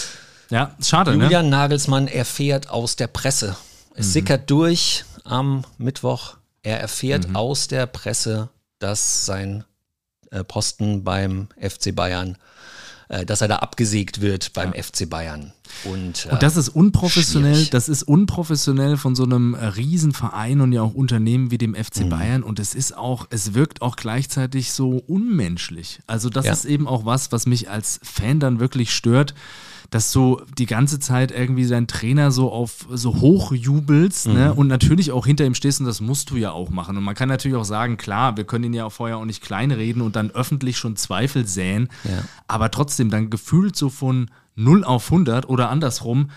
Ja, 0.50 0.76
schade. 0.82 1.16
Ne? 1.16 1.24
Julian 1.24 1.46
ne? 1.46 1.52
Nagelsmann 1.52 2.08
erfährt 2.08 2.70
aus 2.70 2.96
der 2.96 3.08
Presse. 3.08 3.56
Es 3.96 4.08
mhm. 4.08 4.12
sickert 4.12 4.50
durch 4.50 5.06
am 5.24 5.66
Mittwoch. 5.78 6.38
Er 6.64 6.80
erfährt 6.80 7.30
mhm. 7.30 7.36
aus 7.36 7.68
der 7.68 7.86
Presse, 7.86 8.50
dass 8.80 9.26
sein 9.26 9.64
äh, 10.32 10.44
Posten 10.44 11.04
beim 11.04 11.48
FC 11.60 11.96
Bayern 11.96 12.38
äh, 13.10 13.26
dass 13.26 13.40
er 13.40 13.48
da 13.48 13.58
abgesägt 13.58 14.20
wird 14.20 14.52
beim 14.52 14.74
ja. 14.74 14.84
FC 14.84 15.10
Bayern. 15.10 15.54
Und, 15.86 16.26
äh, 16.26 16.30
und 16.34 16.44
das 16.44 16.58
ist 16.58 16.68
unprofessionell, 16.68 17.54
schwierig. 17.54 17.70
das 17.70 17.88
ist 17.88 18.04
unprofessionell 18.04 18.98
von 18.98 19.16
so 19.16 19.24
einem 19.24 19.54
äh, 19.54 19.66
Riesenverein 19.66 20.60
und 20.60 20.74
ja 20.74 20.82
auch 20.82 20.94
Unternehmen 20.94 21.50
wie 21.50 21.58
dem 21.58 21.74
FC 21.74 22.02
mhm. 22.02 22.10
Bayern 22.10 22.44
und 22.44 22.60
es 22.60 22.76
ist 22.76 22.98
auch, 22.98 23.28
es 23.30 23.54
wirkt 23.54 23.82
auch 23.82 23.96
gleichzeitig 23.96 24.74
so 24.74 25.02
unmenschlich. 25.08 26.02
Also 26.06 26.30
das 26.30 26.48
ja. 26.48 26.52
ist 26.52 26.66
eben 26.66 26.86
auch 26.86 27.06
was, 27.06 27.32
was 27.32 27.46
mich 27.46 27.70
als 27.70 28.02
Fan 28.04 28.42
dann 28.42 28.60
wirklich 28.60 28.94
stört 28.94 29.34
dass 29.90 30.12
du 30.12 30.42
die 30.58 30.66
ganze 30.66 31.00
Zeit 31.00 31.32
irgendwie 31.32 31.68
deinen 31.68 31.88
Trainer 31.88 32.32
so 32.32 32.52
auf 32.52 32.88
so 32.92 33.22
hoch 33.22 33.54
jubelst 33.54 34.28
ne? 34.28 34.34
mhm. 34.34 34.40
ne? 34.40 34.54
und 34.54 34.68
natürlich 34.68 35.12
auch 35.12 35.26
hinter 35.26 35.46
ihm 35.46 35.54
stehst 35.54 35.80
und 35.80 35.86
das 35.86 36.02
musst 36.02 36.30
du 36.30 36.36
ja 36.36 36.52
auch 36.52 36.70
machen. 36.70 36.98
Und 36.98 37.04
man 37.04 37.16
kann 37.16 37.30
natürlich 37.30 37.58
auch 37.58 37.66
sagen, 37.66 37.98
klar, 37.98 38.38
wir 38.38 38.44
können 38.44 38.66
ihn 38.66 38.74
ja 38.74 38.90
vorher 38.90 39.18
auch 39.18 39.26
nicht 39.26 39.42
kleinreden 39.42 40.02
und 40.02 40.16
dann 40.16 40.32
öffentlich 40.32 40.78
schon 40.78 40.96
Zweifel 40.96 41.48
säen, 41.48 41.90
ja. 42.04 42.24
aber 42.48 42.72
trotzdem 42.72 43.10
dann 43.10 43.30
gefühlt 43.30 43.76
so 43.76 43.90
von 43.90 44.30
0 44.56 44.84
auf 44.84 45.12
100 45.12 45.48
oder 45.48 45.70
andersrum, 45.70 46.32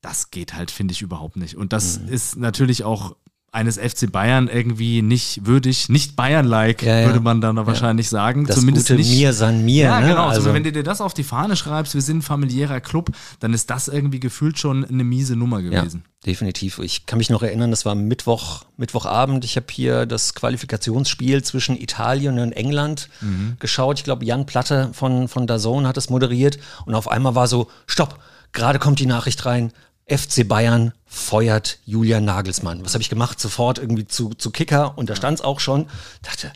das 0.00 0.30
geht 0.30 0.54
halt, 0.54 0.70
finde 0.70 0.92
ich, 0.92 1.02
überhaupt 1.02 1.36
nicht. 1.36 1.56
Und 1.56 1.72
das 1.72 2.00
mhm. 2.00 2.08
ist 2.08 2.36
natürlich 2.36 2.84
auch 2.84 3.16
eines 3.54 3.78
FC 3.78 4.10
Bayern 4.10 4.48
irgendwie 4.48 5.00
nicht 5.00 5.46
würdig, 5.46 5.88
nicht 5.88 6.16
Bayern-like, 6.16 6.82
ja, 6.82 7.00
ja. 7.00 7.06
würde 7.06 7.20
man 7.20 7.40
dann 7.40 7.56
ja. 7.56 7.66
wahrscheinlich 7.66 8.08
sagen. 8.08 8.46
Das 8.46 8.56
Zumindest 8.56 8.88
gute 8.88 8.98
nicht. 8.98 9.10
Mir 9.10 9.32
san 9.32 9.64
mir. 9.64 9.84
Ja, 9.84 10.00
ne? 10.00 10.08
genau. 10.08 10.24
Also, 10.26 10.40
also, 10.40 10.54
wenn 10.54 10.64
du 10.64 10.72
dir 10.72 10.82
das 10.82 11.00
auf 11.00 11.14
die 11.14 11.22
Fahne 11.22 11.54
schreibst, 11.54 11.94
wir 11.94 12.02
sind 12.02 12.18
ein 12.18 12.22
familiärer 12.22 12.80
Club, 12.80 13.10
dann 13.38 13.54
ist 13.54 13.70
das 13.70 13.88
irgendwie 13.88 14.18
gefühlt 14.18 14.58
schon 14.58 14.84
eine 14.84 15.04
miese 15.04 15.36
Nummer 15.36 15.62
gewesen. 15.62 16.02
Ja, 16.04 16.30
definitiv. 16.32 16.80
Ich 16.80 17.06
kann 17.06 17.18
mich 17.18 17.30
noch 17.30 17.42
erinnern, 17.42 17.70
das 17.70 17.84
war 17.84 17.94
Mittwoch, 17.94 18.64
Mittwochabend. 18.76 19.44
Ich 19.44 19.56
habe 19.56 19.66
hier 19.70 20.04
das 20.06 20.34
Qualifikationsspiel 20.34 21.44
zwischen 21.44 21.80
Italien 21.80 22.40
und 22.40 22.52
England 22.52 23.08
mhm. 23.20 23.56
geschaut. 23.60 23.98
Ich 23.98 24.04
glaube, 24.04 24.24
Jan 24.24 24.46
Platte 24.46 24.90
von, 24.92 25.28
von 25.28 25.46
Dazone 25.46 25.86
hat 25.86 25.96
es 25.96 26.10
moderiert 26.10 26.58
und 26.86 26.94
auf 26.94 27.08
einmal 27.08 27.36
war 27.36 27.46
so, 27.46 27.68
stopp, 27.86 28.18
gerade 28.52 28.80
kommt 28.80 28.98
die 28.98 29.06
Nachricht 29.06 29.46
rein, 29.46 29.72
FC 30.06 30.46
Bayern 30.46 30.92
feuert 31.06 31.78
Julian 31.84 32.24
Nagelsmann. 32.24 32.84
Was 32.84 32.94
habe 32.94 33.02
ich 33.02 33.08
gemacht? 33.08 33.40
Sofort 33.40 33.78
irgendwie 33.78 34.06
zu, 34.06 34.30
zu 34.30 34.50
Kicker 34.50 34.98
und 34.98 35.08
da 35.10 35.16
stand 35.16 35.38
es 35.38 35.44
auch 35.44 35.60
schon. 35.60 35.86
Dachte, 36.22 36.52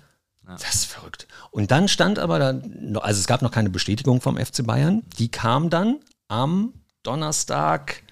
das 0.46 0.74
ist 0.74 0.84
verrückt. 0.86 1.26
Und 1.50 1.70
dann 1.70 1.88
stand 1.88 2.18
aber 2.18 2.38
da, 2.38 3.00
also 3.00 3.20
es 3.20 3.26
gab 3.26 3.42
noch 3.42 3.50
keine 3.50 3.70
Bestätigung 3.70 4.20
vom 4.20 4.36
FC 4.36 4.66
Bayern. 4.66 5.02
Die 5.18 5.30
kam 5.30 5.70
dann 5.70 6.00
am 6.28 6.74
Donnerstag 7.02 8.02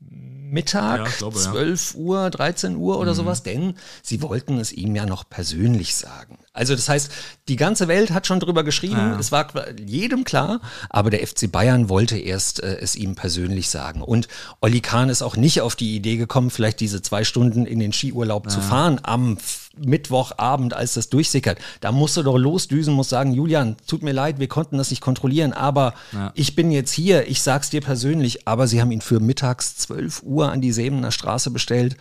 Mittag, 0.00 0.98
ja, 0.98 1.16
glaube, 1.16 1.38
12 1.38 1.94
ja. 1.94 2.00
Uhr, 2.00 2.30
13 2.30 2.76
Uhr 2.76 2.98
oder 2.98 3.12
mhm. 3.12 3.16
sowas, 3.16 3.42
denn 3.42 3.74
sie 4.02 4.20
wollten 4.20 4.58
es 4.58 4.70
ihm 4.70 4.94
ja 4.94 5.06
noch 5.06 5.28
persönlich 5.28 5.94
sagen. 5.94 6.38
Also 6.54 6.74
das 6.74 6.86
heißt, 6.86 7.10
die 7.48 7.56
ganze 7.56 7.88
Welt 7.88 8.10
hat 8.10 8.26
schon 8.26 8.38
drüber 8.38 8.62
geschrieben, 8.62 8.96
ja. 8.96 9.18
es 9.18 9.32
war 9.32 9.48
jedem 9.78 10.24
klar, 10.24 10.60
aber 10.90 11.08
der 11.08 11.26
FC 11.26 11.50
Bayern 11.50 11.88
wollte 11.88 12.18
erst 12.18 12.62
äh, 12.62 12.76
es 12.78 12.94
ihm 12.94 13.14
persönlich 13.14 13.70
sagen. 13.70 14.02
Und 14.02 14.28
Olli 14.60 14.82
Kahn 14.82 15.08
ist 15.08 15.22
auch 15.22 15.36
nicht 15.36 15.62
auf 15.62 15.76
die 15.76 15.96
Idee 15.96 16.18
gekommen, 16.18 16.50
vielleicht 16.50 16.80
diese 16.80 17.00
zwei 17.00 17.24
Stunden 17.24 17.64
in 17.64 17.78
den 17.78 17.94
Skiurlaub 17.94 18.50
zu 18.50 18.60
fahren 18.60 19.00
am 19.02 19.38
Mittwochabend, 19.78 20.74
als 20.74 20.92
das 20.92 21.08
durchsickert. 21.08 21.58
Da 21.80 21.90
musst 21.90 22.18
du 22.18 22.22
doch 22.22 22.36
losdüsen, 22.36 22.92
musst 22.92 23.08
sagen, 23.08 23.32
Julian, 23.32 23.76
tut 23.86 24.02
mir 24.02 24.12
leid, 24.12 24.38
wir 24.38 24.48
konnten 24.48 24.76
das 24.76 24.90
nicht 24.90 25.00
kontrollieren, 25.00 25.54
aber 25.54 25.94
ja. 26.12 26.32
ich 26.34 26.54
bin 26.54 26.70
jetzt 26.70 26.92
hier, 26.92 27.28
ich 27.28 27.40
sag's 27.40 27.70
dir 27.70 27.80
persönlich, 27.80 28.46
aber 28.46 28.66
sie 28.66 28.82
haben 28.82 28.92
ihn 28.92 29.00
für 29.00 29.20
mittags 29.20 29.76
12 29.76 30.22
Uhr 30.22 30.52
an 30.52 30.60
die 30.60 30.72
Sebener 30.72 31.12
Straße 31.12 31.50
bestellt. 31.50 31.96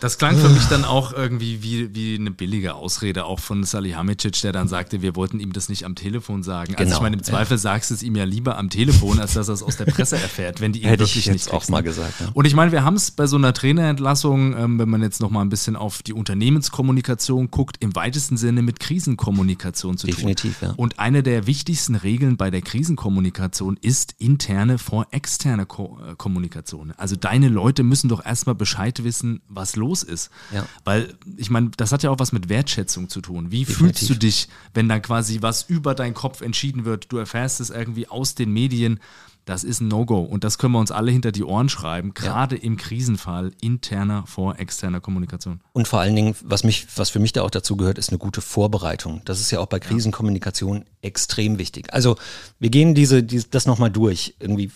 Das 0.00 0.18
klang 0.18 0.36
für 0.36 0.48
mich 0.48 0.64
dann 0.66 0.84
auch 0.84 1.12
irgendwie 1.12 1.62
wie, 1.62 1.94
wie 1.94 2.14
eine 2.14 2.30
billige 2.30 2.74
Ausrede, 2.74 3.24
auch 3.24 3.40
von 3.40 3.64
Salihamidzic, 3.64 4.40
der 4.42 4.52
dann 4.52 4.68
sagte, 4.68 5.02
wir 5.02 5.16
wollten 5.16 5.40
ihm 5.40 5.52
das 5.52 5.68
nicht 5.68 5.84
am 5.84 5.96
Telefon 5.96 6.42
sagen. 6.42 6.74
Also 6.74 6.84
genau, 6.84 6.96
ich 6.96 7.02
meine, 7.02 7.16
im 7.16 7.22
Zweifel 7.22 7.54
ja. 7.54 7.58
sagst 7.58 7.90
du 7.90 7.94
es 7.94 8.02
ihm 8.02 8.14
ja 8.14 8.24
lieber 8.24 8.58
am 8.58 8.70
Telefon, 8.70 9.18
als 9.18 9.34
dass 9.34 9.48
er 9.48 9.54
es 9.54 9.62
aus 9.62 9.76
der 9.76 9.86
Presse 9.86 10.16
erfährt, 10.16 10.60
wenn 10.60 10.72
die 10.72 10.82
ihn 10.82 10.88
Hätte 10.88 11.00
wirklich 11.00 11.16
ich 11.16 11.26
jetzt 11.26 11.46
nicht 11.46 11.52
auch 11.52 11.68
mal 11.68 11.82
gesagt. 11.82 12.20
Ja. 12.20 12.28
Und 12.32 12.44
ich 12.44 12.54
meine, 12.54 12.70
wir 12.70 12.84
haben 12.84 12.94
es 12.94 13.10
bei 13.10 13.26
so 13.26 13.36
einer 13.36 13.52
Trainerentlassung, 13.52 14.56
ähm, 14.56 14.78
wenn 14.78 14.88
man 14.88 15.02
jetzt 15.02 15.20
noch 15.20 15.30
mal 15.30 15.42
ein 15.42 15.48
bisschen 15.48 15.74
auf 15.74 16.02
die 16.02 16.12
Unternehmenskommunikation 16.12 17.50
guckt, 17.50 17.78
im 17.80 17.96
weitesten 17.96 18.36
Sinne 18.36 18.62
mit 18.62 18.78
Krisenkommunikation 18.78 19.98
zu 19.98 20.06
Definitiv, 20.06 20.60
tun. 20.60 20.68
Ja. 20.68 20.74
Und 20.76 21.00
eine 21.00 21.24
der 21.24 21.48
wichtigsten 21.48 21.96
Regeln 21.96 22.36
bei 22.36 22.50
der 22.50 22.62
Krisenkommunikation 22.62 23.76
ist 23.80 24.14
interne 24.18 24.78
vor 24.78 25.08
externe 25.10 25.66
Ko 25.66 25.98
äh, 26.06 26.14
Kommunikation. 26.16 26.92
Also 26.96 27.16
deine 27.16 27.48
Leute 27.48 27.82
müssen 27.82 28.08
doch 28.08 28.24
erstmal 28.24 28.54
Bescheid 28.54 29.02
wissen, 29.02 29.40
was 29.48 29.74
los 29.74 29.87
los 29.88 30.02
ist. 30.02 30.30
Ja. 30.52 30.66
Weil, 30.84 31.14
ich 31.36 31.50
meine, 31.50 31.70
das 31.76 31.92
hat 31.92 32.02
ja 32.02 32.10
auch 32.10 32.18
was 32.18 32.32
mit 32.32 32.48
Wertschätzung 32.48 33.08
zu 33.08 33.20
tun. 33.20 33.50
Wie 33.50 33.64
Definitiv. 33.64 33.76
fühlst 33.78 34.10
du 34.10 34.14
dich, 34.14 34.48
wenn 34.74 34.88
da 34.88 35.00
quasi 35.00 35.38
was 35.40 35.62
über 35.62 35.94
deinen 35.94 36.14
Kopf 36.14 36.40
entschieden 36.42 36.84
wird? 36.84 37.10
Du 37.10 37.16
erfährst 37.16 37.60
es 37.60 37.70
irgendwie 37.70 38.08
aus 38.08 38.34
den 38.34 38.52
Medien. 38.52 39.00
Das 39.46 39.64
ist 39.64 39.80
ein 39.80 39.88
No-Go. 39.88 40.20
Und 40.20 40.44
das 40.44 40.58
können 40.58 40.74
wir 40.74 40.78
uns 40.78 40.90
alle 40.90 41.10
hinter 41.10 41.32
die 41.32 41.42
Ohren 41.42 41.70
schreiben, 41.70 42.12
gerade 42.12 42.56
ja. 42.56 42.62
im 42.62 42.76
Krisenfall 42.76 43.52
interner 43.62 44.26
vor 44.26 44.58
externer 44.58 45.00
Kommunikation. 45.00 45.62
Und 45.72 45.88
vor 45.88 46.00
allen 46.00 46.14
Dingen, 46.14 46.34
was, 46.42 46.64
mich, 46.64 46.86
was 46.96 47.08
für 47.08 47.18
mich 47.18 47.32
da 47.32 47.40
auch 47.42 47.50
dazu 47.50 47.78
gehört, 47.78 47.96
ist 47.96 48.10
eine 48.10 48.18
gute 48.18 48.42
Vorbereitung. 48.42 49.22
Das 49.24 49.40
ist 49.40 49.50
ja 49.50 49.60
auch 49.60 49.66
bei 49.66 49.78
Krisenkommunikation 49.78 50.84
extrem 51.00 51.58
wichtig. 51.58 51.94
Also 51.94 52.16
wir 52.58 52.68
gehen 52.68 52.94
diese, 52.94 53.22
diese 53.22 53.48
das 53.48 53.64
nochmal 53.64 53.90
durch. 53.90 54.34
Irgendwie 54.38 54.70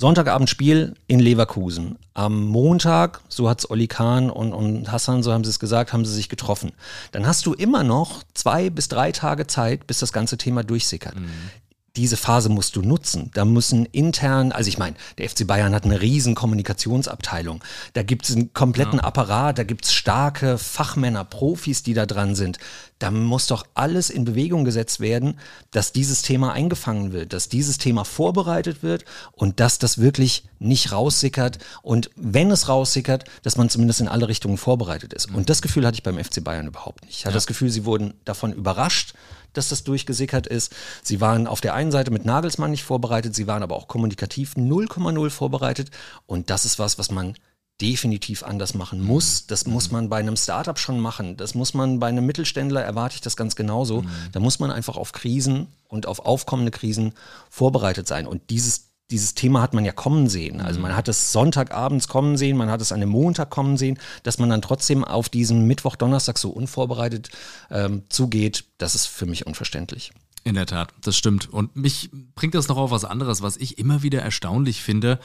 Sonntagabend 0.00 0.48
Spiel 0.48 0.94
in 1.08 1.20
Leverkusen. 1.20 1.98
Am 2.14 2.46
Montag, 2.46 3.20
so 3.28 3.50
hat's 3.50 3.68
Olli 3.68 3.86
Kahn 3.86 4.30
und, 4.30 4.54
und 4.54 4.90
Hassan, 4.90 5.22
so 5.22 5.30
haben 5.30 5.44
sie 5.44 5.50
es 5.50 5.58
gesagt, 5.58 5.92
haben 5.92 6.06
sie 6.06 6.14
sich 6.14 6.30
getroffen. 6.30 6.72
Dann 7.12 7.26
hast 7.26 7.44
du 7.44 7.52
immer 7.52 7.84
noch 7.84 8.22
zwei 8.32 8.70
bis 8.70 8.88
drei 8.88 9.12
Tage 9.12 9.46
Zeit, 9.46 9.86
bis 9.86 9.98
das 9.98 10.14
ganze 10.14 10.38
Thema 10.38 10.64
durchsickert. 10.64 11.16
Mhm 11.16 11.50
diese 11.96 12.16
Phase 12.16 12.48
musst 12.48 12.76
du 12.76 12.82
nutzen. 12.82 13.30
Da 13.34 13.44
müssen 13.44 13.86
intern, 13.86 14.52
also 14.52 14.68
ich 14.68 14.78
meine, 14.78 14.96
der 15.18 15.28
FC 15.28 15.46
Bayern 15.46 15.74
hat 15.74 15.84
eine 15.84 16.00
riesen 16.00 16.34
Kommunikationsabteilung. 16.34 17.62
Da 17.94 18.02
gibt 18.02 18.28
es 18.28 18.36
einen 18.36 18.52
kompletten 18.52 18.98
ja. 18.98 19.04
Apparat, 19.04 19.58
da 19.58 19.64
gibt 19.64 19.84
es 19.84 19.92
starke 19.92 20.58
Fachmänner, 20.58 21.24
Profis, 21.24 21.82
die 21.82 21.94
da 21.94 22.06
dran 22.06 22.34
sind. 22.34 22.58
Da 22.98 23.10
muss 23.10 23.46
doch 23.46 23.66
alles 23.74 24.10
in 24.10 24.24
Bewegung 24.24 24.64
gesetzt 24.64 25.00
werden, 25.00 25.38
dass 25.70 25.92
dieses 25.92 26.22
Thema 26.22 26.52
eingefangen 26.52 27.12
wird, 27.12 27.32
dass 27.32 27.48
dieses 27.48 27.78
Thema 27.78 28.04
vorbereitet 28.04 28.82
wird 28.82 29.04
und 29.32 29.58
dass 29.58 29.78
das 29.78 29.98
wirklich 29.98 30.44
nicht 30.58 30.92
raussickert. 30.92 31.58
Und 31.82 32.10
wenn 32.14 32.50
es 32.50 32.68
raussickert, 32.68 33.24
dass 33.42 33.56
man 33.56 33.70
zumindest 33.70 34.00
in 34.00 34.08
alle 34.08 34.28
Richtungen 34.28 34.58
vorbereitet 34.58 35.14
ist. 35.14 35.30
Und 35.30 35.48
das 35.48 35.62
Gefühl 35.62 35.86
hatte 35.86 35.94
ich 35.94 36.02
beim 36.02 36.22
FC 36.22 36.44
Bayern 36.44 36.66
überhaupt 36.66 37.04
nicht. 37.04 37.18
Ich 37.18 37.24
hatte 37.24 37.32
ja. 37.32 37.38
das 37.38 37.46
Gefühl, 37.46 37.70
sie 37.70 37.84
wurden 37.84 38.14
davon 38.24 38.52
überrascht 38.52 39.14
dass 39.52 39.68
das 39.68 39.84
durchgesickert 39.84 40.46
ist. 40.46 40.74
Sie 41.02 41.20
waren 41.20 41.46
auf 41.46 41.60
der 41.60 41.74
einen 41.74 41.92
Seite 41.92 42.10
mit 42.10 42.24
Nagelsmann 42.24 42.70
nicht 42.70 42.84
vorbereitet, 42.84 43.34
sie 43.34 43.46
waren 43.46 43.62
aber 43.62 43.76
auch 43.76 43.88
kommunikativ 43.88 44.54
0,0 44.54 45.30
vorbereitet. 45.30 45.90
Und 46.26 46.50
das 46.50 46.64
ist 46.64 46.78
was, 46.78 46.98
was 46.98 47.10
man 47.10 47.34
definitiv 47.80 48.42
anders 48.42 48.74
machen 48.74 49.02
muss. 49.02 49.46
Das 49.46 49.66
muss 49.66 49.88
mhm. 49.88 49.94
man 49.94 50.08
bei 50.08 50.18
einem 50.18 50.36
Startup 50.36 50.78
schon 50.78 51.00
machen. 51.00 51.36
Das 51.36 51.54
muss 51.54 51.74
man 51.74 51.98
bei 51.98 52.08
einem 52.08 52.26
Mittelständler, 52.26 52.82
erwarte 52.82 53.14
ich 53.14 53.20
das 53.20 53.36
ganz 53.36 53.56
genauso. 53.56 54.02
Mhm. 54.02 54.08
Da 54.32 54.40
muss 54.40 54.58
man 54.58 54.70
einfach 54.70 54.96
auf 54.96 55.12
Krisen 55.12 55.68
und 55.88 56.06
auf 56.06 56.20
aufkommende 56.20 56.70
Krisen 56.70 57.14
vorbereitet 57.48 58.06
sein. 58.06 58.26
Und 58.26 58.50
dieses 58.50 58.89
dieses 59.10 59.34
Thema 59.34 59.62
hat 59.62 59.74
man 59.74 59.84
ja 59.84 59.92
kommen 59.92 60.28
sehen. 60.28 60.60
Also 60.60 60.78
mhm. 60.78 60.84
man 60.84 60.96
hat 60.96 61.08
es 61.08 61.32
Sonntagabends 61.32 62.08
kommen 62.08 62.36
sehen, 62.36 62.56
man 62.56 62.70
hat 62.70 62.80
es 62.80 62.92
an 62.92 63.00
dem 63.00 63.08
Montag 63.08 63.50
kommen 63.50 63.76
sehen, 63.76 63.98
dass 64.22 64.38
man 64.38 64.50
dann 64.50 64.62
trotzdem 64.62 65.04
auf 65.04 65.28
diesen 65.28 65.66
Mittwoch, 65.66 65.96
Donnerstag 65.96 66.38
so 66.38 66.50
unvorbereitet 66.50 67.30
ähm, 67.70 68.02
zugeht, 68.08 68.64
das 68.78 68.94
ist 68.94 69.06
für 69.06 69.26
mich 69.26 69.46
unverständlich. 69.46 70.12
In 70.42 70.54
der 70.54 70.66
Tat, 70.66 70.94
das 71.02 71.16
stimmt. 71.16 71.52
Und 71.52 71.76
mich 71.76 72.10
bringt 72.34 72.54
das 72.54 72.68
noch 72.68 72.78
auf 72.78 72.90
was 72.90 73.04
anderes, 73.04 73.42
was 73.42 73.56
ich 73.58 73.78
immer 73.78 74.02
wieder 74.02 74.22
erstaunlich 74.22 74.82
finde 74.82 75.18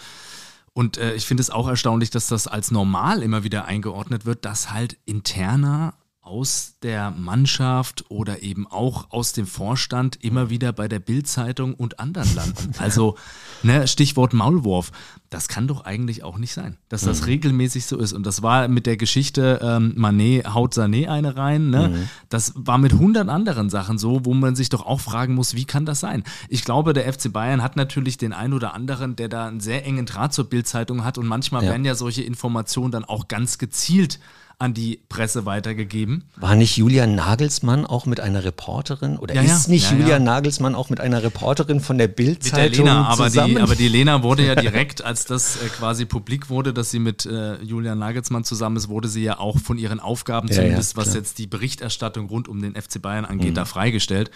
Und 0.74 0.98
äh, 0.98 1.14
ich 1.14 1.26
finde 1.26 1.42
es 1.42 1.50
auch 1.50 1.70
erstaunlich, 1.70 2.10
dass 2.10 2.28
das 2.28 2.48
als 2.48 2.70
normal 2.70 3.24
immer 3.24 3.44
wieder 3.44 3.64
eingeordnet 3.66 4.26
wird, 4.26 4.44
dass 4.44 4.72
halt 4.72 4.98
interner 5.06 5.94
aus 6.26 6.78
der 6.82 7.12
Mannschaft 7.12 8.06
oder 8.10 8.42
eben 8.42 8.66
auch 8.66 9.12
aus 9.12 9.32
dem 9.32 9.46
Vorstand 9.46 10.24
immer 10.24 10.50
wieder 10.50 10.74
bei 10.74 10.88
der 10.88 11.00
Bildzeitung 11.00 11.76
und 11.76 12.00
anderen 12.00 12.34
landen. 12.36 12.72
Also 12.80 13.16
ne, 13.64 13.88
Stichwort 13.88 14.34
Maulwurf, 14.34 14.92
das 15.30 15.48
kann 15.48 15.68
doch 15.68 15.86
eigentlich 15.86 16.24
auch 16.24 16.38
nicht 16.38 16.54
sein, 16.54 16.78
dass 16.90 17.02
das 17.02 17.22
mhm. 17.22 17.26
regelmäßig 17.26 17.86
so 17.86 17.98
ist. 17.98 18.14
Und 18.14 18.26
das 18.26 18.42
war 18.42 18.68
mit 18.68 18.86
der 18.86 18.98
Geschichte 18.98 19.60
ähm, 19.62 19.94
Manet 19.96 20.54
haut 20.54 20.74
Sané 20.74 21.08
eine 21.08 21.36
rein. 21.36 21.70
Ne? 21.70 21.90
Mhm. 21.90 22.10
Das 22.30 22.54
war 22.56 22.80
mit 22.80 22.94
hundert 22.94 23.30
anderen 23.30 23.70
Sachen 23.70 23.98
so, 23.98 24.26
wo 24.26 24.34
man 24.34 24.56
sich 24.56 24.70
doch 24.70 24.86
auch 24.86 25.00
fragen 25.00 25.36
muss, 25.36 25.56
wie 25.56 25.66
kann 25.66 25.86
das 25.86 26.00
sein? 26.00 26.24
Ich 26.50 26.64
glaube, 26.64 26.94
der 26.94 27.12
FC 27.12 27.32
Bayern 27.32 27.62
hat 27.62 27.76
natürlich 27.76 28.18
den 28.18 28.34
einen 28.34 28.54
oder 28.54 28.74
anderen, 28.74 29.16
der 29.16 29.30
da 29.30 29.48
einen 29.48 29.60
sehr 29.60 29.86
engen 29.86 30.06
Draht 30.06 30.34
zur 30.34 30.46
Bildzeitung 30.46 31.04
hat 31.04 31.18
und 31.18 31.28
manchmal 31.28 31.64
ja. 31.64 31.70
werden 31.70 31.86
ja 31.86 31.96
solche 31.96 32.24
Informationen 32.24 32.92
dann 32.92 33.06
auch 33.06 33.28
ganz 33.28 33.58
gezielt 33.58 34.20
an 34.58 34.74
die 34.74 35.02
Presse 35.10 35.46
weitergegeben. 35.46 36.24
War 36.38 36.56
nicht 36.56 36.78
Julian 36.78 37.16
Nagelsmann 37.16 37.86
auch 37.86 38.06
mit 38.06 38.20
einer 38.20 38.44
Reporterin 38.44 39.18
oder 39.18 39.36
ja, 39.36 39.42
ist 39.42 39.68
nicht 39.68 39.92
ja, 39.92 39.98
Julian 39.98 40.24
Nagelsmann 40.24 40.76
auch 40.76 40.90
mit 40.90 41.02
einer 41.02 41.24
Reporterin 41.24 41.82
von 41.82 41.98
der 41.98 42.08
Bildzeitung 42.08 42.88
zusammen? 43.16 43.56
Die, 43.56 43.62
aber 43.62 43.76
die 43.76 43.90
Lena 43.90 44.24
wurde 44.24 44.46
ja 44.46 44.56
direkt, 44.56 45.04
als 45.04 45.26
das 45.26 45.58
äh, 45.58 45.68
quasi 45.68 46.06
publik 46.06 46.50
wurde, 46.50 46.74
dass 46.74 46.90
sie 46.90 47.00
mit 47.00 47.26
äh, 47.26 47.62
Julian 47.64 48.00
Nagelsmann 48.00 48.46
zusammen 48.46 48.78
ist, 48.78 48.88
wurde 48.88 49.10
sie 49.10 49.24
ja 49.24 49.40
auch 49.40 49.60
von 49.60 49.78
ihren 49.78 50.00
Aufgaben, 50.00 50.50
zumindest 50.50 50.96
was 50.96 51.14
jetzt 51.14 51.38
die 51.38 51.48
Berichterstattung 51.48 52.28
rund 52.28 52.48
um 52.48 52.62
den 52.62 52.76
FC 52.76 53.02
Bayern 53.02 53.26
angeht, 53.26 53.52
mhm. 53.52 53.56
da 53.56 53.66
freigestellt. 53.66 54.32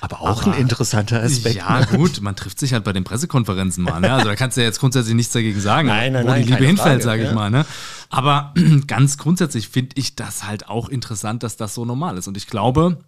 Aber 0.00 0.20
auch 0.20 0.42
aber, 0.42 0.52
ein 0.52 0.60
interessanter 0.60 1.22
Aspekt. 1.22 1.56
Ja, 1.56 1.80
ne? 1.80 1.86
gut, 1.86 2.20
man 2.20 2.36
trifft 2.36 2.58
sich 2.58 2.74
halt 2.74 2.84
bei 2.84 2.92
den 2.92 3.04
Pressekonferenzen 3.04 3.82
mal. 3.82 4.00
Ne? 4.00 4.12
Also 4.12 4.26
da 4.26 4.36
kannst 4.36 4.58
du 4.58 4.60
ja 4.60 4.66
jetzt 4.66 4.78
grundsätzlich 4.78 5.14
nichts 5.14 5.32
dagegen 5.32 5.58
sagen, 5.60 5.88
nein, 5.88 6.12
nein, 6.12 6.24
wo 6.24 6.28
nein, 6.28 6.44
die 6.44 6.52
Liebe 6.52 6.66
hinfällt, 6.66 7.02
sage 7.02 7.24
ich 7.24 7.32
mal. 7.32 7.50
Ne? 7.50 7.64
Aber 8.10 8.54
ganz 8.86 9.18
grundsätzlich 9.18 9.68
finde 9.68 9.96
ich 9.96 10.16
das 10.16 10.44
halt 10.44 10.68
auch 10.68 10.88
interessant, 10.88 11.42
dass 11.42 11.56
das 11.56 11.74
so 11.74 11.84
normal 11.84 12.18
ist. 12.18 12.28
Und 12.28 12.36
ich 12.36 12.46
glaube, 12.46 12.98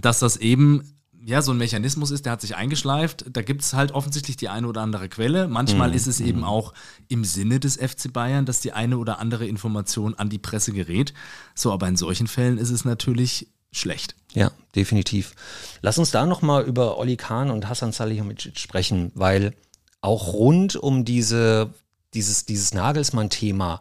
dass 0.00 0.18
das 0.18 0.36
eben 0.36 0.94
ja, 1.26 1.40
so 1.40 1.52
ein 1.52 1.58
Mechanismus 1.58 2.10
ist, 2.10 2.26
der 2.26 2.32
hat 2.32 2.42
sich 2.42 2.54
eingeschleift. 2.54 3.24
Da 3.30 3.40
gibt 3.40 3.62
es 3.62 3.72
halt 3.72 3.92
offensichtlich 3.92 4.36
die 4.36 4.50
eine 4.50 4.68
oder 4.68 4.82
andere 4.82 5.08
Quelle. 5.08 5.48
Manchmal 5.48 5.88
mhm. 5.88 5.94
ist 5.94 6.06
es 6.06 6.20
eben 6.20 6.44
auch 6.44 6.74
im 7.08 7.24
Sinne 7.24 7.60
des 7.60 7.76
FC 7.76 8.12
Bayern, 8.12 8.44
dass 8.44 8.60
die 8.60 8.72
eine 8.72 8.98
oder 8.98 9.20
andere 9.20 9.46
Information 9.46 10.14
an 10.14 10.28
die 10.28 10.38
Presse 10.38 10.72
gerät. 10.72 11.14
So, 11.54 11.72
aber 11.72 11.88
in 11.88 11.96
solchen 11.96 12.26
Fällen 12.26 12.58
ist 12.58 12.70
es 12.70 12.84
natürlich 12.84 13.48
schlecht. 13.72 14.14
Ja, 14.34 14.50
definitiv. 14.76 15.34
Lass 15.80 15.96
uns 15.96 16.10
da 16.10 16.26
nochmal 16.26 16.64
über 16.64 16.98
Oli 16.98 17.16
Kahn 17.16 17.50
und 17.50 17.68
Hassan 17.68 17.92
Salihamidzic 17.92 18.58
sprechen, 18.58 19.10
weil 19.14 19.54
auch 20.02 20.34
rund 20.34 20.76
um 20.76 21.06
diese, 21.06 21.72
dieses, 22.12 22.44
dieses 22.44 22.74
Nagelsmann-Thema, 22.74 23.80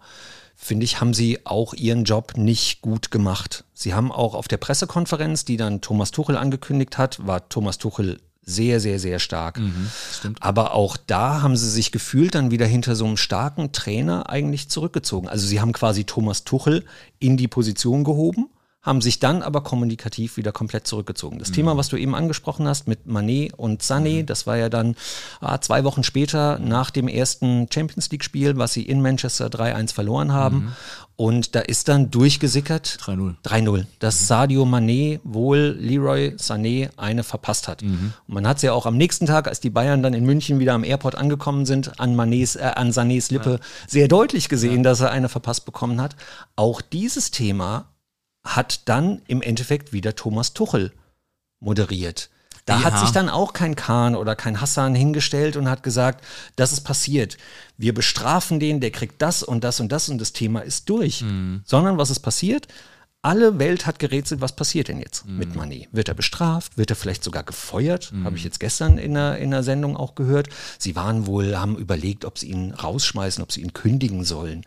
finde 0.63 0.85
ich, 0.85 1.01
haben 1.01 1.13
sie 1.13 1.45
auch 1.45 1.73
ihren 1.73 2.03
Job 2.05 2.37
nicht 2.37 2.81
gut 2.81 3.11
gemacht. 3.11 3.65
Sie 3.73 3.93
haben 3.93 4.11
auch 4.11 4.33
auf 4.33 4.47
der 4.47 4.57
Pressekonferenz, 4.57 5.45
die 5.45 5.57
dann 5.57 5.81
Thomas 5.81 6.11
Tuchel 6.11 6.37
angekündigt 6.37 6.97
hat, 6.97 7.25
war 7.25 7.49
Thomas 7.49 7.77
Tuchel 7.77 8.19
sehr, 8.45 8.79
sehr, 8.79 8.99
sehr 8.99 9.19
stark. 9.19 9.57
Mhm, 9.57 9.89
Aber 10.39 10.73
auch 10.73 10.97
da 10.97 11.41
haben 11.41 11.55
sie 11.55 11.69
sich 11.69 11.91
gefühlt 11.91 12.35
dann 12.35 12.51
wieder 12.51 12.65
hinter 12.65 12.95
so 12.95 13.05
einem 13.05 13.17
starken 13.17 13.71
Trainer 13.71 14.29
eigentlich 14.29 14.69
zurückgezogen. 14.69 15.29
Also 15.29 15.47
sie 15.47 15.61
haben 15.61 15.71
quasi 15.71 16.03
Thomas 16.03 16.43
Tuchel 16.43 16.85
in 17.19 17.37
die 17.37 17.47
Position 17.47 18.03
gehoben 18.03 18.49
haben 18.83 19.01
sich 19.01 19.19
dann 19.19 19.41
aber 19.41 19.61
kommunikativ 19.61 20.35
wieder 20.35 20.51
komplett 20.51 20.85
zurückgezogen. 20.85 21.39
Das 21.39 21.49
mhm. 21.49 21.53
Thema, 21.53 21.77
was 21.77 21.87
du 21.87 21.95
eben 21.95 22.13
angesprochen 22.13 22.67
hast 22.67 22.87
mit 22.87 23.07
Manet 23.07 23.53
und 23.53 23.81
Sané, 23.81 24.21
mhm. 24.21 24.25
das 24.25 24.45
war 24.45 24.57
ja 24.57 24.67
dann 24.67 24.95
ah, 25.39 25.59
zwei 25.61 25.85
Wochen 25.85 26.03
später 26.03 26.59
nach 26.59 26.91
dem 26.91 27.07
ersten 27.07 27.67
Champions 27.73 28.11
League-Spiel, 28.11 28.57
was 28.57 28.73
sie 28.73 28.83
in 28.83 29.01
Manchester 29.01 29.47
3-1 29.47 29.93
verloren 29.93 30.33
haben. 30.33 30.55
Mhm. 30.57 30.71
Und 31.15 31.55
da 31.55 31.59
ist 31.59 31.87
dann 31.87 32.09
durchgesickert 32.09 32.97
3-0, 33.01 33.35
3-0 33.45 33.85
dass 33.99 34.19
mhm. 34.19 34.25
Sadio 34.25 34.65
Manet 34.65 35.21
wohl 35.23 35.77
Leroy 35.79 36.35
Sané 36.37 36.89
eine 36.97 37.23
verpasst 37.23 37.69
hat. 37.69 37.83
Mhm. 37.83 38.13
Und 38.27 38.33
man 38.33 38.47
hat 38.47 38.57
es 38.57 38.63
ja 38.63 38.73
auch 38.73 38.85
am 38.85 38.97
nächsten 38.97 39.27
Tag, 39.27 39.47
als 39.47 39.61
die 39.61 39.69
Bayern 39.69 40.03
dann 40.03 40.13
in 40.13 40.25
München 40.25 40.59
wieder 40.59 40.73
am 40.73 40.83
Airport 40.83 41.15
angekommen 41.15 41.65
sind, 41.65 41.99
an, 42.01 42.15
Manets, 42.15 42.57
äh, 42.57 42.71
an 42.75 42.91
Sanés 42.91 43.31
Lippe 43.31 43.51
ja. 43.51 43.59
sehr 43.87 44.07
deutlich 44.09 44.49
gesehen, 44.49 44.77
ja. 44.77 44.83
dass 44.83 44.99
er 44.99 45.11
eine 45.11 45.29
verpasst 45.29 45.65
bekommen 45.65 46.01
hat. 46.01 46.17
Auch 46.57 46.81
dieses 46.81 47.31
Thema 47.31 47.92
hat 48.43 48.87
dann 48.89 49.21
im 49.27 49.41
Endeffekt 49.41 49.93
wieder 49.93 50.15
Thomas 50.15 50.53
Tuchel 50.53 50.91
moderiert. 51.59 52.29
Da 52.65 52.79
ja. 52.79 52.83
hat 52.83 52.99
sich 52.99 53.11
dann 53.11 53.29
auch 53.29 53.51
kein 53.51 53.75
Kahn 53.75 54.15
oder 54.15 54.35
kein 54.35 54.61
Hassan 54.61 54.95
hingestellt 54.95 55.57
und 55.57 55.69
hat 55.69 55.83
gesagt, 55.83 56.23
das 56.55 56.71
ist 56.71 56.81
passiert. 56.81 57.37
Wir 57.77 57.93
bestrafen 57.93 58.59
den, 58.59 58.79
der 58.79 58.91
kriegt 58.91 59.21
das 59.21 59.43
und 59.43 59.63
das 59.63 59.79
und 59.79 59.91
das 59.91 60.07
und 60.07 60.19
das 60.19 60.31
Thema 60.31 60.61
ist 60.61 60.89
durch. 60.89 61.23
Mhm. 61.23 61.61
Sondern 61.65 61.97
was 61.97 62.09
ist 62.09 62.21
passiert? 62.21 62.67
Alle 63.21 63.57
Welt 63.59 63.85
hat 63.85 63.99
gerätselt, 63.99 64.41
was 64.41 64.55
passiert 64.55 64.89
denn 64.89 64.99
jetzt 64.99 65.25
mhm. 65.25 65.37
mit 65.37 65.55
Money? 65.55 65.87
Wird 65.91 66.07
er 66.07 66.13
bestraft? 66.13 66.77
Wird 66.77 66.89
er 66.89 66.95
vielleicht 66.95 67.23
sogar 67.23 67.43
gefeuert? 67.43 68.11
Mhm. 68.13 68.25
Habe 68.25 68.37
ich 68.37 68.43
jetzt 68.45 68.59
gestern 68.59 68.97
in 68.97 69.13
der, 69.13 69.37
in 69.39 69.51
der 69.51 69.63
Sendung 69.63 69.97
auch 69.97 70.15
gehört. 70.15 70.47
Sie 70.77 70.95
waren 70.95 71.27
wohl, 71.27 71.57
haben 71.57 71.77
überlegt, 71.77 72.23
ob 72.23 72.37
sie 72.37 72.47
ihn 72.49 72.73
rausschmeißen, 72.73 73.43
ob 73.43 73.51
sie 73.51 73.61
ihn 73.61 73.73
kündigen 73.73 74.23
sollen. 74.23 74.65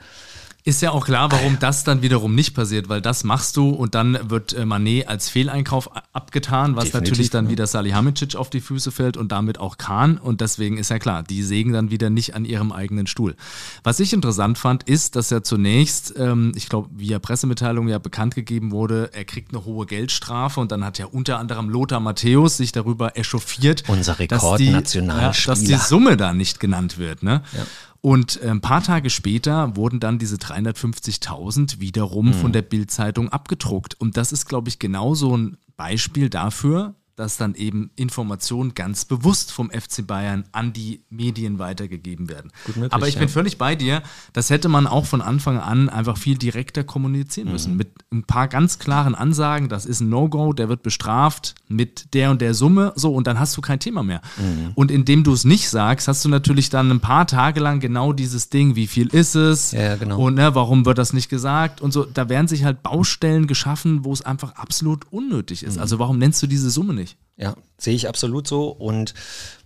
Ist 0.66 0.82
ja 0.82 0.90
auch 0.90 1.04
klar, 1.04 1.30
warum 1.30 1.60
das 1.60 1.84
dann 1.84 2.02
wiederum 2.02 2.34
nicht 2.34 2.52
passiert, 2.52 2.88
weil 2.88 3.00
das 3.00 3.22
machst 3.22 3.56
du 3.56 3.68
und 3.68 3.94
dann 3.94 4.18
wird 4.28 4.52
äh, 4.52 4.64
Manet 4.64 5.06
als 5.06 5.28
Fehleinkauf 5.28 5.88
abgetan, 6.12 6.74
was 6.74 6.86
Definitiv, 6.86 7.10
natürlich 7.10 7.30
dann 7.30 7.44
ja. 7.44 7.50
wieder 7.52 7.68
Salihamidzic 7.68 8.34
auf 8.34 8.50
die 8.50 8.60
Füße 8.60 8.90
fällt 8.90 9.16
und 9.16 9.30
damit 9.30 9.60
auch 9.60 9.78
Kahn 9.78 10.18
und 10.18 10.40
deswegen 10.40 10.76
ist 10.76 10.90
ja 10.90 10.98
klar, 10.98 11.22
die 11.22 11.44
sägen 11.44 11.72
dann 11.72 11.92
wieder 11.92 12.10
nicht 12.10 12.34
an 12.34 12.44
ihrem 12.44 12.72
eigenen 12.72 13.06
Stuhl. 13.06 13.36
Was 13.84 14.00
ich 14.00 14.12
interessant 14.12 14.58
fand, 14.58 14.82
ist, 14.82 15.14
dass 15.14 15.30
ja 15.30 15.40
zunächst, 15.40 16.14
ähm, 16.18 16.50
ich 16.56 16.68
glaube, 16.68 16.88
via 16.96 17.20
Pressemitteilung 17.20 17.86
ja 17.86 18.00
bekannt 18.00 18.34
gegeben 18.34 18.72
wurde, 18.72 19.10
er 19.12 19.24
kriegt 19.24 19.54
eine 19.54 19.64
hohe 19.64 19.86
Geldstrafe 19.86 20.58
und 20.58 20.72
dann 20.72 20.84
hat 20.84 20.98
ja 20.98 21.06
unter 21.06 21.38
anderem 21.38 21.70
Lothar 21.70 22.00
Matthäus 22.00 22.56
sich 22.56 22.72
darüber 22.72 23.16
echauffiert, 23.16 23.84
Unser 23.86 24.18
Rekordnationalspieler. 24.18 25.22
Ja, 25.22 25.52
dass 25.52 25.60
die 25.60 25.88
Summe 25.88 26.16
da 26.16 26.32
nicht 26.32 26.58
genannt 26.58 26.98
wird. 26.98 27.22
Ne? 27.22 27.42
Ja. 27.52 27.66
Und 28.06 28.40
äh, 28.40 28.50
ein 28.50 28.60
paar 28.60 28.84
Tage 28.84 29.10
später 29.10 29.74
wurden 29.74 29.98
dann 29.98 30.20
diese 30.20 30.36
350.000 30.36 31.80
wiederum 31.80 32.26
mhm. 32.26 32.34
von 32.34 32.52
der 32.52 32.62
Bildzeitung 32.62 33.30
abgedruckt. 33.30 34.00
Und 34.00 34.16
das 34.16 34.30
ist, 34.30 34.46
glaube 34.46 34.68
ich, 34.68 34.78
genau 34.78 35.16
so 35.16 35.36
ein 35.36 35.56
Beispiel 35.76 36.30
dafür, 36.30 36.94
dass 37.16 37.38
dann 37.38 37.54
eben 37.54 37.90
Informationen 37.96 38.74
ganz 38.74 39.06
bewusst 39.06 39.50
vom 39.50 39.70
FC 39.70 40.06
Bayern 40.06 40.44
an 40.52 40.74
die 40.74 41.00
Medien 41.08 41.58
weitergegeben 41.58 42.28
werden. 42.28 42.52
Möglich, 42.66 42.92
Aber 42.92 43.08
ich 43.08 43.14
ja. 43.14 43.20
bin 43.20 43.30
völlig 43.30 43.56
bei 43.56 43.74
dir, 43.74 44.02
das 44.34 44.50
hätte 44.50 44.68
man 44.68 44.86
auch 44.86 45.06
von 45.06 45.22
Anfang 45.22 45.58
an 45.58 45.88
einfach 45.88 46.18
viel 46.18 46.36
direkter 46.36 46.84
kommunizieren 46.84 47.50
müssen. 47.50 47.72
Mhm. 47.72 47.78
Mit 47.78 47.88
ein 48.12 48.24
paar 48.24 48.48
ganz 48.48 48.78
klaren 48.78 49.14
Ansagen, 49.14 49.70
das 49.70 49.86
ist 49.86 50.00
ein 50.00 50.10
No-Go, 50.10 50.52
der 50.52 50.68
wird 50.68 50.82
bestraft 50.82 51.54
mit 51.68 52.12
der 52.14 52.30
und 52.30 52.42
der 52.42 52.52
Summe, 52.52 52.92
so, 52.96 53.14
und 53.14 53.26
dann 53.26 53.38
hast 53.40 53.56
du 53.56 53.62
kein 53.62 53.80
Thema 53.80 54.02
mehr. 54.02 54.20
Mhm. 54.36 54.72
Und 54.74 54.90
indem 54.90 55.24
du 55.24 55.32
es 55.32 55.44
nicht 55.44 55.70
sagst, 55.70 56.08
hast 56.08 56.22
du 56.24 56.28
natürlich 56.28 56.68
dann 56.68 56.90
ein 56.90 57.00
paar 57.00 57.26
Tage 57.26 57.60
lang 57.60 57.80
genau 57.80 58.12
dieses 58.12 58.50
Ding, 58.50 58.76
wie 58.76 58.86
viel 58.86 59.08
ist 59.08 59.34
es? 59.34 59.72
Ja, 59.72 59.96
genau. 59.96 60.18
Und 60.18 60.34
ne, 60.34 60.54
warum 60.54 60.84
wird 60.84 60.98
das 60.98 61.14
nicht 61.14 61.30
gesagt? 61.30 61.80
Und 61.80 61.92
so, 61.92 62.04
da 62.04 62.28
werden 62.28 62.46
sich 62.46 62.64
halt 62.64 62.82
Baustellen 62.82 63.46
geschaffen, 63.46 64.04
wo 64.04 64.12
es 64.12 64.20
einfach 64.20 64.54
absolut 64.56 65.10
unnötig 65.10 65.62
ist. 65.62 65.76
Mhm. 65.76 65.82
Also 65.82 65.98
warum 65.98 66.18
nennst 66.18 66.42
du 66.42 66.46
diese 66.46 66.68
Summe 66.68 66.92
nicht? 66.92 67.05
Ja, 67.36 67.56
sehe 67.78 67.94
ich 67.94 68.08
absolut 68.08 68.48
so. 68.48 68.68
Und 68.68 69.14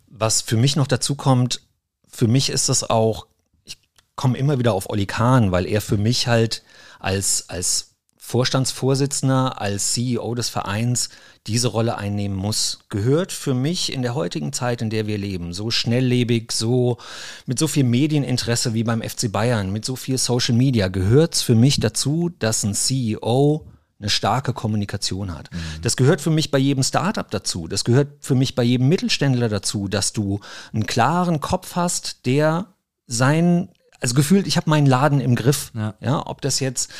was 0.09 0.43
für 0.43 0.57
mich 0.57 0.77
noch 0.77 0.87
dazu 0.87 1.15
kommt, 1.15 1.63
für 2.09 2.29
mich 2.29 2.51
ist 2.51 2.69
das 2.69 2.89
auch, 2.89 3.27
ich 3.65 3.79
komme 4.17 4.37
immer 4.37 4.59
wieder 4.59 4.75
auf 4.75 4.91
Oli 4.91 5.07
Kahn, 5.07 5.53
weil 5.53 5.67
er 5.67 5.81
für 5.81 5.97
mich 5.97 6.27
halt 6.27 6.63
als, 6.99 7.49
als 7.49 7.91
Vorstandsvorsitzender, 8.31 9.61
als 9.61 9.93
CEO 9.93 10.35
des 10.37 10.49
Vereins 10.49 11.09
diese 11.47 11.69
Rolle 11.69 11.97
einnehmen 11.97 12.37
muss, 12.37 12.81
gehört 12.89 13.33
für 13.33 13.55
mich 13.55 13.93
in 13.93 14.03
der 14.03 14.15
heutigen 14.15 14.53
Zeit, 14.53 14.83
in 14.83 14.91
der 14.91 15.07
wir 15.09 15.19
leben, 15.19 15.53
so 15.53 15.71
schnelllebig, 15.71 16.53
so 16.53 16.99
mit 17.47 17.59
so 17.59 17.67
viel 17.67 17.83
Medieninteresse 17.83 18.73
wie 18.75 18.85
beim 18.85 19.03
FC 19.03 19.33
Bayern, 19.33 19.73
mit 19.73 19.85
so 19.85 19.97
viel 19.97 20.17
Social 20.17 20.55
Media, 20.55 20.89
gehört 20.89 21.35
es 21.35 21.43
für 21.43 21.57
mich 21.57 21.81
dazu, 21.81 22.31
dass 22.39 22.63
ein 22.63 22.75
CEO 22.75 23.67
eine 24.01 24.09
starke 24.09 24.53
Kommunikation 24.53 25.35
hat. 25.37 25.53
Mhm. 25.53 25.83
Das 25.83 25.97
gehört 25.97 26.21
für 26.21 26.31
mich 26.31 26.51
bei 26.51 26.59
jedem 26.59 26.83
Startup 26.83 27.31
dazu. 27.31 27.69
Das 27.69 27.85
gehört 27.85 28.09
für 28.21 28.35
mich 28.35 28.55
bei 28.55 28.63
jedem 28.63 28.89
Mittelständler 28.89 29.49
dazu, 29.49 29.89
dass 29.89 30.13
du 30.13 30.41
einen 30.73 30.87
klaren 30.87 31.41
Kopf 31.41 31.77
hast, 31.77 32.27
der 32.27 32.67
sein, 33.07 33.69
also 34.01 34.15
gefühlt, 34.15 34.47
ich 34.47 34.57
habe 34.57 34.71
meinen 34.71 34.87
Laden 34.87 35.21
im 35.21 35.35
Griff. 35.35 35.71
Ja. 35.75 35.95
ja, 36.01 36.27
ob 36.27 36.41
das 36.41 36.61
jetzt 36.61 36.91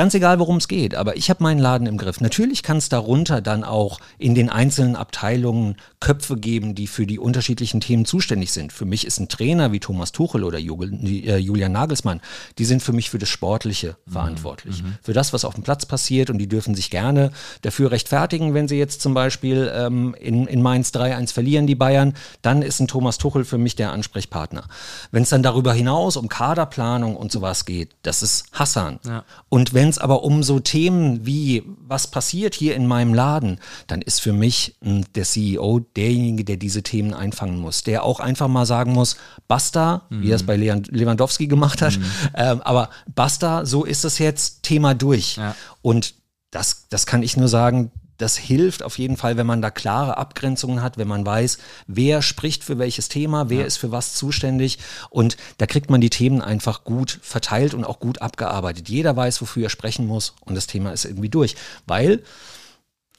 Ganz 0.00 0.14
egal, 0.14 0.38
worum 0.38 0.56
es 0.56 0.66
geht, 0.66 0.94
aber 0.94 1.18
ich 1.18 1.28
habe 1.28 1.42
meinen 1.42 1.58
Laden 1.58 1.86
im 1.86 1.98
Griff. 1.98 2.22
Natürlich 2.22 2.62
kann 2.62 2.78
es 2.78 2.88
darunter 2.88 3.42
dann 3.42 3.64
auch 3.64 4.00
in 4.16 4.34
den 4.34 4.48
einzelnen 4.48 4.96
Abteilungen 4.96 5.76
Köpfe 6.00 6.38
geben, 6.38 6.74
die 6.74 6.86
für 6.86 7.06
die 7.06 7.18
unterschiedlichen 7.18 7.82
Themen 7.82 8.06
zuständig 8.06 8.50
sind. 8.50 8.72
Für 8.72 8.86
mich 8.86 9.06
ist 9.06 9.20
ein 9.20 9.28
Trainer 9.28 9.72
wie 9.72 9.78
Thomas 9.80 10.12
Tuchel 10.12 10.44
oder 10.44 10.56
äh, 10.56 11.36
Julian 11.36 11.72
Nagelsmann, 11.72 12.22
die 12.56 12.64
sind 12.64 12.82
für 12.82 12.94
mich 12.94 13.10
für 13.10 13.18
das 13.18 13.28
Sportliche 13.28 13.98
mhm. 14.06 14.12
verantwortlich. 14.12 14.82
Mhm. 14.82 14.94
Für 15.02 15.12
das, 15.12 15.34
was 15.34 15.44
auf 15.44 15.52
dem 15.52 15.64
Platz 15.64 15.84
passiert 15.84 16.30
und 16.30 16.38
die 16.38 16.48
dürfen 16.48 16.74
sich 16.74 16.88
gerne 16.88 17.30
dafür 17.60 17.90
rechtfertigen, 17.90 18.54
wenn 18.54 18.68
sie 18.68 18.78
jetzt 18.78 19.02
zum 19.02 19.12
Beispiel 19.12 19.70
ähm, 19.74 20.16
in, 20.18 20.46
in 20.46 20.62
Mainz 20.62 20.92
3-1 20.94 21.34
verlieren, 21.34 21.66
die 21.66 21.74
Bayern, 21.74 22.14
dann 22.40 22.62
ist 22.62 22.80
ein 22.80 22.88
Thomas 22.88 23.18
Tuchel 23.18 23.44
für 23.44 23.58
mich 23.58 23.76
der 23.76 23.92
Ansprechpartner. 23.92 24.64
Wenn 25.10 25.24
es 25.24 25.28
dann 25.28 25.42
darüber 25.42 25.74
hinaus 25.74 26.16
um 26.16 26.30
Kaderplanung 26.30 27.16
und 27.16 27.30
sowas 27.30 27.66
geht, 27.66 27.90
das 28.02 28.22
ist 28.22 28.46
Hassan. 28.52 28.98
Ja. 29.04 29.24
Und 29.50 29.74
wenn 29.74 29.89
es 29.90 29.98
aber 29.98 30.22
um 30.22 30.42
so 30.42 30.60
Themen 30.60 31.26
wie, 31.26 31.62
was 31.86 32.06
passiert 32.06 32.54
hier 32.54 32.74
in 32.74 32.86
meinem 32.86 33.14
Laden, 33.14 33.58
dann 33.86 34.02
ist 34.02 34.20
für 34.20 34.32
mich 34.32 34.76
mh, 34.80 34.90
hm, 34.90 35.04
der 35.14 35.24
CEO 35.24 35.80
derjenige, 35.96 36.44
der 36.44 36.56
diese 36.56 36.82
Themen 36.82 37.14
einfangen 37.14 37.58
muss, 37.58 37.82
der 37.82 38.04
auch 38.04 38.20
einfach 38.20 38.48
mal 38.48 38.66
sagen 38.66 38.92
muss, 38.92 39.16
basta, 39.48 40.02
mhm. 40.10 40.22
wie 40.22 40.30
er 40.30 40.36
es 40.36 40.44
bei 40.44 40.56
Lewandowski 40.56 41.46
gemacht 41.46 41.82
hat, 41.82 41.98
mhm. 41.98 42.04
ähm, 42.34 42.62
aber 42.62 42.90
basta, 43.14 43.66
so 43.66 43.84
ist 43.84 44.04
es 44.04 44.18
jetzt, 44.18 44.62
Thema 44.62 44.94
durch. 44.94 45.36
Ja. 45.36 45.54
Und 45.82 46.14
das, 46.50 46.88
das 46.88 47.06
kann 47.06 47.22
ich 47.22 47.36
nur 47.36 47.48
sagen, 47.48 47.90
das 48.20 48.36
hilft 48.36 48.82
auf 48.82 48.98
jeden 48.98 49.16
Fall, 49.16 49.36
wenn 49.36 49.46
man 49.46 49.62
da 49.62 49.70
klare 49.70 50.18
Abgrenzungen 50.18 50.82
hat, 50.82 50.98
wenn 50.98 51.08
man 51.08 51.24
weiß, 51.24 51.58
wer 51.86 52.22
spricht 52.22 52.64
für 52.64 52.78
welches 52.78 53.08
Thema, 53.08 53.48
wer 53.48 53.60
ja. 53.60 53.66
ist 53.66 53.78
für 53.78 53.92
was 53.92 54.14
zuständig. 54.14 54.78
Und 55.08 55.36
da 55.58 55.66
kriegt 55.66 55.90
man 55.90 56.00
die 56.00 56.10
Themen 56.10 56.42
einfach 56.42 56.84
gut 56.84 57.18
verteilt 57.22 57.72
und 57.74 57.84
auch 57.84 57.98
gut 57.98 58.20
abgearbeitet. 58.20 58.88
Jeder 58.88 59.16
weiß, 59.16 59.40
wofür 59.40 59.64
er 59.64 59.70
sprechen 59.70 60.06
muss 60.06 60.34
und 60.44 60.54
das 60.54 60.66
Thema 60.66 60.92
ist 60.92 61.04
irgendwie 61.04 61.30
durch. 61.30 61.56
Weil 61.86 62.22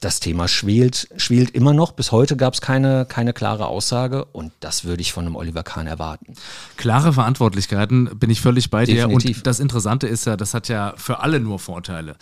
das 0.02 0.20
Thema 0.20 0.48
schwelt, 0.48 1.08
schwelt 1.16 1.50
immer 1.50 1.72
noch. 1.72 1.92
Bis 1.92 2.12
heute 2.12 2.36
gab 2.36 2.54
es 2.54 2.60
keine, 2.60 3.06
keine 3.06 3.32
klare 3.32 3.66
Aussage 3.66 4.24
und 4.24 4.52
das 4.60 4.84
würde 4.84 5.00
ich 5.00 5.12
von 5.12 5.26
einem 5.26 5.36
Oliver 5.36 5.62
Kahn 5.62 5.86
erwarten. 5.86 6.34
Klare 6.76 7.12
Verantwortlichkeiten, 7.12 8.18
bin 8.18 8.30
ich 8.30 8.40
völlig 8.40 8.70
bei 8.70 8.84
Definitiv. 8.84 9.30
dir. 9.30 9.36
Und 9.38 9.46
das 9.46 9.60
Interessante 9.60 10.08
ist 10.08 10.26
ja, 10.26 10.36
das 10.36 10.54
hat 10.54 10.68
ja 10.68 10.94
für 10.96 11.20
alle 11.20 11.40
nur 11.40 11.58
Vorteile. 11.58 12.16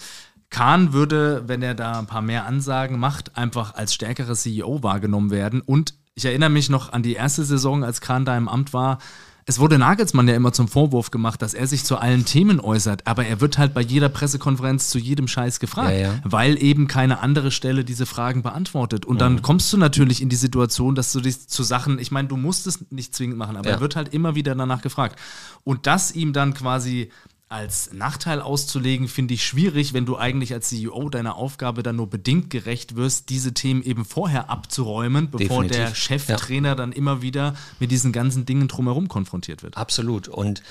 Kahn 0.50 0.92
würde, 0.92 1.44
wenn 1.46 1.62
er 1.62 1.74
da 1.74 1.98
ein 1.98 2.06
paar 2.06 2.22
mehr 2.22 2.46
Ansagen 2.46 2.98
macht, 2.98 3.36
einfach 3.36 3.74
als 3.74 3.94
stärkerer 3.94 4.34
CEO 4.34 4.82
wahrgenommen 4.82 5.30
werden. 5.30 5.60
Und 5.60 5.94
ich 6.14 6.24
erinnere 6.24 6.50
mich 6.50 6.68
noch 6.68 6.92
an 6.92 7.02
die 7.02 7.14
erste 7.14 7.44
Saison, 7.44 7.84
als 7.84 8.00
Kahn 8.00 8.24
da 8.24 8.36
im 8.36 8.48
Amt 8.48 8.72
war. 8.72 8.98
Es 9.46 9.58
wurde 9.58 9.78
Nagelsmann 9.78 10.28
ja 10.28 10.34
immer 10.34 10.52
zum 10.52 10.68
Vorwurf 10.68 11.10
gemacht, 11.10 11.40
dass 11.42 11.54
er 11.54 11.66
sich 11.66 11.84
zu 11.84 11.96
allen 11.96 12.24
Themen 12.24 12.60
äußert, 12.60 13.06
aber 13.06 13.24
er 13.24 13.40
wird 13.40 13.58
halt 13.58 13.74
bei 13.74 13.80
jeder 13.80 14.08
Pressekonferenz 14.08 14.90
zu 14.90 14.98
jedem 14.98 15.26
Scheiß 15.26 15.58
gefragt, 15.60 15.92
ja, 15.92 15.98
ja. 15.98 16.14
weil 16.24 16.62
eben 16.62 16.86
keine 16.86 17.20
andere 17.20 17.50
Stelle 17.50 17.84
diese 17.84 18.06
Fragen 18.06 18.42
beantwortet. 18.42 19.06
Und 19.06 19.20
dann 19.20 19.42
kommst 19.42 19.72
du 19.72 19.76
natürlich 19.76 20.20
in 20.20 20.28
die 20.28 20.36
Situation, 20.36 20.94
dass 20.94 21.10
du 21.12 21.20
dich 21.20 21.48
zu 21.48 21.62
Sachen, 21.62 21.98
ich 21.98 22.10
meine, 22.10 22.28
du 22.28 22.36
musst 22.36 22.66
es 22.66 22.90
nicht 22.90 23.14
zwingend 23.14 23.38
machen, 23.38 23.56
aber 23.56 23.70
ja. 23.70 23.76
er 23.76 23.80
wird 23.80 23.96
halt 23.96 24.12
immer 24.14 24.34
wieder 24.34 24.54
danach 24.54 24.82
gefragt. 24.82 25.18
Und 25.64 25.86
das 25.86 26.12
ihm 26.12 26.32
dann 26.32 26.54
quasi 26.54 27.10
als 27.50 27.90
Nachteil 27.92 28.40
auszulegen, 28.40 29.08
finde 29.08 29.34
ich 29.34 29.44
schwierig, 29.44 29.92
wenn 29.92 30.06
du 30.06 30.16
eigentlich 30.16 30.52
als 30.52 30.68
CEO 30.68 31.08
deiner 31.08 31.34
Aufgabe 31.34 31.82
dann 31.82 31.96
nur 31.96 32.08
bedingt 32.08 32.48
gerecht 32.48 32.94
wirst, 32.94 33.28
diese 33.28 33.52
Themen 33.52 33.82
eben 33.82 34.04
vorher 34.04 34.50
abzuräumen, 34.50 35.32
bevor 35.32 35.64
Definitiv. 35.64 35.76
der 35.76 35.94
Cheftrainer 35.96 36.68
ja. 36.70 36.74
dann 36.76 36.92
immer 36.92 37.22
wieder 37.22 37.54
mit 37.80 37.90
diesen 37.90 38.12
ganzen 38.12 38.46
Dingen 38.46 38.68
drumherum 38.68 39.08
konfrontiert 39.08 39.64
wird. 39.64 39.76
Absolut. 39.76 40.28
Und 40.28 40.62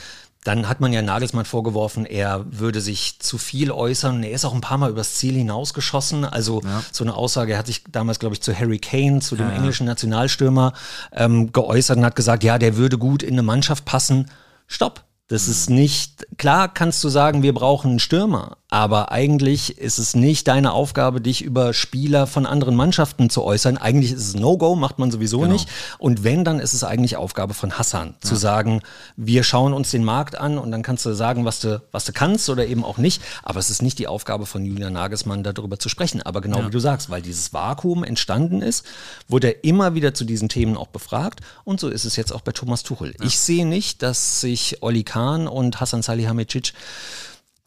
dann 0.45 0.69
hat 0.69 0.80
man 0.80 0.93
ja 0.93 1.01
Nagelsmann 1.01 1.43
vorgeworfen, 1.43 2.05
er 2.05 2.45
würde 2.49 2.80
sich 2.80 3.19
zu 3.19 3.38
viel 3.38 3.71
äußern. 3.71 4.23
Er 4.23 4.32
ist 4.32 4.45
auch 4.45 4.55
ein 4.55 4.61
paar 4.61 4.77
Mal 4.77 4.89
übers 4.89 5.15
Ziel 5.15 5.36
hinausgeschossen. 5.36 6.23
Also 6.23 6.61
ja. 6.63 6.82
so 6.93 7.03
eine 7.03 7.13
Aussage, 7.13 7.51
er 7.51 7.59
hat 7.59 7.67
sich 7.67 7.84
damals, 7.91 8.19
glaube 8.19 8.36
ich, 8.36 8.41
zu 8.41 8.57
Harry 8.57 8.80
Kane, 8.80 9.19
zu 9.19 9.36
dem 9.36 9.49
ja, 9.49 9.55
englischen 9.55 9.86
Nationalstürmer, 9.86 10.71
ähm, 11.11 11.51
geäußert 11.51 11.97
und 11.97 12.05
hat 12.05 12.15
gesagt, 12.15 12.45
ja, 12.45 12.57
der 12.57 12.77
würde 12.77 12.97
gut 12.97 13.21
in 13.21 13.34
eine 13.34 13.43
Mannschaft 13.43 13.84
passen. 13.84 14.32
Stopp. 14.65 15.03
Das 15.30 15.47
ist 15.47 15.69
nicht, 15.69 16.25
klar 16.39 16.73
kannst 16.73 17.03
du 17.03 17.09
sagen, 17.09 17.43
wir 17.43 17.53
brauchen 17.53 17.91
einen 17.91 17.99
Stürmer, 17.99 18.57
aber 18.71 19.11
eigentlich 19.11 19.79
ist 19.79 19.97
es 19.97 20.15
nicht 20.15 20.47
deine 20.47 20.73
Aufgabe, 20.73 21.21
dich 21.21 21.41
über 21.41 21.73
Spieler 21.73 22.27
von 22.27 22.45
anderen 22.45 22.75
Mannschaften 22.75 23.31
zu 23.31 23.43
äußern. 23.43 23.77
Eigentlich 23.77 24.11
ist 24.11 24.27
es 24.27 24.35
No-Go, 24.35 24.75
macht 24.75 24.99
man 24.99 25.09
sowieso 25.09 25.39
genau. 25.39 25.53
nicht. 25.53 25.67
Und 25.97 26.23
wenn, 26.23 26.43
dann 26.43 26.59
ist 26.59 26.73
es 26.73 26.83
eigentlich 26.83 27.17
Aufgabe 27.17 27.55
von 27.55 27.79
Hassan, 27.79 28.09
ja. 28.09 28.29
zu 28.29 28.35
sagen, 28.35 28.81
wir 29.17 29.43
schauen 29.43 29.73
uns 29.73 29.89
den 29.89 30.03
Markt 30.03 30.37
an 30.37 30.59
und 30.59 30.69
dann 30.69 30.83
kannst 30.83 31.03
du 31.05 31.13
sagen, 31.13 31.45
was 31.45 31.61
du, 31.61 31.81
was 31.91 32.05
du 32.05 32.13
kannst 32.13 32.47
oder 32.49 32.67
eben 32.67 32.83
auch 32.83 32.99
nicht. 32.99 33.23
Aber 33.41 33.59
es 33.59 33.71
ist 33.71 33.81
nicht 33.81 33.97
die 33.97 34.07
Aufgabe 34.07 34.45
von 34.45 34.63
Julian 34.63 34.93
Nagelsmann, 34.93 35.41
darüber 35.41 35.79
zu 35.79 35.89
sprechen. 35.89 36.21
Aber 36.21 36.39
genau 36.39 36.59
ja. 36.59 36.67
wie 36.67 36.71
du 36.71 36.79
sagst, 36.79 37.09
weil 37.09 37.23
dieses 37.23 37.51
Vakuum 37.53 38.03
entstanden 38.03 38.61
ist, 38.61 38.85
wurde 39.27 39.47
er 39.47 39.63
immer 39.63 39.95
wieder 39.95 40.13
zu 40.13 40.25
diesen 40.25 40.47
Themen 40.47 40.77
auch 40.77 40.87
befragt. 40.87 41.41
Und 41.63 41.79
so 41.79 41.89
ist 41.89 42.05
es 42.05 42.15
jetzt 42.15 42.31
auch 42.31 42.41
bei 42.41 42.51
Thomas 42.51 42.83
Tuchel. 42.83 43.15
Ja. 43.19 43.25
Ich 43.25 43.39
sehe 43.39 43.65
nicht, 43.65 44.03
dass 44.03 44.41
sich 44.41 44.83
Oli 44.83 45.03
Kahn 45.03 45.47
und 45.47 45.81
Hassan 45.81 46.03
Salihamidzic 46.30 46.73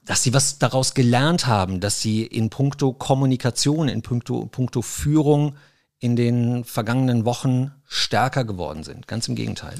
dass 0.04 0.22
sie 0.22 0.34
was 0.34 0.58
daraus 0.58 0.94
gelernt 0.94 1.46
haben, 1.46 1.80
dass 1.80 2.00
sie 2.00 2.24
in 2.24 2.50
puncto 2.50 2.92
Kommunikation, 2.92 3.88
in 3.88 4.02
puncto, 4.02 4.46
puncto 4.46 4.82
Führung 4.82 5.54
in 6.00 6.16
den 6.16 6.64
vergangenen 6.64 7.24
Wochen 7.24 7.70
stärker 7.86 8.44
geworden 8.44 8.82
sind. 8.82 9.06
Ganz 9.06 9.28
im 9.28 9.36
Gegenteil. 9.36 9.74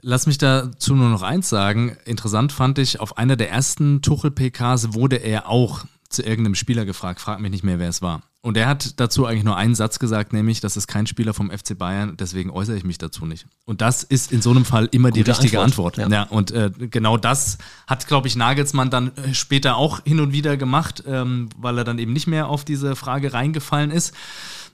Lass 0.00 0.26
mich 0.26 0.38
dazu 0.38 0.94
nur 0.94 1.08
noch 1.08 1.22
eins 1.22 1.48
sagen. 1.48 1.96
Interessant 2.04 2.52
fand 2.52 2.78
ich, 2.78 3.00
auf 3.00 3.18
einer 3.18 3.34
der 3.34 3.50
ersten 3.50 4.02
Tuchel-PKs 4.02 4.94
wurde 4.94 5.16
er 5.16 5.48
auch 5.48 5.84
zu 6.08 6.22
irgendeinem 6.22 6.54
Spieler 6.54 6.84
gefragt, 6.84 7.20
frag 7.20 7.40
mich 7.40 7.50
nicht 7.50 7.64
mehr, 7.64 7.78
wer 7.78 7.88
es 7.88 8.02
war. 8.02 8.22
Und 8.46 8.56
er 8.56 8.68
hat 8.68 9.00
dazu 9.00 9.26
eigentlich 9.26 9.42
nur 9.42 9.56
einen 9.56 9.74
Satz 9.74 9.98
gesagt, 9.98 10.32
nämlich, 10.32 10.60
das 10.60 10.76
ist 10.76 10.86
kein 10.86 11.08
Spieler 11.08 11.34
vom 11.34 11.50
FC 11.50 11.76
Bayern, 11.76 12.16
deswegen 12.16 12.50
äußere 12.50 12.76
ich 12.76 12.84
mich 12.84 12.96
dazu 12.96 13.26
nicht. 13.26 13.46
Und 13.64 13.80
das 13.80 14.04
ist 14.04 14.30
in 14.30 14.40
so 14.40 14.50
einem 14.50 14.64
Fall 14.64 14.88
immer 14.92 15.10
Gute 15.10 15.24
die 15.24 15.30
richtige 15.30 15.60
Antwort. 15.60 15.98
Antwort. 15.98 16.12
Ja. 16.12 16.22
ja. 16.24 16.30
und 16.30 16.52
äh, 16.52 16.70
genau 16.88 17.16
das 17.16 17.58
hat, 17.88 18.06
glaube 18.06 18.28
ich, 18.28 18.36
Nagelsmann 18.36 18.88
dann 18.88 19.16
äh, 19.16 19.34
später 19.34 19.76
auch 19.76 20.00
hin 20.04 20.20
und 20.20 20.32
wieder 20.32 20.56
gemacht, 20.56 21.02
ähm, 21.08 21.48
weil 21.56 21.78
er 21.78 21.84
dann 21.84 21.98
eben 21.98 22.12
nicht 22.12 22.28
mehr 22.28 22.48
auf 22.48 22.64
diese 22.64 22.94
Frage 22.94 23.32
reingefallen 23.32 23.90
ist. 23.90 24.14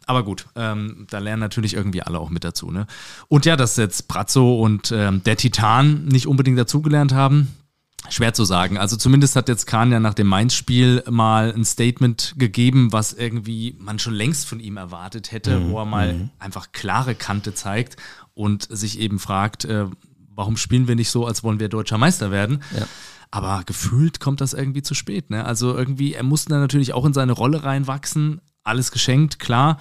Aber 0.07 0.23
gut, 0.23 0.47
ähm, 0.57 1.07
da 1.09 1.19
lernen 1.19 1.41
natürlich 1.41 1.75
irgendwie 1.75 2.03
alle 2.03 2.19
auch 2.19 2.29
mit 2.29 2.45
dazu. 2.45 2.71
Ne? 2.71 2.87
Und 3.29 3.47
ja, 3.47 3.57
dass 3.57 3.77
jetzt 3.77 4.09
Brazzo 4.09 4.61
und 4.61 4.93
ähm, 4.93 5.23
der 5.25 5.37
Titan 5.37 6.05
nicht 6.05 6.27
unbedingt 6.27 6.59
dazugelernt 6.59 7.15
haben, 7.15 7.49
Schwer 8.11 8.35
zu 8.35 8.45
sagen. 8.45 8.79
Also 8.79 8.97
zumindest 8.97 9.37
hat 9.37 9.49
jetzt 9.49 9.67
Kahn 9.67 9.93
ja 9.93 10.01
nach 10.01 10.15
dem 10.15 10.27
Mainz-Spiel 10.27 11.05
mal 11.09 11.53
ein 11.53 11.65
Statement 11.65 12.35
gegeben, 12.37 12.93
was 12.93 13.13
irgendwie 13.13 13.77
man 13.79 13.99
schon 13.99 14.15
längst 14.15 14.47
von 14.47 14.61
ihm 14.61 14.77
erwartet 14.77 15.33
hätte, 15.33 15.61
mhm. 15.61 15.71
wo 15.71 15.79
er 15.79 15.85
mal 15.85 16.13
mhm. 16.15 16.31
einfach 16.39 16.73
klare 16.73 17.15
Kante 17.15 17.55
zeigt 17.55 17.97
und 18.35 18.67
sich 18.69 18.99
eben 18.99 19.19
fragt, 19.19 19.65
äh, 19.65 19.87
warum 20.35 20.57
spielen 20.57 20.89
wir 20.89 20.97
nicht 20.97 21.11
so, 21.11 21.27
als 21.27 21.45
wollen 21.45 21.61
wir 21.61 21.69
deutscher 21.69 21.99
Meister 21.99 22.31
werden? 22.31 22.63
Ja. 22.77 22.87
Aber 23.31 23.63
gefühlt 23.65 24.21
kommt 24.21 24.41
das 24.41 24.53
irgendwie 24.53 24.83
zu 24.83 24.95
spät. 24.95 25.31
Ne? 25.31 25.45
Also 25.45 25.75
irgendwie, 25.75 26.13
er 26.13 26.23
musste 26.23 26.51
dann 26.51 26.61
natürlich 26.61 26.93
auch 26.93 27.07
in 27.07 27.15
seine 27.15 27.33
Rolle 27.33 27.65
reinwachsen. 27.65 28.41
Alles 28.63 28.93
geschenkt, 28.93 29.39
klar. 29.39 29.79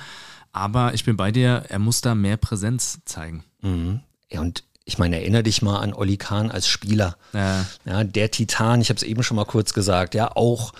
Aber 0.54 0.94
ich 0.94 1.04
bin 1.06 1.18
bei 1.18 1.32
dir, 1.32 1.66
er 1.70 1.80
muss 1.80 2.02
da 2.02 2.16
mehr 2.16 2.38
Präsenz 2.38 3.00
zeigen. 3.06 3.44
Mhm. 3.62 4.02
Ja, 4.30 4.42
und 4.42 4.64
ich 4.92 4.98
meine, 4.98 5.22
erinnere 5.22 5.44
dich 5.44 5.62
mal 5.62 5.80
an 5.80 5.94
Olli 5.94 6.18
Kahn 6.18 6.52
als 6.52 6.68
Spieler. 6.68 7.16
Ja. 7.32 7.66
ja 7.86 8.04
der 8.04 8.30
Titan, 8.30 8.82
ich 8.82 8.90
habe 8.90 8.98
es 8.98 9.04
eben 9.04 9.24
schon 9.24 9.38
mal 9.38 9.46
kurz 9.46 9.74
gesagt, 9.74 10.16
ja, 10.16 10.36
auch 10.36 10.74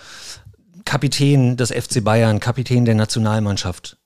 Kapitän 0.84 1.56
des 1.56 1.70
FC 1.70 2.04
Bayern, 2.04 2.38
Kapitän 2.38 2.84
der 2.84 2.94
Nationalmannschaft. 2.94 3.96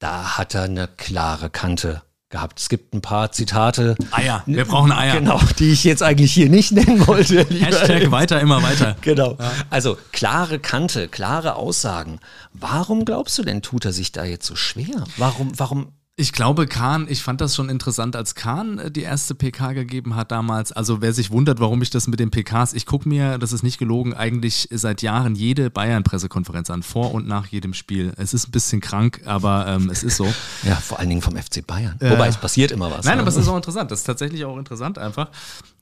Da 0.00 0.36
hat 0.36 0.54
er 0.56 0.64
eine 0.64 0.88
klare 0.88 1.50
Kante 1.50 2.02
gehabt. 2.30 2.58
Es 2.58 2.68
gibt 2.68 2.94
ein 2.94 3.00
paar 3.00 3.30
Zitate. 3.30 3.94
Eier, 4.10 4.42
wir 4.46 4.64
brauchen 4.64 4.90
Eier. 4.90 5.20
Genau, 5.20 5.40
die 5.60 5.70
ich 5.70 5.84
jetzt 5.84 6.02
eigentlich 6.02 6.32
hier 6.32 6.48
nicht 6.48 6.72
nennen 6.72 7.06
wollte. 7.06 7.46
Hashtag 7.48 8.10
weiter, 8.10 8.40
immer 8.40 8.60
weiter. 8.60 8.96
Genau. 9.02 9.36
Ja. 9.38 9.52
Also 9.70 9.96
klare 10.10 10.58
Kante, 10.58 11.06
klare 11.06 11.54
Aussagen. 11.54 12.18
Warum 12.52 13.04
glaubst 13.04 13.38
du 13.38 13.44
denn, 13.44 13.62
tut 13.62 13.84
er 13.84 13.92
sich 13.92 14.10
da 14.10 14.24
jetzt 14.24 14.46
so 14.46 14.56
schwer? 14.56 15.04
Warum, 15.16 15.56
warum 15.56 15.92
ich 16.16 16.32
glaube, 16.32 16.68
Kahn, 16.68 17.06
ich 17.08 17.24
fand 17.24 17.40
das 17.40 17.56
schon 17.56 17.68
interessant, 17.68 18.14
als 18.14 18.36
Kahn 18.36 18.78
äh, 18.78 18.90
die 18.90 19.02
erste 19.02 19.34
PK 19.34 19.72
gegeben 19.72 20.14
hat 20.14 20.30
damals. 20.30 20.70
Also 20.70 21.00
wer 21.00 21.12
sich 21.12 21.32
wundert, 21.32 21.58
warum 21.58 21.82
ich 21.82 21.90
das 21.90 22.06
mit 22.06 22.20
den 22.20 22.30
PKs, 22.30 22.72
ich 22.72 22.86
gucke 22.86 23.08
mir, 23.08 23.38
das 23.38 23.52
ist 23.52 23.64
nicht 23.64 23.78
gelogen, 23.78 24.14
eigentlich 24.14 24.68
seit 24.70 25.02
Jahren 25.02 25.34
jede 25.34 25.70
Bayern-Pressekonferenz 25.70 26.70
an, 26.70 26.84
vor 26.84 27.12
und 27.12 27.26
nach 27.26 27.46
jedem 27.46 27.74
Spiel. 27.74 28.12
Es 28.16 28.32
ist 28.32 28.48
ein 28.48 28.52
bisschen 28.52 28.80
krank, 28.80 29.22
aber 29.24 29.66
ähm, 29.66 29.90
es 29.90 30.02
ist 30.02 30.16
so. 30.16 30.24
Ja, 30.62 30.76
vor 30.76 30.98
allen 30.98 31.08
Dingen 31.08 31.20
vom 31.20 31.36
FC 31.36 31.66
Bayern. 31.66 31.96
Äh, 32.00 32.10
Wobei 32.10 32.28
es 32.28 32.36
passiert 32.36 32.70
immer 32.70 32.90
was. 32.90 33.04
Nein, 33.04 33.16
ne? 33.16 33.22
aber 33.22 33.28
es 33.28 33.36
ist 33.36 33.48
auch 33.48 33.56
interessant. 33.56 33.90
Das 33.90 34.00
ist 34.00 34.04
tatsächlich 34.04 34.44
auch 34.44 34.56
interessant 34.56 34.98
einfach. 34.98 35.30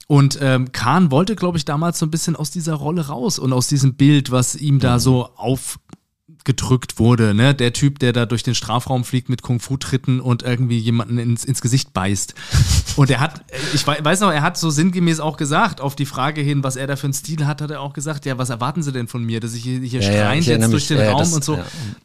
Und 0.07 0.39
ähm, 0.41 0.73
Kahn 0.73 1.11
wollte, 1.11 1.37
glaube 1.37 1.59
ich, 1.59 1.65
damals 1.65 1.99
so 1.99 2.07
ein 2.07 2.11
bisschen 2.11 2.37
aus 2.37 2.51
dieser 2.51 2.75
Rolle 2.75 3.07
raus 3.07 3.39
und 3.39 3.53
aus 3.53 3.69
diesem 3.69 3.95
Bild, 3.95 4.31
was 4.31 4.55
ihm 4.55 4.79
da 4.79 4.95
mhm. 4.95 5.01
so 5.01 5.29
auf 5.37 5.79
gedrückt 6.45 6.99
wurde, 6.99 7.35
ne? 7.35 7.55
Der 7.55 7.73
Typ, 7.73 7.99
der 7.99 8.13
da 8.13 8.27
durch 8.27 8.43
den 8.43 8.55
Strafraum 8.55 9.05
fliegt 9.05 9.29
mit 9.29 9.43
Kung-Fu-Tritten 9.43 10.21
und 10.21 10.43
irgendwie 10.43 10.79
jemanden 10.79 11.19
ins, 11.19 11.45
ins 11.45 11.61
Gesicht 11.61 11.93
beißt. 11.93 12.35
Und 12.97 13.11
er 13.11 13.21
hat, 13.21 13.45
ich 13.73 13.87
weiß 13.87 14.21
noch, 14.21 14.31
er 14.31 14.43
hat 14.43 14.59
so 14.59 14.71
sinngemäß 14.71 15.21
auch 15.21 15.37
gesagt, 15.37 15.81
auf 15.81 15.97
die 15.97 16.07
Frage 16.07 16.41
hin, 16.41 16.63
was 16.63 16.77
er 16.77 16.87
da 16.87 16.97
für 16.97 17.05
einen 17.05 17.15
Stil 17.15 17.47
hat, 17.47 17.63
hat 17.63 17.71
er 17.71 17.81
auch 17.81 17.93
gesagt, 17.93 18.27
ja, 18.27 18.39
was 18.39 18.51
erwarten 18.51 18.83
Sie 18.83 18.93
denn 18.93 19.09
von 19.09 19.25
mir, 19.25 19.41
dass 19.41 19.55
ich 19.55 19.63
hier, 19.63 19.81
hier 19.81 20.01
ja, 20.01 20.13
schreiend 20.13 20.47
ja, 20.47 20.57
jetzt 20.57 20.73
durch 20.73 20.89
den 20.89 21.01
Raum 21.01 21.19
das, 21.19 21.33
und 21.33 21.45
so. 21.45 21.57
Ja. 21.57 21.65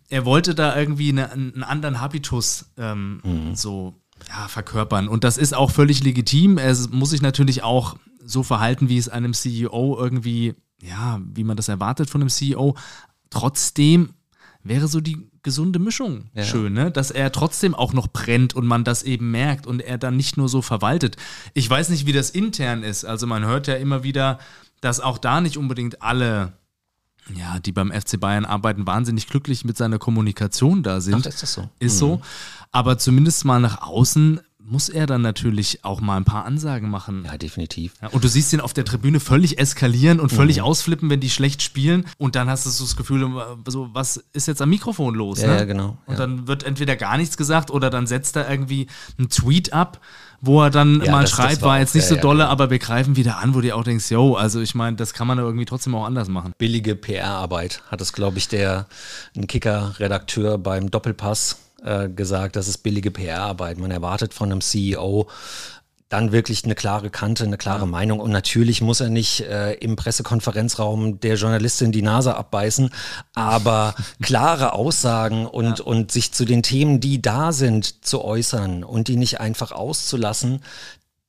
Er 0.09 0.25
wollte 0.25 0.55
da 0.55 0.77
irgendwie 0.77 1.09
eine, 1.09 1.31
einen 1.31 1.63
anderen 1.63 1.99
Habitus 1.99 2.65
ähm, 2.77 3.21
mhm. 3.23 3.55
so 3.55 3.95
ja, 4.29 4.47
verkörpern. 4.47 5.07
Und 5.07 5.23
das 5.23 5.37
ist 5.37 5.53
auch 5.53 5.71
völlig 5.71 6.03
legitim. 6.03 6.57
Er 6.57 6.75
muss 6.91 7.11
sich 7.11 7.21
natürlich 7.21 7.63
auch 7.63 7.97
so 8.25 8.43
verhalten, 8.43 8.89
wie 8.89 8.97
es 8.97 9.09
einem 9.09 9.33
CEO 9.33 9.97
irgendwie, 9.99 10.55
ja, 10.81 11.19
wie 11.33 11.43
man 11.43 11.57
das 11.57 11.69
erwartet 11.69 12.09
von 12.09 12.21
einem 12.21 12.29
CEO. 12.29 12.75
Trotzdem 13.29 14.13
wäre 14.67 14.87
so 14.87 15.01
die 15.01 15.29
gesunde 15.43 15.79
Mischung 15.79 16.25
ja. 16.33 16.43
schön, 16.43 16.73
ne? 16.73 16.91
dass 16.91 17.11
er 17.11 17.31
trotzdem 17.31 17.73
auch 17.75 17.93
noch 17.93 18.07
brennt 18.07 18.55
und 18.55 18.65
man 18.65 18.83
das 18.83 19.03
eben 19.03 19.31
merkt 19.31 19.67
und 19.67 19.79
er 19.79 19.97
dann 19.97 20.17
nicht 20.17 20.37
nur 20.37 20.49
so 20.49 20.61
verwaltet. 20.61 21.15
Ich 21.53 21.69
weiß 21.69 21.89
nicht, 21.89 22.05
wie 22.05 22.13
das 22.13 22.29
intern 22.29 22.83
ist. 22.83 23.05
Also 23.05 23.27
man 23.27 23.45
hört 23.45 23.67
ja 23.67 23.75
immer 23.75 24.03
wieder, 24.03 24.39
dass 24.81 24.99
auch 24.99 25.17
da 25.17 25.41
nicht 25.41 25.57
unbedingt 25.57 26.01
alle, 26.01 26.53
ja, 27.33 27.59
die 27.59 27.71
beim 27.71 27.91
FC 27.91 28.19
Bayern 28.19 28.45
arbeiten, 28.45 28.85
wahnsinnig 28.85 29.27
glücklich 29.27 29.65
mit 29.65 29.77
seiner 29.77 29.99
Kommunikation 29.99 30.83
da 30.83 31.01
sind. 31.01 31.25
Ach, 31.25 31.29
ist 31.29 31.43
das 31.43 31.53
so? 31.53 31.69
Ist 31.79 31.95
mhm. 31.95 31.99
so. 31.99 32.21
Aber 32.71 32.97
zumindest 32.97 33.45
mal 33.45 33.59
nach 33.59 33.81
außen 33.81 34.41
muss 34.67 34.89
er 34.89 35.07
dann 35.07 35.21
natürlich 35.21 35.83
auch 35.85 36.01
mal 36.01 36.17
ein 36.17 36.25
paar 36.25 36.45
Ansagen 36.45 36.89
machen. 36.89 37.23
Ja, 37.25 37.37
definitiv. 37.37 37.93
Ja, 38.01 38.09
und 38.09 38.23
du 38.23 38.27
siehst 38.27 38.51
ihn 38.51 38.59
auf 38.59 38.73
der 38.73 38.83
Tribüne 38.83 39.19
völlig 39.19 39.59
eskalieren 39.59 40.19
und 40.19 40.29
völlig 40.29 40.57
mhm. 40.57 40.63
ausflippen, 40.63 41.09
wenn 41.09 41.21
die 41.21 41.29
schlecht 41.29 41.61
spielen. 41.61 42.05
Und 42.17 42.35
dann 42.35 42.49
hast 42.49 42.65
du 42.65 42.69
so 42.69 42.83
das 42.83 42.97
Gefühl, 42.97 43.31
so, 43.65 43.89
was 43.93 44.17
ist 44.33 44.47
jetzt 44.47 44.61
am 44.61 44.69
Mikrofon 44.69 45.15
los? 45.15 45.41
Ja, 45.41 45.47
ne? 45.47 45.57
ja 45.59 45.65
genau. 45.65 45.97
Und 46.05 46.19
dann 46.19 46.47
wird 46.47 46.63
entweder 46.63 46.97
gar 46.97 47.17
nichts 47.17 47.37
gesagt 47.37 47.71
oder 47.71 47.89
dann 47.89 48.07
setzt 48.07 48.35
er 48.35 48.49
irgendwie 48.49 48.87
einen 49.17 49.29
Tweet 49.29 49.71
ab 49.73 50.01
wo 50.39 50.61
er 50.61 50.69
dann 50.69 51.01
ja, 51.03 51.11
mal 51.11 51.21
das, 51.21 51.31
schreibt, 51.31 51.53
das 51.53 51.61
war, 51.61 51.69
war, 51.69 51.79
jetzt 51.79 51.95
nicht 51.95 52.05
so 52.05 52.15
dolle, 52.15 52.43
ja, 52.43 52.49
aber 52.49 52.69
wir 52.69 52.77
greifen 52.77 53.15
wieder 53.15 53.39
an, 53.39 53.55
wo 53.55 53.61
du 53.61 53.73
auch 53.73 53.83
denkst, 53.83 54.11
yo, 54.11 54.35
also 54.35 54.61
ich 54.61 54.75
meine, 54.75 54.95
das 54.95 55.13
kann 55.13 55.25
man 55.25 55.39
irgendwie 55.39 55.65
trotzdem 55.65 55.95
auch 55.95 56.05
anders 56.05 56.27
machen. 56.27 56.53
Billige 56.59 56.95
PR-Arbeit 56.95 57.81
hat 57.89 58.01
es, 58.01 58.13
glaube 58.13 58.37
ich, 58.37 58.47
der 58.47 58.85
ein 59.35 59.47
Kicker-Redakteur 59.47 60.59
beim 60.59 60.91
Doppelpass 60.91 61.57
äh, 61.83 62.09
gesagt, 62.09 62.55
das 62.55 62.67
ist 62.67 62.79
billige 62.79 63.11
PR-Arbeit. 63.11 63.77
Man 63.77 63.91
erwartet 63.91 64.33
von 64.33 64.51
einem 64.51 64.61
CEO 64.61 65.27
dann 66.09 66.31
wirklich 66.31 66.63
eine 66.63 66.75
klare 66.75 67.09
Kante, 67.09 67.43
eine 67.43 67.57
klare 67.57 67.81
ja. 67.81 67.85
Meinung. 67.85 68.19
Und 68.19 68.31
natürlich 68.31 68.81
muss 68.81 69.01
er 69.01 69.09
nicht 69.09 69.41
äh, 69.41 69.73
im 69.73 69.95
Pressekonferenzraum 69.95 71.19
der 71.19 71.35
Journalistin 71.35 71.91
die 71.91 72.01
Nase 72.01 72.35
abbeißen, 72.35 72.91
aber 73.35 73.93
klare 74.21 74.73
Aussagen 74.73 75.45
und, 75.45 75.79
ja. 75.79 75.85
und 75.85 76.11
sich 76.11 76.31
zu 76.31 76.45
den 76.45 76.63
Themen, 76.63 77.01
die 77.01 77.21
da 77.21 77.51
sind, 77.51 78.05
zu 78.05 78.23
äußern 78.23 78.83
und 78.83 79.09
die 79.09 79.17
nicht 79.17 79.41
einfach 79.41 79.73
auszulassen, 79.73 80.61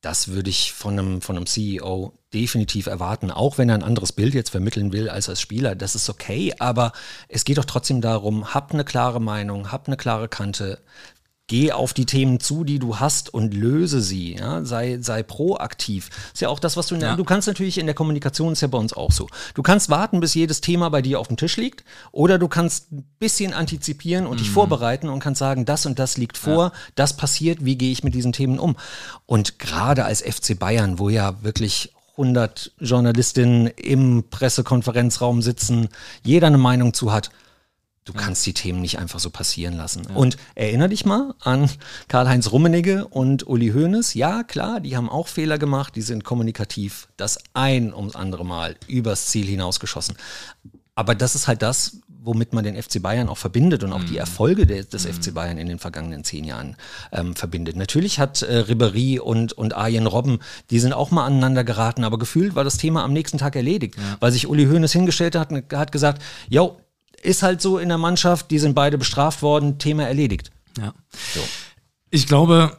das 0.01 0.29
würde 0.29 0.49
ich 0.49 0.71
von 0.73 0.97
einem, 0.97 1.21
von 1.21 1.35
einem 1.35 1.45
CEO 1.45 2.13
definitiv 2.33 2.87
erwarten, 2.87 3.31
auch 3.31 3.57
wenn 3.57 3.69
er 3.69 3.75
ein 3.75 3.83
anderes 3.83 4.13
Bild 4.13 4.33
jetzt 4.33 4.51
vermitteln 4.51 4.93
will 4.93 5.09
als 5.09 5.27
als 5.29 5.41
Spieler. 5.41 5.75
Das 5.75 5.95
ist 5.95 6.09
okay, 6.09 6.53
aber 6.59 6.93
es 7.27 7.43
geht 7.43 7.57
doch 7.57 7.65
trotzdem 7.65 8.01
darum, 8.01 8.53
hab 8.53 8.73
eine 8.73 8.85
klare 8.85 9.19
Meinung, 9.19 9.71
hab 9.71 9.87
eine 9.87 9.97
klare 9.97 10.29
Kante, 10.29 10.79
geh 11.49 11.73
auf 11.73 11.93
die 11.93 12.05
Themen 12.05 12.39
zu, 12.39 12.63
die 12.63 12.79
du 12.79 12.99
hast 12.99 13.33
und 13.33 13.53
löse 13.53 14.01
sie. 14.01 14.35
Ja? 14.35 14.63
Sei, 14.63 14.99
sei 15.01 15.23
proaktiv. 15.23 16.09
Ist 16.33 16.41
ja 16.41 16.47
auch 16.47 16.59
das, 16.59 16.77
was 16.77 16.87
du, 16.87 16.95
ja. 16.95 17.17
du 17.17 17.23
kannst 17.25 17.47
natürlich 17.47 17.77
in 17.77 17.87
der 17.87 17.95
Kommunikation, 17.95 18.53
ist 18.53 18.61
ja 18.61 18.67
bei 18.69 18.77
uns 18.77 18.93
auch 18.93 19.11
so. 19.11 19.27
Du 19.55 19.63
kannst 19.63 19.89
warten, 19.89 20.21
bis 20.21 20.35
jedes 20.35 20.61
Thema 20.61 20.89
bei 20.89 21.01
dir 21.01 21.19
auf 21.19 21.27
dem 21.27 21.37
Tisch 21.37 21.57
liegt 21.57 21.83
oder 22.11 22.37
du 22.37 22.47
kannst 22.47 22.91
ein 22.91 23.03
bisschen 23.19 23.53
antizipieren 23.53 24.25
und 24.25 24.35
mhm. 24.35 24.37
dich 24.37 24.49
vorbereiten 24.49 25.09
und 25.09 25.19
kannst 25.19 25.39
sagen, 25.39 25.65
das 25.65 25.85
und 25.85 25.99
das 25.99 26.17
liegt 26.17 26.37
vor, 26.37 26.65
ja. 26.65 26.71
das 26.95 27.17
passiert, 27.17 27.65
wie 27.65 27.77
gehe 27.77 27.91
ich 27.91 28.03
mit 28.03 28.13
diesen 28.13 28.31
Themen 28.31 28.59
um? 28.59 28.77
Und 29.25 29.59
gerade 29.59 30.05
als 30.05 30.21
FC 30.21 30.57
Bayern, 30.57 30.99
wo 30.99 31.09
ja 31.09 31.43
wirklich 31.43 31.91
100 32.11 32.73
Journalistinnen 32.79 33.67
im 33.67 34.25
Pressekonferenzraum 34.29 35.41
sitzen, 35.41 35.89
jeder 36.23 36.47
eine 36.47 36.57
Meinung 36.57 36.93
zu 36.93 37.11
hat, 37.11 37.31
Du 38.09 38.15
ja. 38.15 38.21
kannst 38.21 38.43
die 38.47 38.53
Themen 38.53 38.81
nicht 38.81 38.97
einfach 38.97 39.19
so 39.19 39.29
passieren 39.29 39.77
lassen. 39.77 40.07
Ja. 40.09 40.15
Und 40.15 40.37
erinnere 40.55 40.89
dich 40.89 41.05
mal 41.05 41.35
an 41.41 41.69
Karl-Heinz 42.07 42.51
Rummenigge 42.51 43.07
und 43.07 43.45
Uli 43.47 43.69
Hoeneß. 43.69 44.15
Ja, 44.15 44.41
klar, 44.41 44.79
die 44.79 44.97
haben 44.97 45.09
auch 45.09 45.27
Fehler 45.27 45.59
gemacht, 45.59 45.95
die 45.95 46.01
sind 46.01 46.23
kommunikativ 46.23 47.07
das 47.17 47.37
ein 47.53 47.93
ums 47.93 48.15
andere 48.15 48.43
Mal 48.43 48.77
übers 48.87 49.27
Ziel 49.27 49.45
hinausgeschossen. 49.45 50.17
Aber 50.95 51.13
das 51.13 51.35
ist 51.35 51.47
halt 51.47 51.61
das, 51.61 52.01
womit 52.07 52.51
man 52.51 52.63
den 52.63 52.81
FC 52.81 52.99
Bayern 52.99 53.29
auch 53.29 53.37
verbindet 53.37 53.83
und 53.83 53.93
auch 53.93 53.99
mhm. 53.99 54.07
die 54.07 54.17
Erfolge 54.17 54.65
des, 54.65 54.89
des 54.89 55.05
mhm. 55.05 55.13
FC 55.13 55.33
Bayern 55.35 55.59
in 55.59 55.67
den 55.67 55.77
vergangenen 55.77 56.23
zehn 56.23 56.45
Jahren 56.45 56.77
ähm, 57.11 57.35
verbindet. 57.35 57.75
Natürlich 57.75 58.17
hat 58.17 58.41
äh, 58.41 58.63
Ribéry 58.67 59.19
und, 59.19 59.53
und 59.53 59.75
Arjen 59.75 60.07
Robben, 60.07 60.39
die 60.71 60.79
sind 60.79 60.93
auch 60.93 61.11
mal 61.11 61.27
aneinander 61.27 61.63
geraten, 61.63 62.03
aber 62.03 62.17
gefühlt 62.17 62.55
war 62.55 62.63
das 62.63 62.77
Thema 62.77 63.03
am 63.03 63.13
nächsten 63.13 63.37
Tag 63.37 63.55
erledigt, 63.55 63.97
ja. 63.97 64.17
weil 64.19 64.31
sich 64.31 64.47
Uli 64.47 64.65
Hoeneß 64.65 64.91
hingestellt 64.93 65.35
hat 65.35 65.51
und 65.51 65.71
hat 65.71 65.91
gesagt, 65.91 66.23
yo, 66.49 66.79
ist 67.23 67.43
halt 67.43 67.61
so 67.61 67.77
in 67.77 67.89
der 67.89 67.97
Mannschaft, 67.97 68.51
die 68.51 68.59
sind 68.59 68.75
beide 68.75 68.97
bestraft 68.97 69.41
worden, 69.41 69.77
Thema 69.77 70.07
erledigt. 70.07 70.51
Ja. 70.77 70.93
So. 71.33 71.41
Ich 72.09 72.27
glaube, 72.27 72.77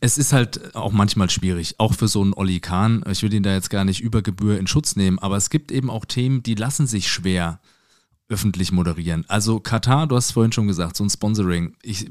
es 0.00 0.18
ist 0.18 0.32
halt 0.32 0.74
auch 0.74 0.92
manchmal 0.92 1.30
schwierig, 1.30 1.76
auch 1.78 1.94
für 1.94 2.08
so 2.08 2.22
einen 2.22 2.34
Olli 2.34 2.60
Kahn. 2.60 3.04
Ich 3.10 3.22
will 3.22 3.32
ihn 3.32 3.42
da 3.42 3.52
jetzt 3.52 3.70
gar 3.70 3.84
nicht 3.84 4.00
über 4.00 4.22
Gebühr 4.22 4.58
in 4.58 4.66
Schutz 4.66 4.96
nehmen, 4.96 5.18
aber 5.18 5.36
es 5.36 5.50
gibt 5.50 5.70
eben 5.70 5.90
auch 5.90 6.04
Themen, 6.04 6.42
die 6.42 6.54
lassen 6.54 6.86
sich 6.86 7.10
schwer 7.10 7.60
öffentlich 8.28 8.72
moderieren. 8.72 9.24
Also 9.28 9.60
Katar, 9.60 10.06
du 10.06 10.16
hast 10.16 10.32
vorhin 10.32 10.52
schon 10.52 10.66
gesagt, 10.66 10.96
so 10.96 11.04
ein 11.04 11.10
Sponsoring. 11.10 11.76
Ich 11.82 12.10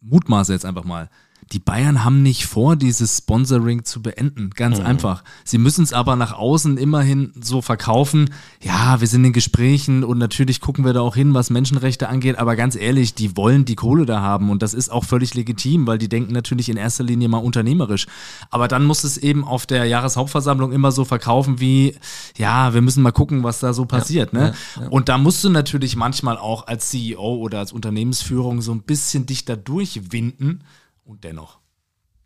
mutmaße 0.00 0.52
jetzt 0.52 0.64
einfach 0.64 0.84
mal 0.84 1.10
die 1.52 1.58
Bayern 1.58 2.04
haben 2.04 2.22
nicht 2.22 2.46
vor, 2.46 2.76
dieses 2.76 3.18
Sponsoring 3.18 3.84
zu 3.84 4.02
beenden. 4.02 4.50
Ganz 4.50 4.78
mhm. 4.78 4.86
einfach. 4.86 5.24
Sie 5.44 5.56
müssen 5.56 5.82
es 5.82 5.94
aber 5.94 6.14
nach 6.14 6.32
außen 6.32 6.76
immerhin 6.76 7.32
so 7.40 7.62
verkaufen. 7.62 8.30
Ja, 8.62 9.00
wir 9.00 9.08
sind 9.08 9.24
in 9.24 9.32
Gesprächen 9.32 10.04
und 10.04 10.18
natürlich 10.18 10.60
gucken 10.60 10.84
wir 10.84 10.92
da 10.92 11.00
auch 11.00 11.14
hin, 11.14 11.32
was 11.32 11.48
Menschenrechte 11.48 12.08
angeht. 12.08 12.38
Aber 12.38 12.54
ganz 12.54 12.76
ehrlich, 12.76 13.14
die 13.14 13.36
wollen 13.36 13.64
die 13.64 13.76
Kohle 13.76 14.04
da 14.04 14.20
haben 14.20 14.50
und 14.50 14.62
das 14.62 14.74
ist 14.74 14.90
auch 14.90 15.04
völlig 15.04 15.34
legitim, 15.34 15.86
weil 15.86 15.96
die 15.96 16.08
denken 16.08 16.34
natürlich 16.34 16.68
in 16.68 16.76
erster 16.76 17.04
Linie 17.04 17.28
mal 17.28 17.38
unternehmerisch. 17.38 18.06
Aber 18.50 18.68
dann 18.68 18.84
muss 18.84 19.04
es 19.04 19.16
eben 19.16 19.44
auf 19.44 19.64
der 19.64 19.86
Jahreshauptversammlung 19.86 20.72
immer 20.72 20.92
so 20.92 21.06
verkaufen 21.06 21.60
wie, 21.60 21.96
ja, 22.36 22.74
wir 22.74 22.82
müssen 22.82 23.02
mal 23.02 23.12
gucken, 23.12 23.42
was 23.42 23.60
da 23.60 23.72
so 23.72 23.86
passiert. 23.86 24.34
Ja, 24.34 24.38
ne? 24.38 24.54
Ja, 24.76 24.82
ja. 24.82 24.88
Und 24.88 25.08
da 25.08 25.16
musst 25.16 25.42
du 25.44 25.48
natürlich 25.48 25.96
manchmal 25.96 26.36
auch 26.36 26.66
als 26.66 26.90
CEO 26.90 27.36
oder 27.36 27.60
als 27.60 27.72
Unternehmensführung 27.72 28.60
so 28.60 28.72
ein 28.72 28.82
bisschen 28.82 29.24
dich 29.24 29.46
da 29.46 29.56
durchwinden 29.56 30.60
und 31.08 31.24
dennoch. 31.24 31.58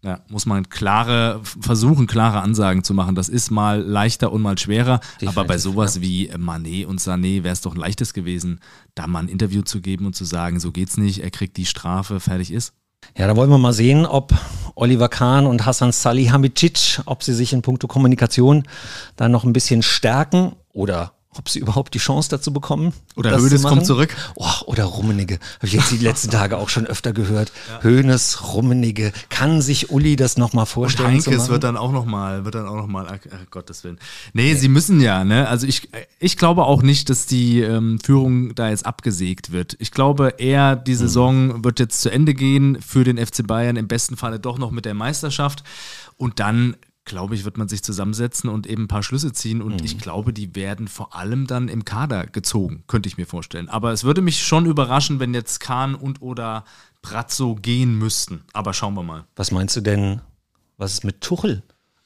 Ja, 0.04 0.20
muss 0.28 0.46
man 0.46 0.68
klare, 0.68 1.40
versuchen, 1.44 2.08
klare 2.08 2.40
Ansagen 2.40 2.82
zu 2.82 2.92
machen. 2.92 3.14
Das 3.14 3.28
ist 3.28 3.52
mal 3.52 3.80
leichter 3.80 4.32
und 4.32 4.42
mal 4.42 4.58
schwerer. 4.58 4.98
Definitiv, 4.98 5.28
aber 5.28 5.44
bei 5.46 5.58
sowas 5.58 5.96
ja. 5.96 6.02
wie 6.02 6.30
Manet 6.36 6.86
und 6.86 7.00
Sané 7.00 7.44
wäre 7.44 7.52
es 7.52 7.60
doch 7.60 7.74
ein 7.74 7.80
leichtes 7.80 8.12
gewesen, 8.12 8.58
da 8.96 9.06
mal 9.06 9.20
ein 9.20 9.28
Interview 9.28 9.62
zu 9.62 9.80
geben 9.80 10.06
und 10.06 10.16
zu 10.16 10.24
sagen, 10.24 10.58
so 10.58 10.72
geht's 10.72 10.96
nicht, 10.96 11.22
er 11.22 11.30
kriegt 11.30 11.56
die 11.56 11.66
Strafe, 11.66 12.18
fertig 12.18 12.50
ist. 12.50 12.74
Ja, 13.16 13.28
da 13.28 13.36
wollen 13.36 13.50
wir 13.50 13.58
mal 13.58 13.72
sehen, 13.72 14.04
ob 14.04 14.32
Oliver 14.74 15.08
Kahn 15.08 15.46
und 15.46 15.66
Hassan 15.66 15.92
Salihamidzic, 15.92 17.00
ob 17.04 17.22
sie 17.22 17.34
sich 17.34 17.52
in 17.52 17.62
puncto 17.62 17.86
Kommunikation 17.86 18.64
da 19.14 19.28
noch 19.28 19.44
ein 19.44 19.52
bisschen 19.52 19.82
stärken 19.82 20.56
oder 20.72 21.12
ob 21.34 21.48
sie 21.48 21.60
überhaupt 21.60 21.94
die 21.94 21.98
Chance 21.98 22.28
dazu 22.28 22.52
bekommen. 22.52 22.92
Oder 23.16 23.38
Hönes 23.38 23.62
kommt 23.62 23.86
zurück. 23.86 24.14
Oh, 24.34 24.46
oder 24.66 24.84
Rummenigge. 24.84 25.38
Habe 25.56 25.66
ich 25.66 25.72
jetzt 25.72 25.90
die 25.90 25.96
letzten 25.96 26.30
Tage 26.30 26.58
auch 26.58 26.68
schon 26.68 26.86
öfter 26.86 27.12
gehört. 27.12 27.52
Ja. 27.68 27.82
Hönes, 27.82 28.52
Rummenigge. 28.52 29.12
Kann 29.30 29.62
sich 29.62 29.90
Uli 29.90 30.16
das 30.16 30.36
nochmal 30.36 30.66
vorstellen? 30.66 31.08
Und 31.08 31.26
Heinkes 31.26 31.48
wird 31.48 31.64
dann 31.64 31.78
auch 31.78 31.90
nochmal, 31.90 32.44
wird 32.44 32.54
dann 32.54 32.68
auch 32.68 32.76
nochmal, 32.76 33.06
ach, 33.08 33.50
Gottes 33.50 33.82
Willen. 33.82 33.98
Nee, 34.34 34.42
nee, 34.42 34.54
sie 34.54 34.68
müssen 34.68 35.00
ja, 35.00 35.24
ne? 35.24 35.48
Also 35.48 35.66
ich, 35.66 35.88
ich 36.18 36.36
glaube 36.36 36.64
auch 36.64 36.82
nicht, 36.82 37.08
dass 37.08 37.26
die 37.26 37.60
ähm, 37.60 37.98
Führung 38.02 38.54
da 38.54 38.68
jetzt 38.68 38.84
abgesägt 38.84 39.52
wird. 39.52 39.76
Ich 39.78 39.90
glaube 39.90 40.34
eher, 40.38 40.76
die 40.76 40.92
hm. 40.92 40.98
Saison 40.98 41.46
mhm. 41.46 41.64
wird 41.64 41.80
jetzt 41.80 42.00
zu 42.00 42.10
Ende 42.10 42.34
gehen 42.34 42.78
für 42.80 43.04
den 43.04 43.24
FC 43.24 43.46
Bayern, 43.46 43.76
im 43.76 43.88
besten 43.88 44.16
Falle 44.16 44.38
doch 44.38 44.58
noch 44.58 44.70
mit 44.70 44.84
der 44.84 44.94
Meisterschaft. 44.94 45.64
Und 46.16 46.40
dann 46.40 46.76
glaube 47.04 47.34
ich, 47.34 47.44
wird 47.44 47.58
man 47.58 47.68
sich 47.68 47.82
zusammensetzen 47.82 48.48
und 48.48 48.66
eben 48.66 48.84
ein 48.84 48.88
paar 48.88 49.02
Schlüsse 49.02 49.32
ziehen. 49.32 49.62
Und 49.62 49.80
mhm. 49.80 49.84
ich 49.84 49.98
glaube, 49.98 50.32
die 50.32 50.54
werden 50.54 50.88
vor 50.88 51.14
allem 51.14 51.46
dann 51.46 51.68
im 51.68 51.84
Kader 51.84 52.26
gezogen, 52.26 52.84
könnte 52.86 53.08
ich 53.08 53.16
mir 53.16 53.26
vorstellen. 53.26 53.68
Aber 53.68 53.92
es 53.92 54.04
würde 54.04 54.22
mich 54.22 54.42
schon 54.42 54.66
überraschen, 54.66 55.20
wenn 55.20 55.34
jetzt 55.34 55.60
Kahn 55.60 55.94
und 55.94 56.22
oder 56.22 56.64
Brazzo 57.02 57.56
gehen 57.56 57.98
müssten. 57.98 58.44
Aber 58.52 58.72
schauen 58.72 58.94
wir 58.94 59.02
mal. 59.02 59.24
Was 59.36 59.50
meinst 59.50 59.76
du 59.76 59.80
denn, 59.80 60.20
was 60.78 60.94
ist 60.94 61.04
mit 61.04 61.20
Tuchel? 61.20 61.62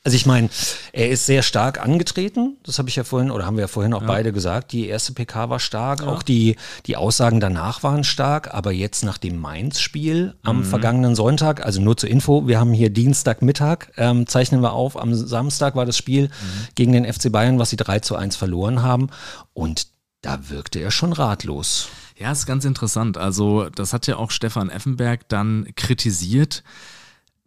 Also 0.07 0.15
ich 0.15 0.25
meine, 0.25 0.51
er 0.93 1.09
ist 1.09 1.27
sehr 1.27 1.43
stark 1.43 1.83
angetreten, 1.83 2.59
das 2.63 2.79
habe 2.79 2.89
ich 2.89 2.95
ja 2.95 3.03
vorhin, 3.03 3.33
oder 3.33 3.45
haben 3.45 3.57
wir 3.57 3.63
ja 3.63 3.67
vorhin 3.67 3.93
auch 3.93 4.03
ja. 4.03 4.07
beide 4.07 4.33
gesagt. 4.33 4.71
Die 4.71 4.87
erste 4.87 5.13
PK 5.13 5.51
war 5.51 5.59
stark, 5.59 6.03
ja. 6.03 6.07
auch 6.07 6.23
die, 6.23 6.55
die 6.87 6.97
Aussagen 6.97 7.41
danach 7.41 7.83
waren 7.83 8.05
stark, 8.05 8.55
aber 8.55 8.71
jetzt 8.71 9.03
nach 9.03 9.19
dem 9.19 9.41
Mainz-Spiel 9.41 10.37
am 10.45 10.59
mhm. 10.59 10.65
vergangenen 10.65 11.17
Sonntag, 11.17 11.67
also 11.67 11.83
nur 11.83 11.97
zur 11.97 12.09
Info, 12.09 12.47
wir 12.47 12.61
haben 12.61 12.73
hier 12.73 12.91
Dienstagmittag, 12.91 13.89
ähm, 13.97 14.29
zeichnen 14.29 14.61
wir 14.61 14.75
auf, 14.75 14.97
am 14.97 15.13
Samstag 15.13 15.75
war 15.75 15.87
das 15.87 15.97
Spiel 15.97 16.27
mhm. 16.29 16.69
gegen 16.77 16.93
den 16.93 17.13
FC 17.13 17.33
Bayern, 17.33 17.59
was 17.59 17.71
sie 17.71 17.77
3 17.77 17.99
zu 17.99 18.15
1 18.15 18.37
verloren 18.37 18.83
haben 18.83 19.09
und 19.55 19.89
da 20.21 20.51
wirkte 20.51 20.79
er 20.79 20.93
schon 20.93 21.15
ratlos. 21.15 21.89
Ja, 22.17 22.31
ist 22.31 22.47
ganz 22.47 22.65
interessant. 22.65 23.19
Also, 23.19 23.71
das 23.71 23.93
hat 23.93 24.07
ja 24.07 24.19
auch 24.19 24.31
Stefan 24.31 24.71
Effenberg 24.71 25.29
dann 25.29 25.67
kritisiert, 25.75 26.63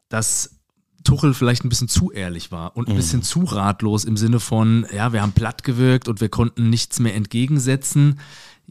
dass 0.10 0.59
Tuchel 1.04 1.34
vielleicht 1.34 1.64
ein 1.64 1.70
bisschen 1.70 1.88
zu 1.88 2.12
ehrlich 2.12 2.52
war 2.52 2.76
und 2.76 2.88
ein 2.88 2.94
mhm. 2.94 2.98
bisschen 2.98 3.24
zu 3.24 3.44
ratlos 3.44 4.06
im 4.06 4.18
Sinne 4.18 4.40
von, 4.40 4.86
ja, 4.94 5.14
wir 5.14 5.22
haben 5.22 5.32
platt 5.32 5.64
gewirkt 5.64 6.08
und 6.08 6.22
wir 6.22 6.30
konnten 6.30 6.70
nichts 6.70 7.00
mehr 7.00 7.16
entgegensetzen. 7.16 8.20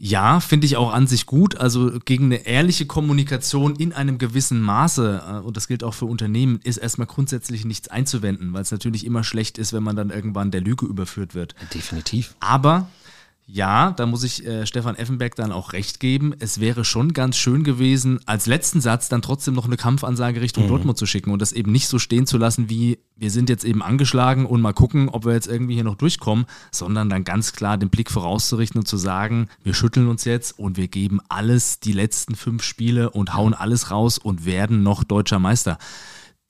Ja, 0.01 0.39
finde 0.39 0.65
ich 0.65 0.77
auch 0.77 0.93
an 0.93 1.07
sich 1.07 1.25
gut. 1.25 1.57
Also 1.57 1.99
gegen 2.05 2.25
eine 2.25 2.47
ehrliche 2.47 2.85
Kommunikation 2.85 3.75
in 3.75 3.91
einem 3.91 4.17
gewissen 4.17 4.61
Maße, 4.61 5.23
äh, 5.27 5.45
und 5.45 5.57
das 5.57 5.67
gilt 5.67 5.83
auch 5.83 5.93
für 5.93 6.05
Unternehmen, 6.05 6.61
ist 6.63 6.77
erstmal 6.77 7.07
grundsätzlich 7.07 7.65
nichts 7.65 7.89
einzuwenden, 7.89 8.53
weil 8.53 8.61
es 8.61 8.71
natürlich 8.71 9.05
immer 9.05 9.25
schlecht 9.25 9.57
ist, 9.57 9.73
wenn 9.73 9.83
man 9.83 9.97
dann 9.97 10.09
irgendwann 10.09 10.51
der 10.51 10.61
Lüge 10.61 10.85
überführt 10.85 11.35
wird. 11.35 11.53
Definitiv. 11.73 12.35
Aber 12.39 12.87
ja, 13.51 13.91
da 13.91 14.05
muss 14.05 14.23
ich 14.23 14.45
äh, 14.45 14.67
Stefan 14.67 14.95
Effenberg 14.95 15.35
dann 15.35 15.51
auch 15.51 15.73
recht 15.73 15.99
geben. 15.99 16.35
Es 16.37 16.59
wäre 16.59 16.85
schon 16.85 17.13
ganz 17.13 17.35
schön 17.35 17.63
gewesen, 17.63 18.19
als 18.27 18.45
letzten 18.45 18.79
Satz 18.79 19.09
dann 19.09 19.23
trotzdem 19.23 19.55
noch 19.55 19.65
eine 19.65 19.75
Kampfansage 19.75 20.39
Richtung 20.39 20.65
mhm. 20.65 20.69
Dortmund 20.69 20.99
zu 20.99 21.07
schicken 21.07 21.31
und 21.31 21.41
das 21.41 21.51
eben 21.51 21.71
nicht 21.71 21.87
so 21.87 21.97
stehen 21.97 22.27
zu 22.27 22.37
lassen 22.37 22.69
wie, 22.69 22.99
wir 23.15 23.31
sind 23.31 23.49
jetzt 23.49 23.65
eben 23.65 23.81
angeschlagen 23.81 24.45
und 24.45 24.61
mal 24.61 24.73
gucken, 24.73 25.09
ob 25.09 25.25
wir 25.25 25.33
jetzt 25.33 25.47
irgendwie 25.47 25.73
hier 25.73 25.83
noch 25.83 25.95
durchkommen, 25.95 26.45
sondern 26.71 27.09
dann 27.09 27.23
ganz 27.23 27.53
klar 27.53 27.79
den 27.79 27.89
Blick 27.89 28.11
vorauszurichten 28.11 28.81
und 28.81 28.85
zu 28.85 28.97
sagen, 28.97 29.47
wir 29.63 29.73
schütteln 29.73 30.09
uns 30.09 30.25
jetzt 30.25 30.59
und 30.59 30.77
wir 30.77 30.87
geben 30.87 31.19
alles 31.27 31.79
die 31.79 31.93
letzten 31.93 32.35
fünf 32.35 32.61
Spiele 32.61 33.09
und 33.09 33.33
hauen 33.33 33.55
alles 33.55 33.89
raus 33.89 34.19
und 34.19 34.45
werden 34.45 34.83
noch 34.83 35.03
deutscher 35.03 35.39
Meister. 35.39 35.79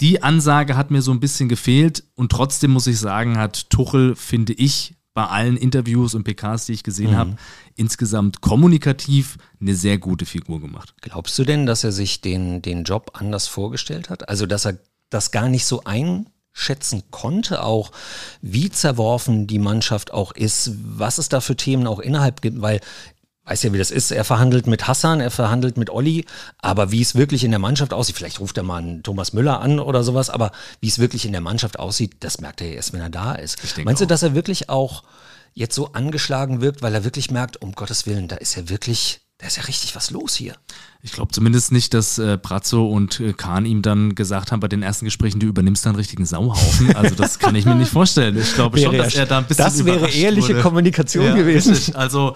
Die 0.01 0.21
Ansage 0.21 0.75
hat 0.75 0.91
mir 0.91 1.01
so 1.01 1.11
ein 1.11 1.21
bisschen 1.21 1.47
gefehlt 1.47 2.03
und 2.15 2.29
trotzdem 2.31 2.71
muss 2.71 2.87
ich 2.87 2.99
sagen, 2.99 3.37
hat 3.37 3.69
Tuchel, 3.69 4.17
finde 4.17 4.51
ich, 4.51 4.95
bei 5.13 5.25
allen 5.25 5.57
Interviews 5.57 6.15
und 6.15 6.23
PKs, 6.23 6.65
die 6.65 6.73
ich 6.73 6.83
gesehen 6.83 7.11
mhm. 7.11 7.17
habe, 7.17 7.35
insgesamt 7.75 8.41
kommunikativ 8.41 9.37
eine 9.59 9.75
sehr 9.75 9.97
gute 9.97 10.25
Figur 10.25 10.61
gemacht. 10.61 10.93
Glaubst 11.01 11.37
du 11.39 11.43
denn, 11.43 11.65
dass 11.65 11.83
er 11.83 11.91
sich 11.91 12.21
den, 12.21 12.61
den 12.61 12.83
Job 12.83 13.11
anders 13.13 13.47
vorgestellt 13.47 14.09
hat? 14.09 14.29
Also, 14.29 14.45
dass 14.45 14.65
er 14.65 14.77
das 15.09 15.31
gar 15.31 15.49
nicht 15.49 15.65
so 15.65 15.83
einschätzen 15.83 17.03
konnte, 17.09 17.63
auch 17.63 17.91
wie 18.41 18.69
zerworfen 18.69 19.47
die 19.47 19.59
Mannschaft 19.59 20.13
auch 20.13 20.31
ist, 20.31 20.71
was 20.83 21.17
es 21.17 21.29
da 21.29 21.41
für 21.41 21.55
Themen 21.55 21.87
auch 21.87 21.99
innerhalb 21.99 22.41
gibt, 22.41 22.61
weil 22.61 22.79
weiß 23.49 23.63
ja, 23.63 23.73
wie 23.73 23.77
das 23.77 23.89
ist. 23.89 24.11
Er 24.11 24.23
verhandelt 24.23 24.67
mit 24.67 24.87
Hassan, 24.87 25.21
er 25.21 25.31
verhandelt 25.31 25.77
mit 25.77 25.89
Olli, 25.89 26.25
aber 26.59 26.91
wie 26.91 27.01
es 27.01 27.15
wirklich 27.15 27.43
in 27.43 27.51
der 27.51 27.59
Mannschaft 27.59 27.93
aussieht, 27.93 28.15
vielleicht 28.15 28.39
ruft 28.39 28.57
er 28.57 28.63
mal 28.63 28.77
einen 28.77 29.01
Thomas 29.01 29.33
Müller 29.33 29.59
an 29.61 29.79
oder 29.79 30.03
sowas, 30.03 30.29
aber 30.29 30.51
wie 30.81 30.87
es 30.87 30.99
wirklich 30.99 31.25
in 31.25 31.31
der 31.31 31.41
Mannschaft 31.41 31.79
aussieht, 31.79 32.17
das 32.19 32.41
merkt 32.41 32.61
er 32.61 32.71
erst, 32.73 32.93
wenn 32.93 33.01
er 33.01 33.09
da 33.09 33.33
ist. 33.33 33.57
Meinst 33.83 34.01
du, 34.01 34.05
dass 34.05 34.23
er 34.23 34.35
wirklich 34.35 34.69
auch 34.69 35.03
jetzt 35.55 35.73
so 35.73 35.93
angeschlagen 35.93 36.61
wirkt, 36.61 36.83
weil 36.83 36.93
er 36.93 37.03
wirklich 37.03 37.31
merkt, 37.31 37.61
um 37.61 37.71
Gottes 37.71 38.05
Willen, 38.05 38.27
da 38.27 38.35
ist 38.35 38.55
er 38.55 38.69
wirklich 38.69 39.21
da 39.39 39.47
ist 39.47 39.55
ja 39.55 39.63
richtig 39.63 39.95
was 39.95 40.11
los 40.11 40.35
hier. 40.35 40.53
Ich 41.01 41.13
glaube 41.13 41.31
zumindest 41.31 41.71
nicht, 41.71 41.93
dass 41.93 42.19
äh, 42.19 42.37
Brazzo 42.41 42.85
und 42.85 43.21
äh, 43.21 43.31
Kahn 43.31 43.65
ihm 43.65 43.81
dann 43.81 44.13
gesagt 44.13 44.51
haben 44.51 44.59
bei 44.59 44.67
den 44.67 44.83
ersten 44.83 45.05
Gesprächen, 45.05 45.39
du 45.39 45.47
übernimmst 45.47 45.85
da 45.85 45.91
einen 45.91 45.95
richtigen 45.95 46.25
Sauhaufen. 46.25 46.93
Also 46.93 47.15
das 47.15 47.39
kann 47.39 47.55
ich 47.55 47.65
mir 47.65 47.75
nicht 47.75 47.91
vorstellen. 47.91 48.37
Ich 48.37 48.53
glaube 48.53 48.77
schon, 48.77 48.97
dass 48.97 49.15
er 49.15 49.25
da 49.25 49.37
ein 49.37 49.45
bisschen 49.45 49.63
Das 49.63 49.85
wäre 49.85 50.09
ehrliche 50.09 50.49
wurde. 50.49 50.61
Kommunikation 50.61 51.23
ja, 51.23 51.35
gewesen. 51.35 51.95
Also 51.95 52.35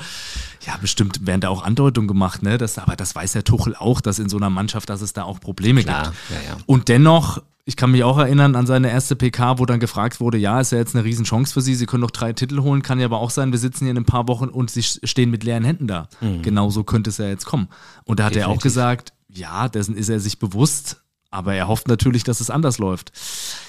ja, 0.65 0.77
bestimmt 0.77 1.27
werden 1.27 1.41
da 1.41 1.49
auch 1.49 1.61
Andeutungen 1.63 2.07
gemacht, 2.07 2.41
ne? 2.41 2.57
Das, 2.57 2.77
aber 2.77 2.95
das 2.95 3.13
weiß 3.13 3.33
der 3.33 3.43
Tuchel 3.43 3.75
auch, 3.75 3.99
dass 3.99 4.17
in 4.17 4.29
so 4.29 4.37
einer 4.37 4.49
Mannschaft, 4.49 4.89
dass 4.89 5.01
es 5.01 5.11
da 5.11 5.23
auch 5.23 5.41
Probleme 5.41 5.83
Klar, 5.83 6.05
gibt. 6.05 6.15
Ja, 6.29 6.51
ja. 6.51 6.57
Und 6.65 6.87
dennoch 6.87 7.41
ich 7.65 7.77
kann 7.77 7.91
mich 7.91 8.03
auch 8.03 8.17
erinnern 8.17 8.55
an 8.55 8.65
seine 8.65 8.89
erste 8.89 9.15
PK, 9.15 9.57
wo 9.57 9.65
dann 9.65 9.79
gefragt 9.79 10.19
wurde, 10.19 10.37
ja, 10.37 10.59
ist 10.59 10.71
ja 10.71 10.77
jetzt 10.77 10.95
eine 10.95 11.05
Riesenchance 11.05 11.53
für 11.53 11.61
Sie, 11.61 11.75
Sie 11.75 11.85
können 11.85 12.01
noch 12.01 12.11
drei 12.11 12.33
Titel 12.33 12.61
holen, 12.61 12.81
kann 12.81 12.99
ja 12.99 13.05
aber 13.05 13.19
auch 13.19 13.29
sein, 13.29 13.51
wir 13.51 13.59
sitzen 13.59 13.85
hier 13.85 13.91
in 13.91 13.97
ein 13.97 14.05
paar 14.05 14.27
Wochen 14.27 14.49
und 14.49 14.69
Sie 14.69 14.83
stehen 14.83 15.31
mit 15.31 15.43
leeren 15.43 15.63
Händen 15.63 15.87
da. 15.87 16.09
Mhm. 16.19 16.41
Genauso 16.41 16.83
könnte 16.83 17.09
es 17.09 17.17
ja 17.17 17.27
jetzt 17.27 17.45
kommen. 17.45 17.69
Und 18.03 18.19
da 18.19 18.25
hat 18.25 18.35
Definitiv. 18.35 18.53
er 18.53 18.57
auch 18.57 18.61
gesagt, 18.61 19.13
ja, 19.29 19.69
dessen 19.69 19.95
ist 19.95 20.09
er 20.09 20.19
sich 20.19 20.39
bewusst, 20.39 21.02
aber 21.33 21.55
er 21.55 21.67
hofft 21.67 21.87
natürlich, 21.87 22.23
dass 22.23 22.39
es 22.39 22.49
anders 22.49 22.77
läuft. 22.77 23.11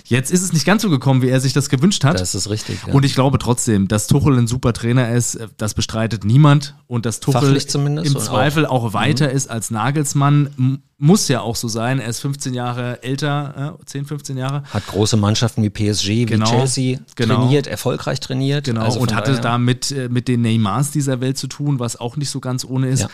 Jetzt 0.06 0.30
ist 0.30 0.42
es 0.42 0.52
nicht 0.52 0.66
ganz 0.66 0.82
so 0.82 0.90
gekommen, 0.90 1.22
wie 1.22 1.28
er 1.28 1.40
sich 1.40 1.54
das 1.54 1.70
gewünscht 1.70 2.04
hat. 2.04 2.20
Das 2.20 2.34
ist 2.34 2.50
richtig. 2.50 2.78
Ja. 2.86 2.92
Und 2.92 3.04
ich 3.04 3.14
glaube 3.14 3.38
trotzdem, 3.38 3.88
dass 3.88 4.06
Tuchel 4.06 4.36
ein 4.38 4.46
super 4.46 4.74
Trainer 4.74 5.10
ist, 5.10 5.38
das 5.56 5.72
bestreitet 5.74 6.24
niemand. 6.24 6.74
Und 6.86 7.06
dass 7.06 7.20
Tuchel 7.20 7.56
im 7.56 8.18
Zweifel 8.18 8.66
auch, 8.66 8.84
auch 8.84 8.92
weiter 8.92 9.28
mhm. 9.28 9.36
ist 9.36 9.50
als 9.50 9.70
Nagelsmann, 9.70 10.80
muss 10.98 11.28
ja 11.28 11.40
auch 11.40 11.56
so 11.56 11.68
sein. 11.68 12.00
Er 12.00 12.08
ist 12.08 12.20
15 12.20 12.52
Jahre 12.52 13.02
älter, 13.02 13.76
äh, 13.80 13.84
10, 13.86 14.04
15 14.04 14.36
Jahre. 14.36 14.62
Hat 14.64 14.86
große 14.86 15.16
Mannschaften 15.16 15.62
wie 15.62 15.70
PSG, 15.70 16.26
genau, 16.26 16.46
wie 16.46 16.50
Chelsea 16.50 16.98
genau. 17.16 17.36
trainiert, 17.36 17.66
erfolgreich 17.66 18.20
trainiert. 18.20 18.66
Genau, 18.66 18.82
also 18.82 19.00
und 19.00 19.14
hatte 19.14 19.30
daher. 19.32 19.42
da 19.42 19.58
mit, 19.58 19.90
äh, 19.90 20.08
mit 20.08 20.28
den 20.28 20.42
Neymars 20.42 20.90
dieser 20.90 21.20
Welt 21.20 21.38
zu 21.38 21.46
tun, 21.46 21.78
was 21.78 21.98
auch 21.98 22.16
nicht 22.16 22.30
so 22.30 22.40
ganz 22.40 22.64
ohne 22.64 22.88
ist. 22.88 23.00
Ja. 23.00 23.08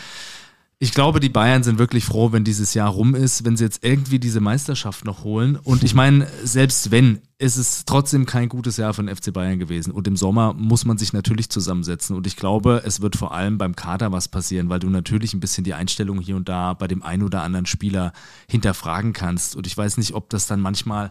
Ich 0.83 0.93
glaube, 0.93 1.21
die 1.21 1.29
Bayern 1.29 1.63
sind 1.63 1.79
wirklich 1.79 2.07
froh, 2.07 2.33
wenn 2.33 2.43
dieses 2.43 2.73
Jahr 2.73 2.89
rum 2.89 3.15
ist, 3.15 3.45
wenn 3.45 3.55
sie 3.55 3.65
jetzt 3.65 3.85
irgendwie 3.85 4.19
diese 4.19 4.41
Meisterschaft 4.41 5.05
noch 5.05 5.25
holen. 5.25 5.57
Und 5.57 5.85
ich 5.85 5.95
meine, 5.95 6.27
selbst 6.43 6.91
wenn, 6.91 7.21
ist 7.37 7.59
es 7.59 7.85
trotzdem 7.85 8.25
kein 8.25 8.49
gutes 8.49 8.79
Jahr 8.79 8.95
den 8.95 9.15
FC 9.15 9.31
Bayern 9.31 9.59
gewesen. 9.59 9.91
Und 9.91 10.09
im 10.09 10.17
Sommer 10.17 10.55
muss 10.55 10.87
man 10.87 10.97
sich 10.97 11.13
natürlich 11.13 11.51
zusammensetzen. 11.51 12.17
Und 12.17 12.27
ich 12.27 12.35
glaube, 12.35 12.81
es 12.87 13.03
wird 13.03 13.15
vor 13.15 13.35
allem 13.35 13.59
beim 13.59 13.77
Kader 13.77 14.11
was 14.11 14.29
passieren, 14.29 14.71
weil 14.71 14.79
du 14.79 14.89
natürlich 14.89 15.35
ein 15.35 15.41
bisschen 15.41 15.65
die 15.65 15.75
Einstellung 15.75 16.19
hier 16.19 16.37
und 16.37 16.49
da 16.49 16.73
bei 16.73 16.89
dem 16.89 17.03
einen 17.03 17.25
oder 17.25 17.43
anderen 17.43 17.67
Spieler 17.67 18.15
hinterfragen 18.49 19.13
kannst. 19.13 19.57
Und 19.57 19.67
ich 19.67 19.77
weiß 19.77 19.99
nicht, 19.99 20.15
ob 20.15 20.31
das 20.31 20.47
dann 20.47 20.63
manchmal 20.63 21.11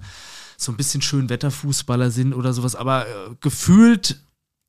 so 0.57 0.71
ein 0.71 0.77
bisschen 0.77 1.03
Schönwetterfußballer 1.03 2.09
sind 2.09 2.33
oder 2.33 2.53
sowas, 2.53 2.75
aber 2.75 3.05
äh, 3.05 3.11
gefühlt 3.39 4.19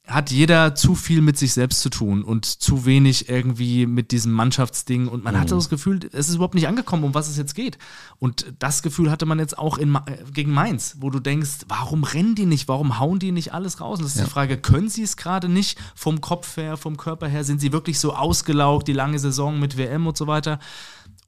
hat 0.07 0.31
jeder 0.31 0.75
zu 0.75 0.95
viel 0.95 1.21
mit 1.21 1.39
sich 1.39 1.53
selbst 1.53 1.81
zu 1.81 1.89
tun 1.89 2.25
und 2.25 2.45
zu 2.45 2.85
wenig 2.85 3.29
irgendwie 3.29 3.87
mit 3.87 4.11
diesem 4.11 4.33
Mannschaftsding. 4.33 5.07
Und 5.07 5.23
man 5.23 5.35
mhm. 5.35 5.41
hatte 5.41 5.55
das 5.55 5.69
Gefühl, 5.69 6.01
es 6.13 6.29
ist 6.29 6.35
überhaupt 6.35 6.55
nicht 6.55 6.67
angekommen, 6.67 7.05
um 7.05 7.15
was 7.15 7.29
es 7.29 7.37
jetzt 7.37 7.55
geht. 7.55 7.79
Und 8.19 8.53
das 8.59 8.83
Gefühl 8.83 9.11
hatte 9.11 9.27
man 9.27 9.39
jetzt 9.39 9.57
auch 9.57 9.79
in, 9.79 9.97
gegen 10.33 10.53
Mainz, 10.53 10.97
wo 10.99 11.11
du 11.11 11.21
denkst, 11.21 11.67
warum 11.69 12.03
rennen 12.03 12.35
die 12.35 12.47
nicht? 12.47 12.67
Warum 12.67 12.99
hauen 12.99 13.19
die 13.19 13.31
nicht 13.31 13.55
alles 13.55 13.81
raus? 13.81 13.99
Und 13.99 14.05
das 14.05 14.15
ist 14.15 14.21
ja. 14.21 14.25
die 14.25 14.31
Frage, 14.31 14.59
können 14.59 14.89
sie 14.89 15.03
es 15.03 15.17
gerade 15.17 15.49
nicht 15.49 15.79
vom 15.95 16.21
Kopf 16.21 16.57
her, 16.57 16.77
vom 16.77 16.97
Körper 16.97 17.29
her? 17.29 17.45
Sind 17.45 17.61
sie 17.61 17.73
wirklich 17.73 18.01
so 18.01 18.15
ausgelaugt, 18.15 18.89
die 18.89 18.93
lange 18.93 19.19
Saison 19.19 19.61
mit 19.61 19.77
WM 19.77 20.07
und 20.07 20.17
so 20.17 20.27
weiter? 20.27 20.59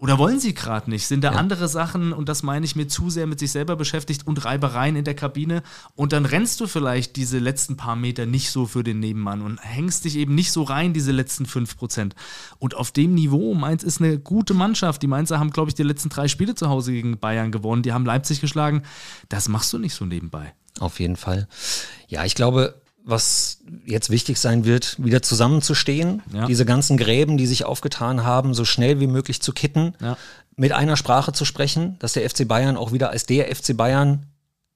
Oder 0.02 0.18
wollen 0.18 0.40
sie 0.40 0.52
gerade 0.52 0.90
nicht? 0.90 1.06
Sind 1.06 1.22
da 1.22 1.30
ja. 1.30 1.38
andere 1.38 1.68
Sachen, 1.68 2.12
und 2.12 2.28
das 2.28 2.42
meine 2.42 2.66
ich 2.66 2.74
mir 2.74 2.88
zu 2.88 3.08
sehr 3.08 3.28
mit 3.28 3.38
sich 3.38 3.52
selber 3.52 3.76
beschäftigt 3.76 4.26
und 4.26 4.44
Reibereien 4.44 4.96
in 4.96 5.04
der 5.04 5.14
Kabine? 5.14 5.62
Und 5.94 6.12
dann 6.12 6.24
rennst 6.26 6.60
du 6.60 6.66
vielleicht 6.66 7.14
diese 7.14 7.38
letzten 7.38 7.76
paar 7.76 7.94
Meter 7.94 8.26
nicht 8.26 8.50
so 8.50 8.66
für 8.66 8.82
den 8.82 8.98
Nebenmann 8.98 9.42
und 9.42 9.58
hängst 9.62 10.04
dich 10.04 10.16
eben 10.16 10.34
nicht 10.34 10.50
so 10.50 10.64
rein, 10.64 10.92
diese 10.92 11.12
letzten 11.12 11.46
fünf 11.46 11.76
Prozent. 11.76 12.16
Und 12.58 12.74
auf 12.74 12.90
dem 12.90 13.14
Niveau, 13.14 13.54
Mainz 13.54 13.84
ist 13.84 14.00
eine 14.00 14.18
gute 14.18 14.54
Mannschaft. 14.54 15.02
Die 15.02 15.06
Mainzer 15.06 15.38
haben, 15.38 15.52
glaube 15.52 15.70
ich, 15.70 15.76
die 15.76 15.84
letzten 15.84 16.08
drei 16.08 16.26
Spiele 16.26 16.56
zu 16.56 16.68
Hause 16.68 16.90
gegen 16.90 17.18
Bayern 17.18 17.52
gewonnen. 17.52 17.84
Die 17.84 17.92
haben 17.92 18.04
Leipzig 18.04 18.40
geschlagen. 18.40 18.82
Das 19.28 19.48
machst 19.48 19.72
du 19.72 19.78
nicht 19.78 19.94
so 19.94 20.04
nebenbei. 20.04 20.52
Auf 20.80 20.98
jeden 20.98 21.14
Fall. 21.14 21.46
Ja, 22.08 22.24
ich 22.24 22.34
glaube, 22.34 22.81
was 23.04 23.58
jetzt 23.84 24.10
wichtig 24.10 24.38
sein 24.38 24.64
wird, 24.64 25.02
wieder 25.02 25.22
zusammenzustehen, 25.22 26.22
ja. 26.32 26.46
diese 26.46 26.64
ganzen 26.64 26.96
Gräben, 26.96 27.36
die 27.36 27.46
sich 27.46 27.64
aufgetan 27.64 28.24
haben, 28.24 28.54
so 28.54 28.64
schnell 28.64 29.00
wie 29.00 29.06
möglich 29.06 29.42
zu 29.42 29.52
kitten, 29.52 29.94
ja. 30.00 30.16
mit 30.56 30.72
einer 30.72 30.96
Sprache 30.96 31.32
zu 31.32 31.44
sprechen, 31.44 31.96
dass 31.98 32.12
der 32.12 32.28
FC 32.28 32.46
Bayern 32.46 32.76
auch 32.76 32.92
wieder 32.92 33.10
als 33.10 33.26
der 33.26 33.54
FC 33.54 33.76
Bayern, 33.76 34.26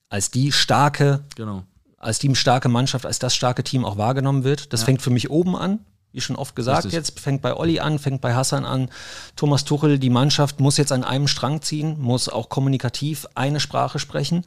als 0.08 0.30
die 0.30 0.52
starke, 0.52 1.24
genau. 1.36 1.62
als 1.98 2.18
die 2.18 2.34
starke 2.34 2.68
Mannschaft, 2.68 3.06
als 3.06 3.18
das 3.18 3.34
starke 3.34 3.62
Team 3.62 3.84
auch 3.84 3.96
wahrgenommen 3.96 4.44
wird. 4.44 4.72
Das 4.72 4.80
ja. 4.80 4.86
fängt 4.86 5.02
für 5.02 5.10
mich 5.10 5.30
oben 5.30 5.56
an, 5.56 5.80
wie 6.16 6.22
schon 6.22 6.36
oft 6.36 6.56
gesagt 6.56 6.86
Richtig. 6.86 6.94
jetzt, 6.94 7.20
fängt 7.20 7.42
bei 7.42 7.54
Olli 7.54 7.78
an, 7.78 7.98
fängt 7.98 8.22
bei 8.22 8.34
Hassan 8.34 8.64
an. 8.64 8.88
Thomas 9.36 9.64
Tuchel, 9.66 9.98
die 9.98 10.08
Mannschaft 10.08 10.60
muss 10.60 10.78
jetzt 10.78 10.90
an 10.90 11.04
einem 11.04 11.28
Strang 11.28 11.60
ziehen, 11.60 12.00
muss 12.00 12.30
auch 12.30 12.48
kommunikativ 12.48 13.26
eine 13.34 13.60
Sprache 13.60 13.98
sprechen. 13.98 14.46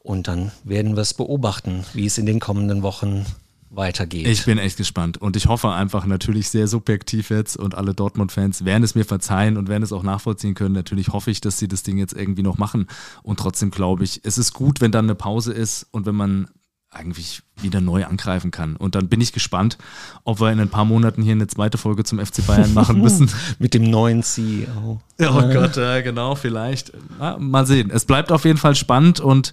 Und 0.00 0.28
dann 0.28 0.52
werden 0.64 0.96
wir 0.96 1.00
es 1.00 1.14
beobachten, 1.14 1.86
wie 1.94 2.04
es 2.04 2.18
in 2.18 2.26
den 2.26 2.40
kommenden 2.40 2.82
Wochen 2.82 3.24
weitergeht. 3.70 4.26
Ich 4.26 4.44
bin 4.44 4.58
echt 4.58 4.76
gespannt 4.76 5.16
und 5.16 5.34
ich 5.34 5.46
hoffe 5.46 5.70
einfach 5.70 6.04
natürlich 6.04 6.50
sehr 6.50 6.68
subjektiv 6.68 7.30
jetzt 7.30 7.56
und 7.56 7.74
alle 7.74 7.94
Dortmund-Fans 7.94 8.66
werden 8.66 8.84
es 8.84 8.94
mir 8.94 9.04
verzeihen 9.06 9.56
und 9.56 9.68
werden 9.68 9.82
es 9.82 9.92
auch 9.92 10.02
nachvollziehen 10.02 10.54
können. 10.54 10.74
Natürlich 10.74 11.08
hoffe 11.08 11.30
ich, 11.30 11.40
dass 11.40 11.58
sie 11.58 11.68
das 11.68 11.84
Ding 11.84 11.96
jetzt 11.96 12.12
irgendwie 12.12 12.42
noch 12.42 12.58
machen 12.58 12.86
und 13.22 13.38
trotzdem 13.38 13.70
glaube 13.70 14.04
ich, 14.04 14.20
es 14.24 14.36
ist 14.36 14.52
gut, 14.52 14.82
wenn 14.82 14.92
dann 14.92 15.06
eine 15.06 15.14
Pause 15.14 15.52
ist 15.54 15.86
und 15.90 16.04
wenn 16.04 16.14
man 16.14 16.48
eigentlich 16.90 17.42
wieder 17.62 17.80
neu 17.80 18.04
angreifen 18.04 18.50
kann. 18.50 18.76
Und 18.76 18.94
dann 18.94 19.08
bin 19.08 19.20
ich 19.20 19.32
gespannt, 19.32 19.78
ob 20.24 20.40
wir 20.40 20.50
in 20.50 20.60
ein 20.60 20.68
paar 20.68 20.84
Monaten 20.84 21.22
hier 21.22 21.32
eine 21.32 21.46
zweite 21.46 21.78
Folge 21.78 22.04
zum 22.04 22.18
FC 22.18 22.46
Bayern 22.46 22.74
machen 22.74 23.00
müssen. 23.00 23.30
Mit 23.58 23.74
dem 23.74 23.84
neuen 23.84 24.22
CEO. 24.22 25.00
Oh 25.20 25.42
Gott, 25.52 25.76
ja, 25.76 26.00
genau, 26.00 26.36
vielleicht. 26.36 26.92
Na, 27.18 27.36
mal 27.38 27.66
sehen. 27.66 27.90
Es 27.92 28.04
bleibt 28.04 28.30
auf 28.30 28.44
jeden 28.44 28.58
Fall 28.58 28.76
spannend 28.76 29.18
und 29.18 29.52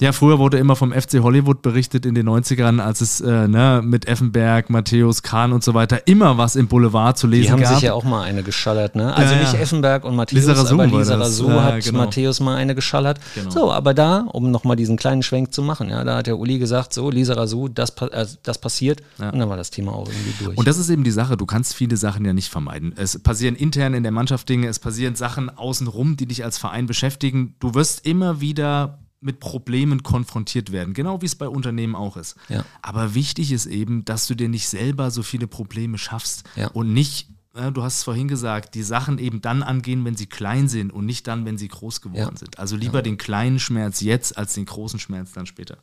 ja, 0.00 0.12
früher 0.12 0.38
wurde 0.38 0.58
immer 0.58 0.74
vom 0.74 0.92
FC 0.92 1.20
Hollywood 1.22 1.62
berichtet 1.62 2.06
in 2.06 2.14
den 2.14 2.28
90ern, 2.28 2.80
als 2.80 3.00
es 3.02 3.20
äh, 3.20 3.46
ne, 3.46 3.82
mit 3.84 4.08
Effenberg, 4.08 4.70
Matthäus, 4.70 5.22
Kahn 5.22 5.52
und 5.52 5.62
so 5.62 5.74
weiter 5.74 6.06
immer 6.06 6.38
was 6.38 6.56
im 6.56 6.66
Boulevard 6.66 7.16
zu 7.16 7.26
lesen 7.26 7.42
gab. 7.42 7.46
Die 7.46 7.52
haben 7.52 7.70
gab. 7.70 7.74
sich 7.74 7.82
ja 7.82 7.92
auch 7.92 8.02
mal 8.02 8.22
eine 8.22 8.42
geschallert, 8.42 8.96
ne? 8.96 9.14
Also 9.14 9.34
ja, 9.34 9.40
nicht 9.40 9.54
Effenberg 9.54 10.04
und 10.04 10.16
Matthäus, 10.16 10.40
Lisa 10.40 10.52
Razou 10.54 10.74
aber 10.74 10.86
Lisa 10.86 11.14
Razou 11.14 11.48
ja, 11.50 11.62
hat 11.62 11.84
genau. 11.84 11.98
Matthäus 11.98 12.40
mal 12.40 12.56
eine 12.56 12.74
geschallert. 12.74 13.20
Genau. 13.34 13.50
So, 13.50 13.72
aber 13.72 13.94
da, 13.94 14.24
um 14.32 14.50
nochmal 14.50 14.76
diesen 14.76 14.96
kleinen 14.96 15.22
Schwenk 15.22 15.52
zu 15.52 15.62
machen, 15.62 15.90
ja, 15.90 16.02
da 16.02 16.16
hat 16.16 16.26
der 16.26 16.38
Uli 16.38 16.58
gesagt, 16.58 16.94
so, 16.94 17.10
Lisa 17.10 17.34
so, 17.46 17.68
das, 17.68 17.90
äh, 18.00 18.26
das 18.42 18.60
passiert 18.60 19.02
ja. 19.18 19.30
und 19.30 19.38
dann 19.38 19.48
war 19.48 19.56
das 19.56 19.70
Thema 19.70 19.92
auch 19.92 20.08
irgendwie 20.08 20.44
durch. 20.44 20.58
Und 20.58 20.66
das 20.66 20.78
ist 20.78 20.90
eben 20.90 21.04
die 21.04 21.10
Sache, 21.10 21.36
du 21.36 21.46
kannst 21.46 21.74
viele 21.74 21.96
Sachen 21.96 22.24
ja 22.24 22.32
nicht 22.32 22.50
vermeiden. 22.50 22.92
Es 22.96 23.18
passieren 23.18 23.54
intern 23.54 23.94
in 23.94 24.02
der 24.02 24.12
Mannschaft 24.12 24.48
Dinge, 24.48 24.68
es 24.68 24.78
passieren 24.78 25.14
Sachen 25.14 25.50
außenrum, 25.50 26.16
die 26.16 26.26
dich 26.26 26.44
als 26.44 26.58
Verein 26.58 26.86
beschäftigen. 26.86 27.54
Du 27.60 27.74
wirst 27.74 28.06
immer 28.06 28.40
wieder 28.40 29.02
mit 29.22 29.40
Problemen 29.40 30.02
konfrontiert 30.02 30.72
werden, 30.72 30.94
genau 30.94 31.22
wie 31.22 31.26
es 31.26 31.36
bei 31.36 31.48
Unternehmen 31.48 31.94
auch 31.94 32.16
ist. 32.16 32.36
Ja. 32.48 32.64
Aber 32.82 33.14
wichtig 33.14 33.52
ist 33.52 33.66
eben, 33.66 34.04
dass 34.04 34.26
du 34.26 34.34
dir 34.34 34.48
nicht 34.48 34.68
selber 34.68 35.10
so 35.10 35.22
viele 35.22 35.46
Probleme 35.46 35.96
schaffst 35.96 36.44
ja. 36.56 36.68
und 36.68 36.92
nicht, 36.92 37.28
ja, 37.54 37.70
du 37.70 37.82
hast 37.82 37.98
es 37.98 38.02
vorhin 38.02 38.28
gesagt, 38.28 38.74
die 38.74 38.82
Sachen 38.82 39.18
eben 39.18 39.40
dann 39.40 39.62
angehen, 39.62 40.04
wenn 40.04 40.16
sie 40.16 40.26
klein 40.26 40.68
sind 40.68 40.92
und 40.92 41.06
nicht 41.06 41.28
dann, 41.28 41.44
wenn 41.44 41.56
sie 41.56 41.68
groß 41.68 42.00
geworden 42.00 42.36
sind. 42.36 42.58
Also 42.58 42.76
lieber 42.76 43.00
den 43.00 43.16
kleinen 43.16 43.60
Schmerz 43.60 44.00
jetzt 44.00 44.36
als 44.36 44.54
den 44.54 44.64
großen 44.64 44.98
Schmerz 44.98 45.32
dann 45.32 45.46
später. 45.46 45.78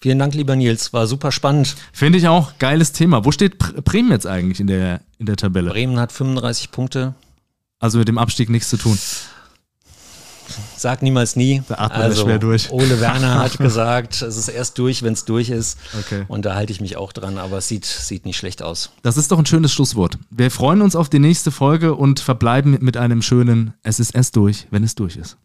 Vielen 0.00 0.18
Dank, 0.18 0.34
lieber 0.34 0.56
Nils. 0.56 0.94
War 0.94 1.06
super 1.06 1.30
spannend. 1.30 1.76
Finde 1.92 2.18
ich 2.18 2.26
auch. 2.26 2.52
Geiles 2.58 2.92
Thema. 2.92 3.24
Wo 3.26 3.32
steht 3.32 3.58
Bremen 3.58 4.10
jetzt 4.10 4.26
eigentlich 4.26 4.58
in 4.58 4.66
der, 4.66 5.02
in 5.18 5.26
der 5.26 5.36
Tabelle? 5.36 5.70
Bremen 5.70 6.00
hat 6.00 6.10
35 6.10 6.70
Punkte. 6.70 7.14
Also 7.78 7.98
mit 7.98 8.08
dem 8.08 8.16
Abstieg 8.16 8.48
nichts 8.48 8.70
zu 8.70 8.78
tun. 8.78 8.98
Sag 10.76 11.02
niemals 11.02 11.36
nie. 11.36 11.62
Da 11.68 11.76
atmet 11.76 12.00
also, 12.00 12.24
schwer 12.24 12.38
durch. 12.38 12.70
Ole 12.70 13.00
Werner 13.00 13.40
hat 13.40 13.58
gesagt, 13.58 14.22
es 14.22 14.36
ist 14.36 14.48
erst 14.48 14.78
durch, 14.78 15.02
wenn 15.02 15.12
es 15.12 15.26
durch 15.26 15.50
ist. 15.50 15.78
Okay. 15.98 16.24
Und 16.28 16.44
da 16.46 16.54
halte 16.54 16.72
ich 16.72 16.80
mich 16.80 16.96
auch 16.96 17.12
dran, 17.12 17.38
aber 17.38 17.58
es 17.58 17.68
sieht, 17.68 17.84
sieht 17.84 18.24
nicht 18.24 18.38
schlecht 18.38 18.62
aus. 18.62 18.90
Das 19.02 19.16
ist 19.16 19.30
doch 19.30 19.38
ein 19.38 19.46
schönes 19.46 19.72
Schlusswort. 19.72 20.18
Wir 20.30 20.50
freuen 20.50 20.80
uns 20.80 20.96
auf 20.96 21.08
die 21.08 21.18
nächste 21.18 21.50
Folge 21.50 21.94
und 21.94 22.20
verbleiben 22.20 22.78
mit 22.80 22.96
einem 22.96 23.22
schönen 23.22 23.74
Es 23.82 24.00
ist 24.00 24.14
erst 24.14 24.36
durch, 24.36 24.66
wenn 24.70 24.82
es 24.82 24.94
durch 24.94 25.16
ist. 25.16 25.36